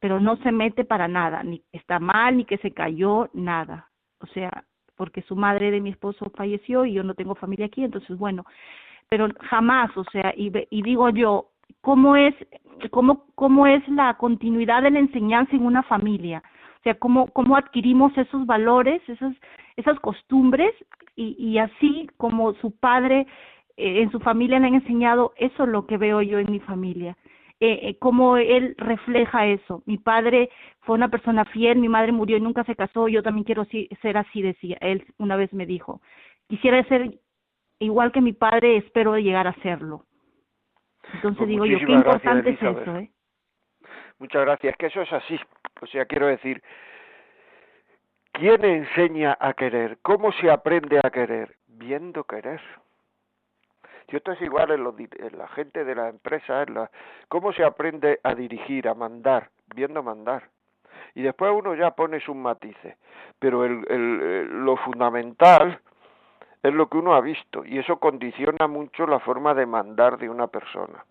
pero 0.00 0.18
no 0.18 0.36
se 0.36 0.50
mete 0.50 0.84
para 0.84 1.08
nada, 1.08 1.42
ni 1.42 1.62
está 1.72 1.98
mal, 1.98 2.36
ni 2.36 2.44
que 2.44 2.58
se 2.58 2.72
cayó, 2.72 3.28
nada. 3.34 3.90
O 4.20 4.26
sea, 4.26 4.64
porque 4.96 5.22
su 5.22 5.36
madre 5.36 5.70
de 5.70 5.80
mi 5.80 5.90
esposo 5.90 6.30
falleció 6.34 6.84
y 6.84 6.94
yo 6.94 7.02
no 7.02 7.14
tengo 7.14 7.34
familia 7.34 7.66
aquí, 7.66 7.84
entonces 7.84 8.18
bueno, 8.18 8.44
pero 9.08 9.28
jamás, 9.48 9.94
o 9.96 10.04
sea, 10.04 10.32
y, 10.36 10.52
y 10.70 10.82
digo 10.82 11.10
yo, 11.10 11.50
¿cómo 11.80 12.16
es, 12.16 12.34
cómo, 12.90 13.26
cómo 13.34 13.66
es 13.66 13.86
la 13.88 14.14
continuidad 14.14 14.82
de 14.82 14.90
la 14.90 15.00
enseñanza 15.00 15.56
en 15.56 15.66
una 15.66 15.82
familia? 15.82 16.42
O 16.80 16.82
sea, 16.82 16.94
cómo, 16.94 17.26
cómo 17.28 17.56
adquirimos 17.56 18.16
esos 18.16 18.46
valores, 18.46 19.02
esas, 19.08 19.34
esas 19.76 19.98
costumbres 20.00 20.72
y, 21.16 21.36
y 21.38 21.58
así 21.58 22.08
como 22.16 22.54
su 22.54 22.70
padre 22.78 23.26
eh, 23.76 24.02
en 24.02 24.10
su 24.10 24.20
familia 24.20 24.58
le 24.58 24.66
han 24.68 24.74
enseñado, 24.74 25.32
eso 25.36 25.64
es 25.64 25.68
lo 25.68 25.86
que 25.86 25.96
veo 25.96 26.22
yo 26.22 26.38
en 26.38 26.50
mi 26.50 26.60
familia. 26.60 27.16
eh, 27.60 27.78
eh, 27.90 27.98
cómo 27.98 28.38
él 28.38 28.74
refleja 28.78 29.46
eso. 29.46 29.82
Mi 29.84 29.98
padre 29.98 30.48
fue 30.80 30.94
una 30.94 31.08
persona 31.08 31.44
fiel, 31.44 31.78
mi 31.78 31.88
madre 31.90 32.10
murió 32.10 32.38
y 32.38 32.40
nunca 32.40 32.64
se 32.64 32.74
casó, 32.74 33.06
yo 33.08 33.22
también 33.22 33.44
quiero 33.44 33.66
ser 33.66 34.16
así, 34.16 34.40
decía. 34.42 34.78
Él 34.80 35.04
una 35.18 35.36
vez 35.36 35.52
me 35.52 35.66
dijo, 35.66 36.00
quisiera 36.48 36.82
ser 36.84 37.18
igual 37.78 38.12
que 38.12 38.22
mi 38.22 38.32
padre, 38.32 38.78
espero 38.78 39.16
llegar 39.18 39.46
a 39.46 39.54
serlo. 39.62 40.06
Entonces 41.12 41.38
Pues 41.38 41.48
digo 41.48 41.66
yo, 41.66 41.78
qué 41.78 41.84
gracias, 41.84 41.98
importante 41.98 42.50
es 42.50 42.62
eso, 42.62 42.96
¿eh? 42.96 43.10
Muchas 44.18 44.42
gracias. 44.42 44.76
Que 44.76 44.86
eso 44.86 45.02
es 45.02 45.12
así. 45.12 45.38
O 45.82 45.86
sea, 45.86 46.04
quiero 46.06 46.26
decir, 46.26 46.62
¿quién 48.40 48.64
enseña 48.64 49.36
a 49.38 49.52
querer? 49.52 49.98
¿Cómo 50.00 50.32
se 50.32 50.50
aprende 50.50 50.98
a 51.04 51.10
querer? 51.10 51.56
Viendo 51.68 52.24
querer. 52.24 52.60
Y 54.08 54.16
esto 54.16 54.32
es 54.32 54.40
igual 54.40 54.70
en, 54.72 54.80
en 55.24 55.38
la 55.38 55.46
gente 55.48 55.84
de 55.84 55.94
la 55.94 56.08
empresa, 56.08 56.62
en 56.62 56.74
la, 56.74 56.90
¿cómo 57.28 57.52
se 57.52 57.62
aprende 57.62 58.18
a 58.24 58.34
dirigir, 58.34 58.88
a 58.88 58.94
mandar? 58.94 59.50
Viendo 59.74 60.02
mandar. 60.02 60.48
Y 61.14 61.22
después 61.22 61.52
uno 61.54 61.74
ya 61.74 61.90
pone 61.92 62.18
sus 62.20 62.34
matices. 62.34 62.96
Pero 63.38 63.64
el, 63.64 63.84
el- 63.88 64.20
el- 64.22 64.64
lo 64.64 64.76
fundamental 64.78 65.78
es 66.62 66.72
lo 66.74 66.88
que 66.88 66.96
uno 66.96 67.14
ha 67.14 67.20
visto 67.20 67.64
y 67.64 67.78
eso 67.78 67.98
condiciona 67.98 68.66
mucho 68.66 69.06
la 69.06 69.20
forma 69.20 69.52
de 69.54 69.66
mandar 69.66 70.16
de 70.18 70.28
una 70.30 70.46
persona. 70.46 71.04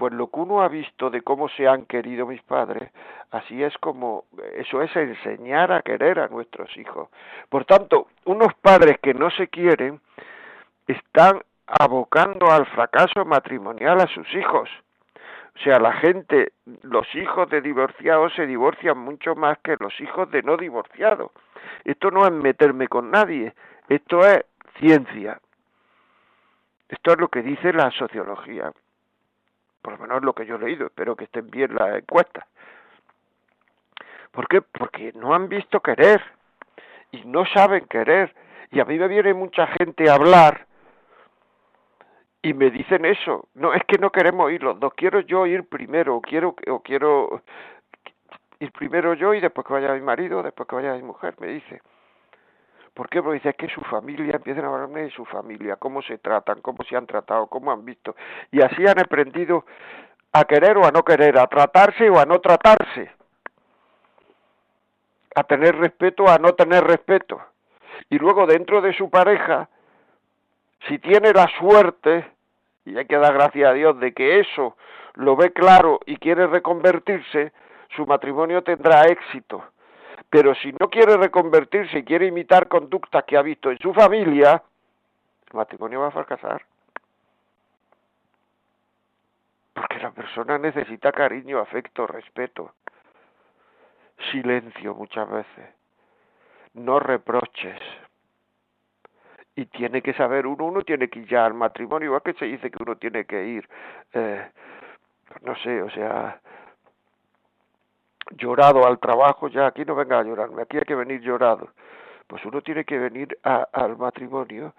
Pues 0.00 0.14
lo 0.14 0.28
que 0.28 0.40
uno 0.40 0.62
ha 0.62 0.68
visto 0.68 1.10
de 1.10 1.20
cómo 1.20 1.50
se 1.50 1.68
han 1.68 1.84
querido 1.84 2.24
mis 2.24 2.42
padres, 2.42 2.90
así 3.32 3.62
es 3.62 3.76
como, 3.76 4.24
eso 4.54 4.80
es 4.80 4.96
enseñar 4.96 5.70
a 5.72 5.82
querer 5.82 6.20
a 6.20 6.28
nuestros 6.28 6.74
hijos. 6.78 7.10
Por 7.50 7.66
tanto, 7.66 8.06
unos 8.24 8.54
padres 8.62 8.96
que 9.02 9.12
no 9.12 9.28
se 9.30 9.48
quieren 9.48 10.00
están 10.86 11.42
abocando 11.66 12.50
al 12.50 12.64
fracaso 12.64 13.26
matrimonial 13.26 14.00
a 14.00 14.06
sus 14.06 14.26
hijos. 14.34 14.70
O 15.54 15.58
sea, 15.58 15.78
la 15.78 15.92
gente, 15.92 16.52
los 16.80 17.06
hijos 17.14 17.50
de 17.50 17.60
divorciados 17.60 18.32
se 18.32 18.46
divorcian 18.46 18.96
mucho 18.96 19.34
más 19.34 19.58
que 19.58 19.76
los 19.80 20.00
hijos 20.00 20.30
de 20.30 20.42
no 20.42 20.56
divorciados. 20.56 21.30
Esto 21.84 22.10
no 22.10 22.24
es 22.24 22.32
meterme 22.32 22.88
con 22.88 23.10
nadie, 23.10 23.52
esto 23.90 24.26
es 24.26 24.46
ciencia. 24.78 25.38
Esto 26.88 27.12
es 27.12 27.18
lo 27.18 27.28
que 27.28 27.42
dice 27.42 27.74
la 27.74 27.90
sociología. 27.90 28.72
Por 29.82 29.94
lo 29.94 29.98
menos 29.98 30.22
lo 30.22 30.34
que 30.34 30.46
yo 30.46 30.56
he 30.56 30.58
leído, 30.58 30.86
espero 30.86 31.16
que 31.16 31.24
estén 31.24 31.50
bien 31.50 31.74
las 31.74 31.96
encuestas. 31.96 32.44
¿Por 34.30 34.46
qué? 34.48 34.62
Porque 34.62 35.12
no 35.14 35.34
han 35.34 35.48
visto 35.48 35.80
querer 35.80 36.22
y 37.10 37.24
no 37.24 37.44
saben 37.46 37.86
querer. 37.86 38.34
Y 38.70 38.80
a 38.80 38.84
mí 38.84 38.98
me 38.98 39.08
viene 39.08 39.34
mucha 39.34 39.66
gente 39.66 40.08
a 40.08 40.14
hablar 40.14 40.66
y 42.42 42.54
me 42.54 42.70
dicen 42.70 43.04
eso. 43.04 43.48
No, 43.54 43.74
es 43.74 43.82
que 43.84 43.98
no 43.98 44.10
queremos 44.10 44.52
ir 44.52 44.62
los 44.62 44.78
dos. 44.78 44.94
Quiero 44.94 45.20
yo 45.20 45.46
ir 45.46 45.68
primero, 45.68 46.16
o 46.16 46.20
quiero, 46.20 46.54
o 46.68 46.80
quiero 46.80 47.42
ir 48.60 48.72
primero 48.72 49.14
yo 49.14 49.34
y 49.34 49.40
después 49.40 49.66
que 49.66 49.72
vaya 49.72 49.94
mi 49.94 50.00
marido, 50.00 50.42
después 50.42 50.68
que 50.68 50.76
vaya 50.76 50.94
mi 50.94 51.02
mujer, 51.02 51.34
me 51.40 51.48
dice. 51.48 51.80
¿Por 52.94 53.08
qué? 53.08 53.22
Porque 53.22 53.38
dice 53.38 53.54
que 53.54 53.68
su 53.68 53.80
familia, 53.82 54.36
empiezan 54.36 54.64
a 54.64 54.68
hablarme 54.68 55.02
de 55.02 55.10
su 55.10 55.24
familia, 55.24 55.76
cómo 55.76 56.02
se 56.02 56.18
tratan, 56.18 56.60
cómo 56.60 56.82
se 56.88 56.96
han 56.96 57.06
tratado, 57.06 57.46
cómo 57.46 57.72
han 57.72 57.84
visto. 57.84 58.14
Y 58.50 58.60
así 58.62 58.86
han 58.86 58.98
aprendido 58.98 59.64
a 60.32 60.44
querer 60.44 60.76
o 60.76 60.86
a 60.86 60.90
no 60.90 61.02
querer, 61.02 61.38
a 61.38 61.46
tratarse 61.46 62.10
o 62.10 62.18
a 62.18 62.24
no 62.24 62.40
tratarse, 62.40 63.10
a 65.34 65.44
tener 65.44 65.76
respeto 65.76 66.24
o 66.24 66.28
a 66.28 66.38
no 66.38 66.54
tener 66.54 66.84
respeto. 66.84 67.40
Y 68.08 68.18
luego 68.18 68.46
dentro 68.46 68.80
de 68.80 68.92
su 68.94 69.10
pareja, 69.10 69.68
si 70.88 70.98
tiene 70.98 71.32
la 71.32 71.48
suerte, 71.58 72.30
y 72.84 72.96
hay 72.96 73.06
que 73.06 73.18
dar 73.18 73.34
gracias 73.34 73.70
a 73.70 73.72
Dios 73.72 73.98
de 74.00 74.12
que 74.12 74.40
eso 74.40 74.76
lo 75.14 75.36
ve 75.36 75.52
claro 75.52 76.00
y 76.06 76.16
quiere 76.16 76.46
reconvertirse, 76.46 77.52
su 77.94 78.06
matrimonio 78.06 78.62
tendrá 78.62 79.02
éxito. 79.06 79.64
Pero 80.28 80.54
si 80.54 80.72
no 80.72 80.88
quiere 80.90 81.16
reconvertirse 81.16 81.98
y 81.98 82.04
quiere 82.04 82.26
imitar 82.26 82.68
conductas 82.68 83.24
que 83.24 83.36
ha 83.36 83.42
visto 83.42 83.70
en 83.70 83.78
su 83.78 83.92
familia, 83.94 84.62
el 85.50 85.56
matrimonio 85.56 86.00
va 86.00 86.08
a 86.08 86.12
fracasar. 86.12 86.62
Porque 89.72 89.98
la 89.98 90.10
persona 90.10 90.58
necesita 90.58 91.12
cariño, 91.12 91.58
afecto, 91.58 92.06
respeto, 92.06 92.74
silencio 94.30 94.94
muchas 94.94 95.28
veces, 95.28 95.68
no 96.74 97.00
reproches. 97.00 97.80
Y 99.56 99.66
tiene 99.66 100.02
que 100.02 100.14
saber 100.14 100.46
uno, 100.46 100.66
uno 100.66 100.82
tiene 100.82 101.08
que 101.08 101.20
ir 101.20 101.28
ya 101.28 101.44
al 101.44 101.54
matrimonio, 101.54 102.06
igual 102.06 102.22
que 102.22 102.34
se 102.34 102.44
dice 102.44 102.70
que 102.70 102.82
uno 102.82 102.96
tiene 102.96 103.24
que 103.24 103.44
ir, 103.44 103.68
eh, 104.12 104.50
no 105.42 105.54
sé, 105.56 105.82
o 105.82 105.90
sea, 105.90 106.40
llorado 108.30 108.86
al 108.86 108.98
trabajo, 108.98 109.48
ya 109.48 109.66
aquí 109.66 109.84
no 109.84 109.94
venga 109.94 110.18
a 110.18 110.22
llorarme, 110.22 110.62
aquí 110.62 110.76
hay 110.76 110.84
que 110.84 110.94
venir 110.94 111.20
llorado. 111.20 111.70
Pues 112.26 112.44
uno 112.44 112.60
tiene 112.62 112.84
que 112.84 112.98
venir 112.98 113.38
a- 113.42 113.68
al 113.72 113.96
matrimonio, 113.96 114.74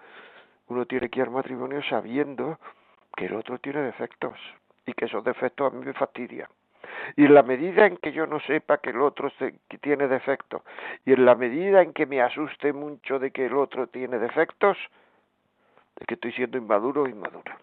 uno 0.68 0.86
tiene 0.86 1.08
que 1.08 1.20
ir 1.20 1.26
al 1.26 1.32
matrimonio 1.32 1.82
sabiendo 1.82 2.58
que 3.16 3.26
el 3.26 3.34
otro 3.34 3.58
tiene 3.58 3.82
defectos 3.82 4.38
y 4.86 4.94
que 4.94 5.04
esos 5.04 5.22
defectos 5.22 5.72
a 5.72 5.76
mí 5.76 5.84
me 5.84 5.92
fastidian. 5.92 6.48
Y 7.16 7.26
en 7.26 7.34
la 7.34 7.42
medida 7.42 7.86
en 7.86 7.96
que 7.98 8.12
yo 8.12 8.26
no 8.26 8.40
sepa 8.40 8.78
que 8.78 8.90
el 8.90 9.00
otro 9.00 9.30
se- 9.38 9.54
tiene 9.80 10.08
defectos 10.08 10.62
y 11.04 11.12
en 11.12 11.24
la 11.24 11.34
medida 11.34 11.82
en 11.82 11.92
que 11.92 12.06
me 12.06 12.22
asuste 12.22 12.72
mucho 12.72 13.18
de 13.18 13.30
que 13.30 13.46
el 13.46 13.54
otro 13.54 13.86
tiene 13.86 14.18
defectos, 14.18 14.78
de 15.98 16.06
que 16.06 16.14
estoy 16.14 16.32
siendo 16.32 16.58
inmaduro 16.58 17.02
o 17.02 17.08
inmadura. 17.08 17.58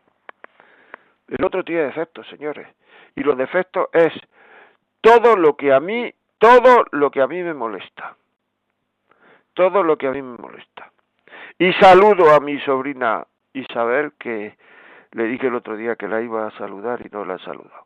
El 1.28 1.44
otro 1.44 1.64
tiene 1.64 1.84
defectos, 1.84 2.28
señores. 2.28 2.68
Y 3.16 3.22
los 3.24 3.38
defectos 3.38 3.88
es 3.94 4.14
todo 5.02 5.36
lo 5.36 5.56
que 5.56 5.74
a 5.74 5.80
mí, 5.80 6.14
todo 6.38 6.86
lo 6.92 7.12
que 7.12 7.22
a 7.22 7.28
mí 7.28 7.42
me 7.44 7.54
molesta. 7.54 8.16
Todo 9.54 9.84
lo 9.84 9.98
que 9.98 10.08
a 10.08 10.12
mí 10.12 10.22
me 10.22 10.38
molesta. 10.38 10.92
Y 11.58 11.74
saludo 11.74 12.34
a 12.34 12.40
mi 12.40 12.60
sobrina 12.62 13.26
Isabel, 13.54 14.14
que 14.18 14.58
le 15.12 15.24
dije 15.26 15.48
el 15.48 15.56
otro 15.56 15.76
día 15.76 15.96
que 15.96 16.08
la 16.08 16.22
iba 16.22 16.48
a 16.48 16.58
saludar 16.58 17.06
y 17.06 17.10
no 17.10 17.26
la 17.26 17.36
he 17.36 17.40
saludado. 17.40 17.86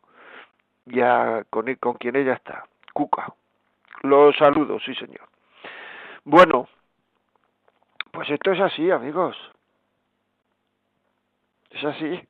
Ya 0.86 1.44
con, 1.50 1.74
con 1.76 1.94
quien 1.94 2.16
ella 2.16 2.34
está, 2.34 2.66
Cuca. 2.92 3.32
Lo 4.02 4.32
saludo, 4.34 4.78
sí 4.80 4.94
señor. 4.94 5.26
Bueno, 6.24 6.68
pues 8.12 8.30
esto 8.30 8.52
es 8.52 8.60
así, 8.60 8.90
amigos. 8.90 9.36
Es 11.70 11.84
así. 11.84 12.28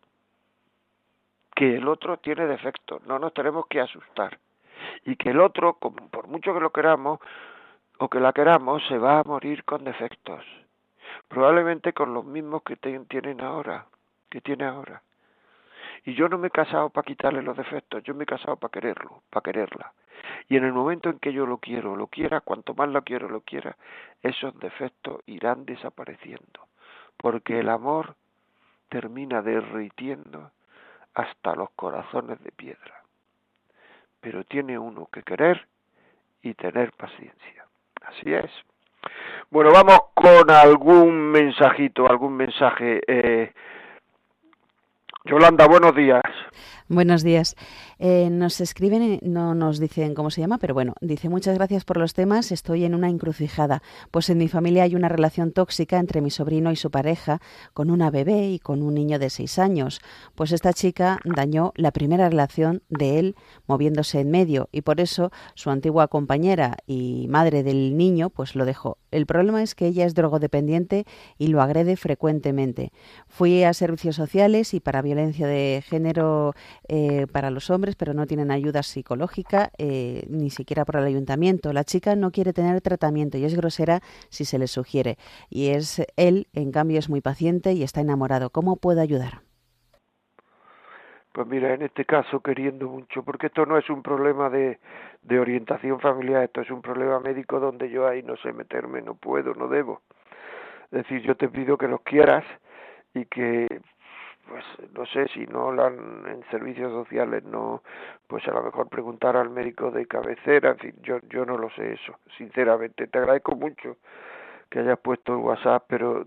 Que 1.55 1.77
el 1.77 1.87
otro 1.89 2.17
tiene 2.19 2.47
defectos, 2.47 3.05
no 3.07 3.19
nos 3.19 3.35
tenemos 3.35 3.67
que 3.67 3.81
asustar. 3.81 4.39
Y 5.05 5.17
que 5.17 5.31
el 5.31 5.41
otro, 5.41 5.75
como 5.75 6.09
por 6.09 6.29
mucho 6.29 6.55
que 6.55 6.61
lo 6.61 6.71
queramos 6.71 7.21
o 7.99 8.09
que 8.09 8.21
la 8.21 8.33
queramos, 8.33 8.83
se 8.89 8.99
va 8.99 9.21
a 9.21 9.25
morir 9.25 9.65
con 9.65 9.85
defectos. 9.85 10.45
Probablemente 11.29 11.93
con 11.93 12.15
los 12.15 12.25
mismos 12.25 12.63
que 12.63 12.77
te- 12.77 12.99
tienen 13.01 13.41
ahora, 13.41 13.87
que 14.31 14.41
tiene 14.41 14.65
ahora. 14.65 15.03
Y 16.05 16.15
yo 16.15 16.29
no 16.29 16.39
me 16.39 16.49
he 16.49 16.51
casado 16.51 16.91
para 16.91 17.05
quitarle 17.05 17.43
los 17.43 17.57
defectos, 17.57 18.03
yo 18.03 18.15
me 18.15 18.25
he 18.25 18.27
casado 18.27 18.57
para 18.57 18.71
quererlo, 18.71 19.23
para 19.31 19.43
quererla. 19.43 19.93
Y 20.49 20.57
en 20.57 20.65
el 20.65 20.73
momento 20.73 21.09
en 21.09 21.19
que 21.19 21.33
yo 21.33 21.47
lo 21.47 21.59
quiero, 21.59 21.97
lo 21.97 22.07
quiera, 22.09 22.41
cuanto 22.41 22.75
más 22.75 22.89
lo 22.89 23.03
quiero, 23.03 23.29
lo 23.29 23.41
quiera, 23.41 23.77
esos 24.23 24.59
defectos 24.59 25.21
irán 25.27 25.65
desapareciendo. 25.65 26.67
Porque 27.17 27.61
el 27.61 27.69
amor 27.69 28.17
termina 28.89 29.41
derritiendo 29.43 30.51
hasta 31.15 31.55
los 31.55 31.71
corazones 31.71 32.43
de 32.43 32.53
piedra. 32.53 33.04
Pero 34.25 34.43
tiene 34.45 34.79
uno 34.79 35.07
que 35.13 35.23
querer 35.23 35.67
y 36.41 36.55
tener 36.55 36.93
paciencia. 36.93 37.67
Así 38.07 38.33
es. 38.33 38.51
Bueno, 39.51 39.71
vamos 39.71 39.99
con 40.15 40.51
algún 40.51 41.31
mensajito, 41.31 42.09
algún 42.09 42.35
mensaje. 42.35 43.03
Eh, 43.07 43.53
Yolanda, 45.27 45.67
buenos 45.67 45.95
días. 45.95 46.23
Buenos 46.95 47.25
días. 47.25 47.57
Eh, 47.99 48.29
nos 48.31 48.61
escriben, 48.61 49.19
no 49.23 49.57
nos 49.57 49.81
dicen 49.81 50.15
cómo 50.15 50.31
se 50.31 50.41
llama, 50.41 50.59
pero 50.59 50.75
bueno, 50.75 50.95
dice 51.01 51.29
muchas 51.29 51.57
gracias 51.57 51.85
por 51.85 51.97
los 51.97 52.15
temas. 52.15 52.53
Estoy 52.53 52.85
en 52.85 52.95
una 52.95 53.09
encrucijada, 53.09 53.83
pues 54.13 54.31
en 54.31 54.39
mi 54.39 54.47
familia 54.47 54.85
hay 54.85 54.95
una 54.95 55.09
relación 55.09 55.51
tóxica 55.51 55.99
entre 55.99 56.21
mi 56.21 56.31
sobrino 56.31 56.71
y 56.71 56.77
su 56.77 56.93
pareja, 56.93 57.41
con 57.73 57.91
una 57.91 58.11
bebé 58.11 58.49
y 58.49 58.61
con 58.61 58.81
un 58.81 58.95
niño 58.95 59.19
de 59.19 59.29
seis 59.29 59.59
años. 59.59 60.01
Pues 60.37 60.53
esta 60.53 60.73
chica 60.73 61.19
dañó 61.25 61.73
la 61.75 61.91
primera 61.91 62.29
relación 62.29 62.85
de 62.89 63.19
él 63.19 63.37
moviéndose 63.67 64.21
en 64.21 64.31
medio 64.31 64.69
y 64.71 64.83
por 64.83 65.01
eso 65.01 65.33
su 65.55 65.71
antigua 65.71 66.07
compañera 66.07 66.77
y 66.87 67.27
madre 67.29 67.65
del 67.65 67.97
niño 67.97 68.31
pues 68.31 68.55
lo 68.55 68.65
dejó. 68.67 68.99
El 69.11 69.27
problema 69.27 69.63
es 69.63 69.75
que 69.75 69.87
ella 69.87 70.07
es 70.07 70.15
drogodependiente 70.15 71.07
y 71.39 71.49
lo 71.49 71.61
agrede 71.61 71.97
frecuentemente. 71.97 72.93
Fui 73.29 73.65
a 73.65 73.73
servicios 73.73 74.17
sociales 74.17 74.75
y 74.75 74.81
para 74.81 75.03
violencia 75.03 75.47
de 75.47 75.83
género 75.87 76.55
eh, 76.89 77.27
para 77.33 77.51
los 77.51 77.71
hombres, 77.71 77.97
pero 77.97 78.15
no 78.15 78.27
tienen 78.27 78.51
ayuda 78.51 78.83
psicológica, 78.83 79.71
eh, 79.79 80.25
ni 80.29 80.51
siquiera 80.51 80.85
por 80.85 80.97
el 80.97 81.05
ayuntamiento. 81.05 81.73
La 81.73 81.85
chica 81.85 82.15
no 82.17 82.31
quiere 82.31 82.53
tener 82.53 82.81
tratamiento 82.81 83.39
y 83.39 83.45
es 83.45 83.57
grosera 83.57 84.01
si 84.29 84.45
se 84.45 84.59
le 84.59 84.67
sugiere. 84.67 85.17
Y 85.49 85.71
es 85.71 86.03
él, 86.17 86.47
en 86.53 86.73
cambio, 86.73 86.99
es 86.99 87.09
muy 87.09 87.21
paciente 87.21 87.73
y 87.73 87.83
está 87.83 88.01
enamorado. 88.01 88.51
¿Cómo 88.51 88.77
puedo 88.77 89.01
ayudar? 89.01 89.43
Pues 91.33 91.49
mira, 91.49 91.75
en 91.75 91.83
este 91.83 92.05
caso 92.05 92.41
queriendo 92.41 92.89
mucho, 92.89 93.25
porque 93.25 93.49
esto 93.49 93.67
no 93.67 93.77
es 93.77 93.91
un 93.91 94.03
problema 94.03 94.51
de, 94.51 94.79
de 95.23 95.41
orientación 95.41 95.99
familiar, 95.99 96.45
esto 96.45 96.61
es 96.61 96.71
un 96.71 96.81
problema 96.81 97.19
médico 97.19 97.59
donde 97.59 97.91
yo 97.91 98.07
ahí 98.07 98.23
no 98.23 98.37
sé 98.37 98.53
meterme, 98.53 99.03
no 99.03 99.17
puedo, 99.17 99.53
no 99.55 99.67
debo. 99.67 100.03
Es 100.93 101.03
decir, 101.03 101.23
yo 101.23 101.35
te 101.37 101.49
pido 101.49 101.77
que 101.77 101.89
los 101.89 102.03
quieras 102.03 102.45
y 103.15 103.25
que 103.27 103.67
pues 104.49 104.65
no 104.93 105.07
sé 105.07 105.27
si 105.29 105.47
no 105.47 105.73
la 105.73 105.87
en 105.87 106.45
servicios 106.51 106.93
sociales 106.93 107.45
no 107.45 107.83
pues 108.27 108.47
a 108.49 108.53
lo 108.53 108.63
mejor 108.63 108.89
preguntar 108.89 109.37
al 109.37 109.51
médico 109.51 109.91
de 109.91 110.07
cabecera 110.07 110.71
en 110.71 110.79
fin 110.79 110.95
yo 111.03 111.19
yo 111.31 111.45
no 111.45 111.57
lo 111.57 111.71
sé 111.71 111.95
eso 111.95 112.15
sinceramente. 112.37 113.07
Te 113.07 113.19
agradezco 113.19 113.55
mucho 113.55 113.97
que 114.69 114.81
hayas 114.81 114.99
puesto 114.99 115.35
el 115.35 115.41
WhatsApp 115.41 115.85
pero 115.89 116.27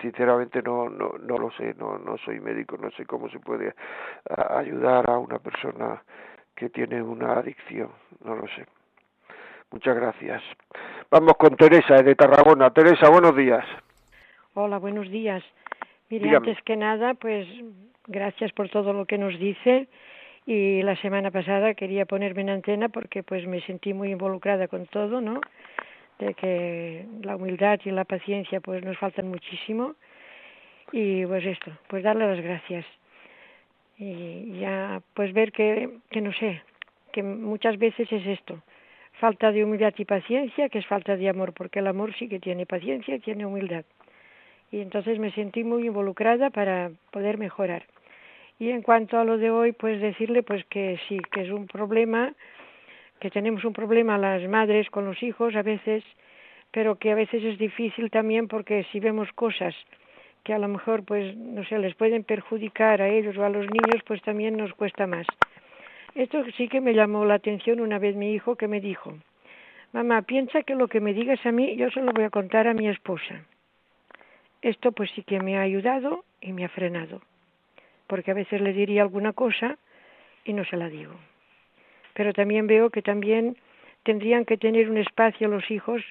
sinceramente 0.00 0.62
no 0.62 0.88
no 0.88 1.12
no 1.18 1.38
lo 1.38 1.50
sé 1.52 1.74
no 1.78 1.98
no 1.98 2.16
soy 2.18 2.40
médico 2.40 2.76
no 2.76 2.90
sé 2.92 3.06
cómo 3.06 3.28
se 3.28 3.40
puede 3.40 3.74
ayudar 4.50 5.10
a 5.10 5.18
una 5.18 5.38
persona 5.38 6.02
que 6.54 6.70
tiene 6.70 7.02
una 7.02 7.34
adicción 7.34 7.90
no 8.24 8.36
lo 8.36 8.46
sé. 8.48 8.66
Muchas 9.70 9.96
gracias. 9.96 10.42
Vamos 11.10 11.34
con 11.36 11.54
Teresa 11.54 12.02
de 12.02 12.14
Tarragona. 12.14 12.70
Teresa 12.70 13.10
buenos 13.10 13.36
días. 13.36 13.64
Hola 14.54 14.78
buenos 14.78 15.10
días 15.10 15.44
mire 16.10 16.36
antes 16.36 16.60
que 16.62 16.76
nada 16.76 17.14
pues 17.14 17.46
gracias 18.06 18.52
por 18.52 18.68
todo 18.68 18.92
lo 18.92 19.06
que 19.06 19.18
nos 19.18 19.38
dice. 19.38 19.88
Y 20.46 20.80
la 20.82 20.96
semana 20.96 21.30
pasada 21.30 21.74
quería 21.74 22.06
ponerme 22.06 22.40
en 22.40 22.50
antena 22.50 22.88
porque 22.88 23.22
pues 23.22 23.46
me 23.46 23.60
sentí 23.62 23.92
muy 23.92 24.12
involucrada 24.12 24.66
con 24.66 24.86
todo 24.86 25.20
no 25.20 25.40
de 26.18 26.34
que 26.34 27.06
la 27.22 27.36
humildad 27.36 27.78
y 27.84 27.90
la 27.90 28.04
paciencia 28.04 28.60
pues 28.60 28.84
nos 28.84 28.98
faltan 28.98 29.28
muchísimo. 29.28 29.94
Y 30.90 31.24
pues 31.26 31.44
esto, 31.44 31.70
pues 31.88 32.02
darle 32.02 32.26
las 32.26 32.42
gracias. 32.42 32.84
Y 33.98 34.58
ya 34.60 35.02
pues 35.14 35.32
ver 35.32 35.52
que, 35.52 35.98
que 36.10 36.20
no 36.20 36.32
sé, 36.32 36.62
que 37.12 37.22
muchas 37.22 37.78
veces 37.78 38.10
es 38.10 38.26
esto, 38.26 38.62
falta 39.20 39.52
de 39.52 39.64
humildad 39.64 39.92
y 39.96 40.04
paciencia, 40.04 40.68
que 40.68 40.78
es 40.78 40.86
falta 40.86 41.16
de 41.16 41.28
amor, 41.28 41.52
porque 41.52 41.80
el 41.80 41.88
amor 41.88 42.14
sí 42.14 42.28
que 42.28 42.38
tiene 42.38 42.64
paciencia 42.64 43.16
y 43.16 43.20
tiene 43.20 43.44
humildad. 43.44 43.84
Y 44.70 44.80
entonces 44.80 45.18
me 45.18 45.30
sentí 45.32 45.64
muy 45.64 45.86
involucrada 45.86 46.50
para 46.50 46.90
poder 47.10 47.38
mejorar. 47.38 47.84
Y 48.58 48.70
en 48.70 48.82
cuanto 48.82 49.18
a 49.18 49.24
lo 49.24 49.38
de 49.38 49.50
hoy, 49.50 49.72
pues 49.72 50.00
decirle 50.00 50.42
pues 50.42 50.64
que 50.66 50.98
sí, 51.08 51.18
que 51.30 51.42
es 51.42 51.50
un 51.50 51.66
problema 51.66 52.34
que 53.20 53.30
tenemos 53.30 53.64
un 53.64 53.72
problema 53.72 54.18
las 54.18 54.48
madres 54.48 54.88
con 54.90 55.04
los 55.04 55.22
hijos 55.22 55.54
a 55.56 55.62
veces, 55.62 56.04
pero 56.70 56.96
que 56.96 57.10
a 57.10 57.14
veces 57.14 57.42
es 57.42 57.58
difícil 57.58 58.10
también 58.10 58.48
porque 58.48 58.84
si 58.92 59.00
vemos 59.00 59.30
cosas 59.32 59.74
que 60.44 60.54
a 60.54 60.58
lo 60.58 60.68
mejor 60.68 61.04
pues 61.04 61.36
no 61.36 61.64
sé 61.64 61.78
les 61.78 61.94
pueden 61.94 62.24
perjudicar 62.24 63.02
a 63.02 63.08
ellos 63.08 63.36
o 63.36 63.44
a 63.44 63.48
los 63.48 63.66
niños 63.66 64.02
pues 64.06 64.22
también 64.22 64.56
nos 64.56 64.72
cuesta 64.74 65.06
más 65.06 65.26
esto 66.14 66.42
sí 66.56 66.68
que 66.68 66.80
me 66.80 66.94
llamó 66.94 67.24
la 67.24 67.34
atención 67.34 67.80
una 67.80 67.98
vez 67.98 68.14
mi 68.16 68.32
hijo 68.32 68.56
que 68.56 68.68
me 68.68 68.80
dijo 68.80 69.14
mamá 69.92 70.22
piensa 70.22 70.62
que 70.62 70.74
lo 70.74 70.88
que 70.88 71.00
me 71.00 71.12
digas 71.12 71.44
a 71.44 71.52
mí 71.52 71.76
yo 71.76 71.90
se 71.90 72.00
lo 72.00 72.12
voy 72.12 72.24
a 72.24 72.30
contar 72.30 72.68
a 72.68 72.74
mi 72.74 72.88
esposa 72.88 73.42
esto 74.62 74.92
pues 74.92 75.10
sí 75.12 75.22
que 75.22 75.40
me 75.40 75.58
ha 75.58 75.62
ayudado 75.62 76.24
y 76.40 76.52
me 76.52 76.64
ha 76.64 76.68
frenado 76.68 77.22
porque 78.06 78.30
a 78.30 78.34
veces 78.34 78.60
le 78.60 78.72
diría 78.72 79.02
alguna 79.02 79.32
cosa 79.32 79.76
y 80.44 80.52
no 80.52 80.64
se 80.64 80.76
la 80.76 80.88
digo 80.88 81.14
pero 82.14 82.32
también 82.32 82.66
veo 82.66 82.90
que 82.90 83.00
también 83.02 83.56
tendrían 84.02 84.44
que 84.44 84.56
tener 84.56 84.90
un 84.90 84.98
espacio 84.98 85.48
los 85.48 85.70
hijos 85.70 86.02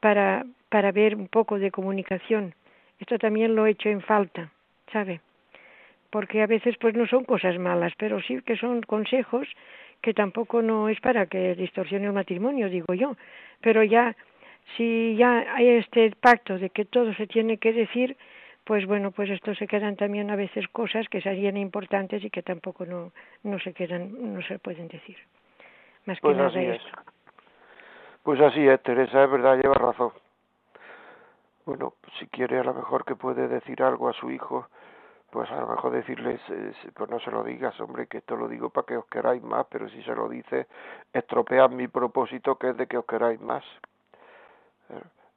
para, 0.00 0.44
para 0.68 0.92
ver 0.92 1.14
un 1.14 1.28
poco 1.28 1.58
de 1.58 1.70
comunicación. 1.70 2.54
Esto 2.98 3.18
también 3.18 3.54
lo 3.54 3.66
he 3.66 3.70
hecho 3.70 3.88
en 3.88 4.00
falta, 4.00 4.50
¿sabe? 4.92 5.20
Porque 6.10 6.42
a 6.42 6.46
veces 6.46 6.76
pues 6.80 6.94
no 6.94 7.06
son 7.06 7.24
cosas 7.24 7.58
malas, 7.58 7.92
pero 7.96 8.20
sí 8.22 8.40
que 8.42 8.56
son 8.56 8.82
consejos 8.82 9.46
que 10.00 10.12
tampoco 10.12 10.60
no 10.60 10.88
es 10.88 11.00
para 11.00 11.26
que 11.26 11.54
distorsione 11.54 12.06
el 12.06 12.12
matrimonio, 12.12 12.68
digo 12.68 12.94
yo. 12.94 13.16
Pero 13.60 13.82
ya, 13.82 14.16
si 14.76 15.16
ya 15.16 15.54
hay 15.54 15.68
este 15.68 16.10
pacto 16.20 16.58
de 16.58 16.70
que 16.70 16.84
todo 16.84 17.14
se 17.14 17.26
tiene 17.26 17.58
que 17.58 17.72
decir, 17.72 18.16
pues 18.64 18.86
bueno, 18.86 19.10
pues 19.10 19.30
esto 19.30 19.54
se 19.54 19.66
quedan 19.66 19.96
también 19.96 20.30
a 20.30 20.36
veces 20.36 20.66
cosas 20.68 21.08
que 21.08 21.20
serían 21.20 21.56
importantes 21.56 22.24
y 22.24 22.30
que 22.30 22.42
tampoco 22.42 22.86
no, 22.86 23.12
no 23.42 23.58
se 23.60 23.72
quedan, 23.72 24.34
no 24.34 24.42
se 24.42 24.58
pueden 24.58 24.88
decir 24.88 25.16
pues 26.20 26.38
así 26.38 26.58
es. 26.58 26.82
Pues 28.22 28.40
así 28.40 28.66
es, 28.66 28.82
Teresa, 28.82 29.24
es 29.24 29.30
verdad, 29.30 29.56
lleva 29.56 29.74
razón. 29.74 30.12
Bueno, 31.66 31.94
si 32.18 32.26
quiere 32.28 32.58
a 32.58 32.64
lo 32.64 32.74
mejor 32.74 33.04
que 33.04 33.16
puede 33.16 33.48
decir 33.48 33.82
algo 33.82 34.08
a 34.08 34.12
su 34.12 34.30
hijo, 34.30 34.68
pues 35.30 35.50
a 35.50 35.60
lo 35.60 35.68
mejor 35.68 35.92
decirles, 35.92 36.40
pues 36.94 37.10
no 37.10 37.18
se 37.20 37.30
lo 37.30 37.42
digas, 37.42 37.78
hombre, 37.80 38.06
que 38.06 38.18
esto 38.18 38.36
lo 38.36 38.48
digo 38.48 38.70
para 38.70 38.86
que 38.86 38.96
os 38.96 39.06
queráis 39.06 39.42
más, 39.42 39.66
pero 39.70 39.88
si 39.88 40.02
se 40.02 40.14
lo 40.14 40.28
dice, 40.28 40.66
estropean 41.12 41.74
mi 41.74 41.88
propósito 41.88 42.56
que 42.56 42.70
es 42.70 42.76
de 42.76 42.86
que 42.86 42.98
os 42.98 43.06
queráis 43.06 43.40
más. 43.40 43.64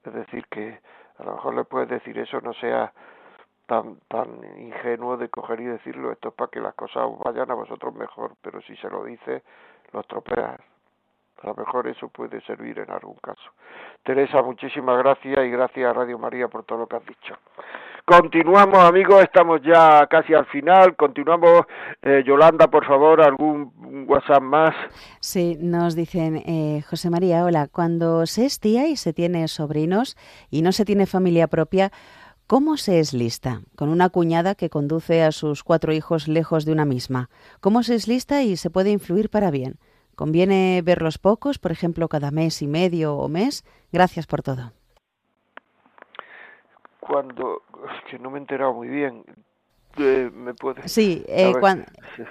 Es 0.03 0.13
decir, 0.13 0.45
que 0.47 0.79
a 1.17 1.23
lo 1.23 1.33
mejor 1.33 1.55
le 1.55 1.63
puedes 1.65 1.89
decir 1.89 2.17
eso, 2.17 2.39
no 2.41 2.53
sea 2.53 2.93
tan 3.65 3.97
tan 4.07 4.41
ingenuo 4.57 5.17
de 5.17 5.29
coger 5.29 5.59
y 5.59 5.65
decirlo, 5.65 6.11
esto 6.11 6.29
es 6.29 6.33
para 6.35 6.49
que 6.49 6.61
las 6.61 6.73
cosas 6.75 7.05
vayan 7.25 7.51
a 7.51 7.55
vosotros 7.55 7.93
mejor, 7.93 8.35
pero 8.41 8.61
si 8.61 8.75
se 8.77 8.89
lo 8.89 9.03
dice, 9.03 9.43
lo 9.91 9.99
estropeas. 9.99 10.59
A 11.43 11.47
lo 11.47 11.53
mejor 11.53 11.87
eso 11.87 12.07
puede 12.07 12.41
servir 12.41 12.79
en 12.79 12.89
algún 12.89 13.17
caso. 13.17 13.51
Teresa, 14.03 14.41
muchísimas 14.41 14.97
gracias 14.97 15.37
y 15.45 15.49
gracias 15.51 15.89
a 15.89 15.93
Radio 15.93 16.17
María 16.17 16.47
por 16.47 16.63
todo 16.63 16.79
lo 16.79 16.87
que 16.87 16.95
has 16.95 17.05
dicho. 17.05 17.37
Continuamos, 18.09 18.79
amigos, 18.79 19.21
estamos 19.21 19.59
ya 19.61 20.07
casi 20.07 20.33
al 20.33 20.45
final. 20.45 20.95
Continuamos. 20.95 21.65
Eh, 22.01 22.23
Yolanda, 22.25 22.67
por 22.67 22.85
favor, 22.85 23.21
algún 23.21 24.05
WhatsApp 24.07 24.41
más. 24.41 24.73
Sí, 25.19 25.57
nos 25.59 25.93
dicen, 25.93 26.37
eh, 26.37 26.83
José 26.89 27.09
María, 27.09 27.43
hola, 27.43 27.67
cuando 27.67 28.25
se 28.25 28.45
es 28.45 28.61
tía 28.61 28.87
y 28.87 28.95
se 28.95 29.11
tiene 29.11 29.45
sobrinos 29.49 30.15
y 30.49 30.61
no 30.61 30.71
se 30.71 30.85
tiene 30.85 31.05
familia 31.05 31.47
propia, 31.47 31.91
¿Cómo 32.47 32.77
se 32.77 33.01
es 33.01 33.11
lista 33.11 33.59
con 33.75 33.89
una 33.89 34.07
cuñada 34.07 34.55
que 34.55 34.69
conduce 34.69 35.21
a 35.21 35.33
sus 35.33 35.65
cuatro 35.65 35.91
hijos 35.91 36.29
lejos 36.29 36.63
de 36.63 36.71
una 36.71 36.85
misma? 36.85 37.29
¿Cómo 37.59 37.83
se 37.83 37.95
es 37.95 38.07
lista 38.07 38.41
y 38.41 38.55
se 38.55 38.69
puede 38.69 38.91
influir 38.91 39.29
para 39.29 39.51
bien? 39.51 39.79
¿Conviene 40.15 40.81
verlos 40.81 41.17
pocos, 41.17 41.59
por 41.59 41.73
ejemplo, 41.73 42.07
cada 42.07 42.31
mes 42.31 42.61
y 42.61 42.67
medio 42.67 43.17
o 43.17 43.27
mes? 43.27 43.65
Gracias 43.91 44.27
por 44.27 44.43
todo. 44.43 44.76
Cuando, 47.07 47.63
que 48.09 48.19
no 48.19 48.29
me 48.29 48.37
he 48.37 48.41
enterado 48.41 48.73
muy 48.73 48.87
bien, 48.87 49.23
eh, 49.97 50.29
¿me 50.33 50.53
puede... 50.53 50.87
Sí, 50.87 51.23
eh, 51.27 51.53
cuando, 51.59 51.85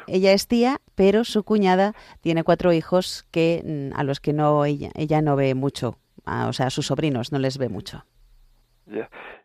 ella 0.07 0.33
es 0.33 0.47
tía, 0.47 0.79
pero 0.95 1.25
su 1.25 1.45
cuñada 1.45 1.95
tiene 2.21 2.45
cuatro 2.45 2.73
hijos 2.73 3.27
que 3.31 3.63
mm, 3.65 3.99
a 3.99 4.05
los 4.05 4.21
que 4.21 4.33
no 4.33 4.65
ella, 4.65 4.91
ella 4.95 5.23
no 5.23 5.37
ve 5.37 5.55
mucho, 5.55 5.97
o 6.25 6.53
sea, 6.53 6.67
a 6.67 6.71
sus 6.71 6.87
sobrinos 6.87 7.33
no 7.33 7.39
les 7.39 7.59
ve 7.59 7.69
mucho 7.69 8.05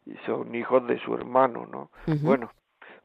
y 0.05 0.15
son 0.25 0.53
hijos 0.55 0.85
de 0.87 0.99
su 0.99 1.13
hermano, 1.13 1.67
¿no? 1.71 1.89
Bueno, 2.21 2.51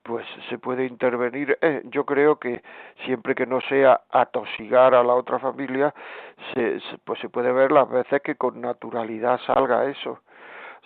pues 0.03 0.27
se 0.49 0.59
puede 0.59 0.87
intervenir. 0.87 1.59
Eh, 1.61 1.83
yo 1.87 2.05
creo 2.05 2.39
que 2.39 2.62
siempre 3.05 3.35
que 3.35 3.47
no 3.47 3.61
sea 3.62 4.03
atosigar 4.11 4.95
a 4.95 5.03
la 5.03 5.14
otra 5.14 5.39
familia, 5.39 5.95
se, 6.55 6.81
pues 7.05 7.20
se 7.20 7.29
puede 7.29 7.53
ver 7.53 7.72
las 7.72 7.89
veces 7.89 8.22
que 8.22 8.37
con 8.37 8.61
naturalidad 8.61 9.41
salga 9.47 9.87
eso. 9.87 10.20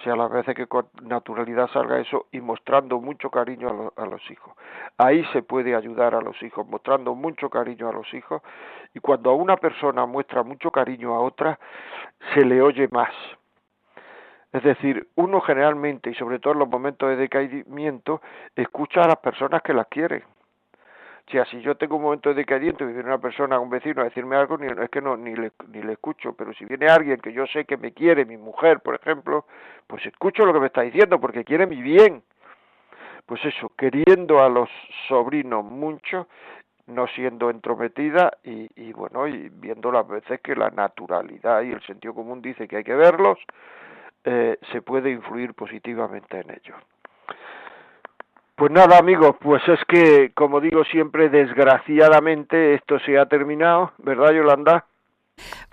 O 0.00 0.02
sea, 0.02 0.16
las 0.16 0.30
veces 0.30 0.54
que 0.54 0.66
con 0.66 0.88
naturalidad 1.02 1.68
salga 1.68 2.00
eso 2.00 2.26
y 2.32 2.40
mostrando 2.40 3.00
mucho 3.00 3.30
cariño 3.30 3.92
a, 3.96 4.02
a 4.02 4.06
los 4.06 4.30
hijos. 4.30 4.54
Ahí 4.96 5.22
se 5.32 5.42
puede 5.42 5.74
ayudar 5.76 6.14
a 6.14 6.22
los 6.22 6.42
hijos, 6.42 6.66
mostrando 6.66 7.14
mucho 7.14 7.50
cariño 7.50 7.88
a 7.88 7.92
los 7.92 8.12
hijos. 8.14 8.42
Y 8.94 9.00
cuando 9.00 9.30
a 9.30 9.34
una 9.34 9.58
persona 9.58 10.06
muestra 10.06 10.42
mucho 10.42 10.70
cariño 10.70 11.14
a 11.14 11.20
otra, 11.20 11.58
se 12.34 12.44
le 12.44 12.62
oye 12.62 12.88
más 12.90 13.12
es 14.52 14.64
decir, 14.64 15.08
uno 15.14 15.40
generalmente, 15.40 16.10
y 16.10 16.14
sobre 16.14 16.40
todo 16.40 16.54
en 16.54 16.58
los 16.58 16.68
momentos 16.68 17.08
de 17.08 17.16
decaimiento, 17.16 18.20
escucha 18.56 19.02
a 19.02 19.08
las 19.08 19.18
personas 19.18 19.62
que 19.62 19.72
las 19.72 19.86
quieren. 19.86 20.24
O 21.30 21.32
sea, 21.32 21.44
si 21.44 21.60
yo 21.60 21.76
tengo 21.76 21.94
un 21.94 22.02
momento 22.02 22.30
de 22.30 22.34
decaimiento 22.34 22.82
y 22.82 22.92
viene 22.92 23.04
una 23.04 23.18
persona, 23.18 23.60
un 23.60 23.70
vecino 23.70 24.00
a 24.00 24.06
decirme 24.06 24.34
algo, 24.34 24.58
ni, 24.58 24.66
es 24.66 24.90
que 24.90 25.00
no, 25.00 25.16
ni 25.16 25.36
le, 25.36 25.52
ni 25.68 25.80
le 25.80 25.92
escucho, 25.92 26.32
pero 26.32 26.52
si 26.54 26.64
viene 26.64 26.88
alguien 26.88 27.20
que 27.20 27.32
yo 27.32 27.46
sé 27.46 27.66
que 27.66 27.76
me 27.76 27.92
quiere, 27.92 28.24
mi 28.24 28.36
mujer, 28.36 28.80
por 28.80 28.96
ejemplo, 28.96 29.46
pues 29.86 30.04
escucho 30.06 30.44
lo 30.44 30.52
que 30.52 30.58
me 30.58 30.66
está 30.66 30.80
diciendo 30.80 31.20
porque 31.20 31.44
quiere 31.44 31.68
mi 31.68 31.80
bien. 31.80 32.24
Pues 33.26 33.44
eso, 33.44 33.70
queriendo 33.78 34.42
a 34.42 34.48
los 34.48 34.68
sobrinos 35.06 35.64
mucho, 35.64 36.26
no 36.88 37.06
siendo 37.06 37.48
entrometida 37.48 38.32
y, 38.42 38.68
y 38.74 38.92
bueno, 38.92 39.28
y 39.28 39.50
viendo 39.50 39.92
las 39.92 40.08
veces 40.08 40.40
que 40.40 40.56
la 40.56 40.70
naturalidad 40.70 41.62
y 41.62 41.70
el 41.70 41.80
sentido 41.82 42.12
común 42.12 42.42
dice 42.42 42.66
que 42.66 42.78
hay 42.78 42.84
que 42.84 42.96
verlos, 42.96 43.38
eh, 44.24 44.58
se 44.72 44.82
puede 44.82 45.12
influir 45.12 45.54
positivamente 45.54 46.40
en 46.40 46.50
ello. 46.50 46.74
Pues 48.60 48.72
nada 48.72 48.98
amigos, 48.98 49.36
pues 49.40 49.66
es 49.68 49.80
que, 49.88 50.32
como 50.34 50.60
digo 50.60 50.84
siempre, 50.84 51.30
desgraciadamente 51.30 52.74
esto 52.74 52.98
se 52.98 53.18
ha 53.18 53.24
terminado, 53.24 53.92
¿verdad 53.96 54.32
Yolanda? 54.32 54.84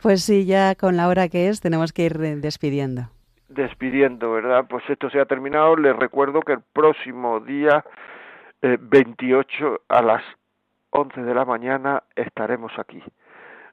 Pues 0.02 0.24
sí, 0.24 0.46
ya 0.46 0.74
con 0.74 0.96
la 0.96 1.10
hora 1.10 1.28
que 1.28 1.50
es 1.50 1.60
tenemos 1.60 1.92
que 1.92 2.04
ir 2.04 2.18
despidiendo. 2.18 3.10
Despidiendo, 3.50 4.32
¿verdad? 4.32 4.68
Pues 4.70 4.90
esto 4.90 5.10
se 5.10 5.20
ha 5.20 5.26
terminado. 5.26 5.76
Les 5.76 5.98
recuerdo 5.98 6.40
que 6.40 6.54
el 6.54 6.62
próximo 6.62 7.42
día 7.42 7.84
eh, 8.62 8.78
28 8.80 9.82
a 9.90 10.02
las 10.02 10.24
11 10.92 11.24
de 11.24 11.36
la 11.36 11.44
mañana 11.44 12.04
estaremos 12.16 12.72
aquí. 12.80 13.04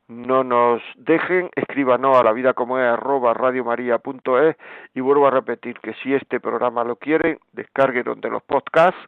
No 0.08 0.44
nos 0.44 0.82
dejen, 0.96 1.48
escríbanos 1.56 2.16
a 2.16 2.22
la 2.22 2.32
vida 2.32 2.52
como 2.52 2.78
es 2.78 2.84
arroba 2.84 3.32
radiomaria.es 3.32 4.56
y 4.94 5.00
vuelvo 5.00 5.26
a 5.26 5.30
repetir 5.30 5.78
que 5.80 5.94
si 5.94 6.14
este 6.14 6.40
programa 6.40 6.84
lo 6.84 6.96
quieren, 6.96 7.38
descarguen 7.52 8.20
de 8.20 8.28
los 8.28 8.42
podcasts, 8.42 9.00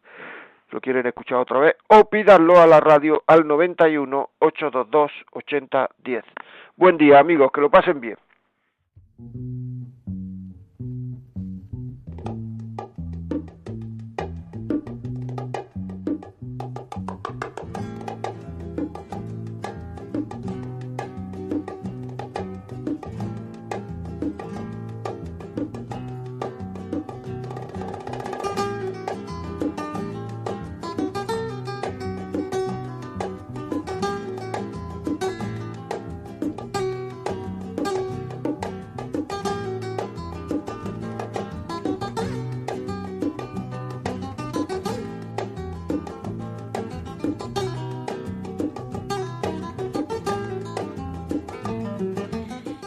lo 0.70 0.80
quieren 0.80 1.07
escuchar 1.07 1.38
otra 1.38 1.59
vez, 1.59 1.76
o 1.88 2.09
pídanlo 2.09 2.59
a 2.59 2.66
la 2.66 2.80
radio 2.80 3.22
al 3.26 3.47
91 3.47 4.30
822 4.38 5.12
8010. 5.32 6.24
Buen 6.76 6.97
día 6.97 7.18
amigos, 7.18 7.53
que 7.53 7.61
lo 7.61 7.70
pasen 7.70 8.01
bien. 8.01 8.16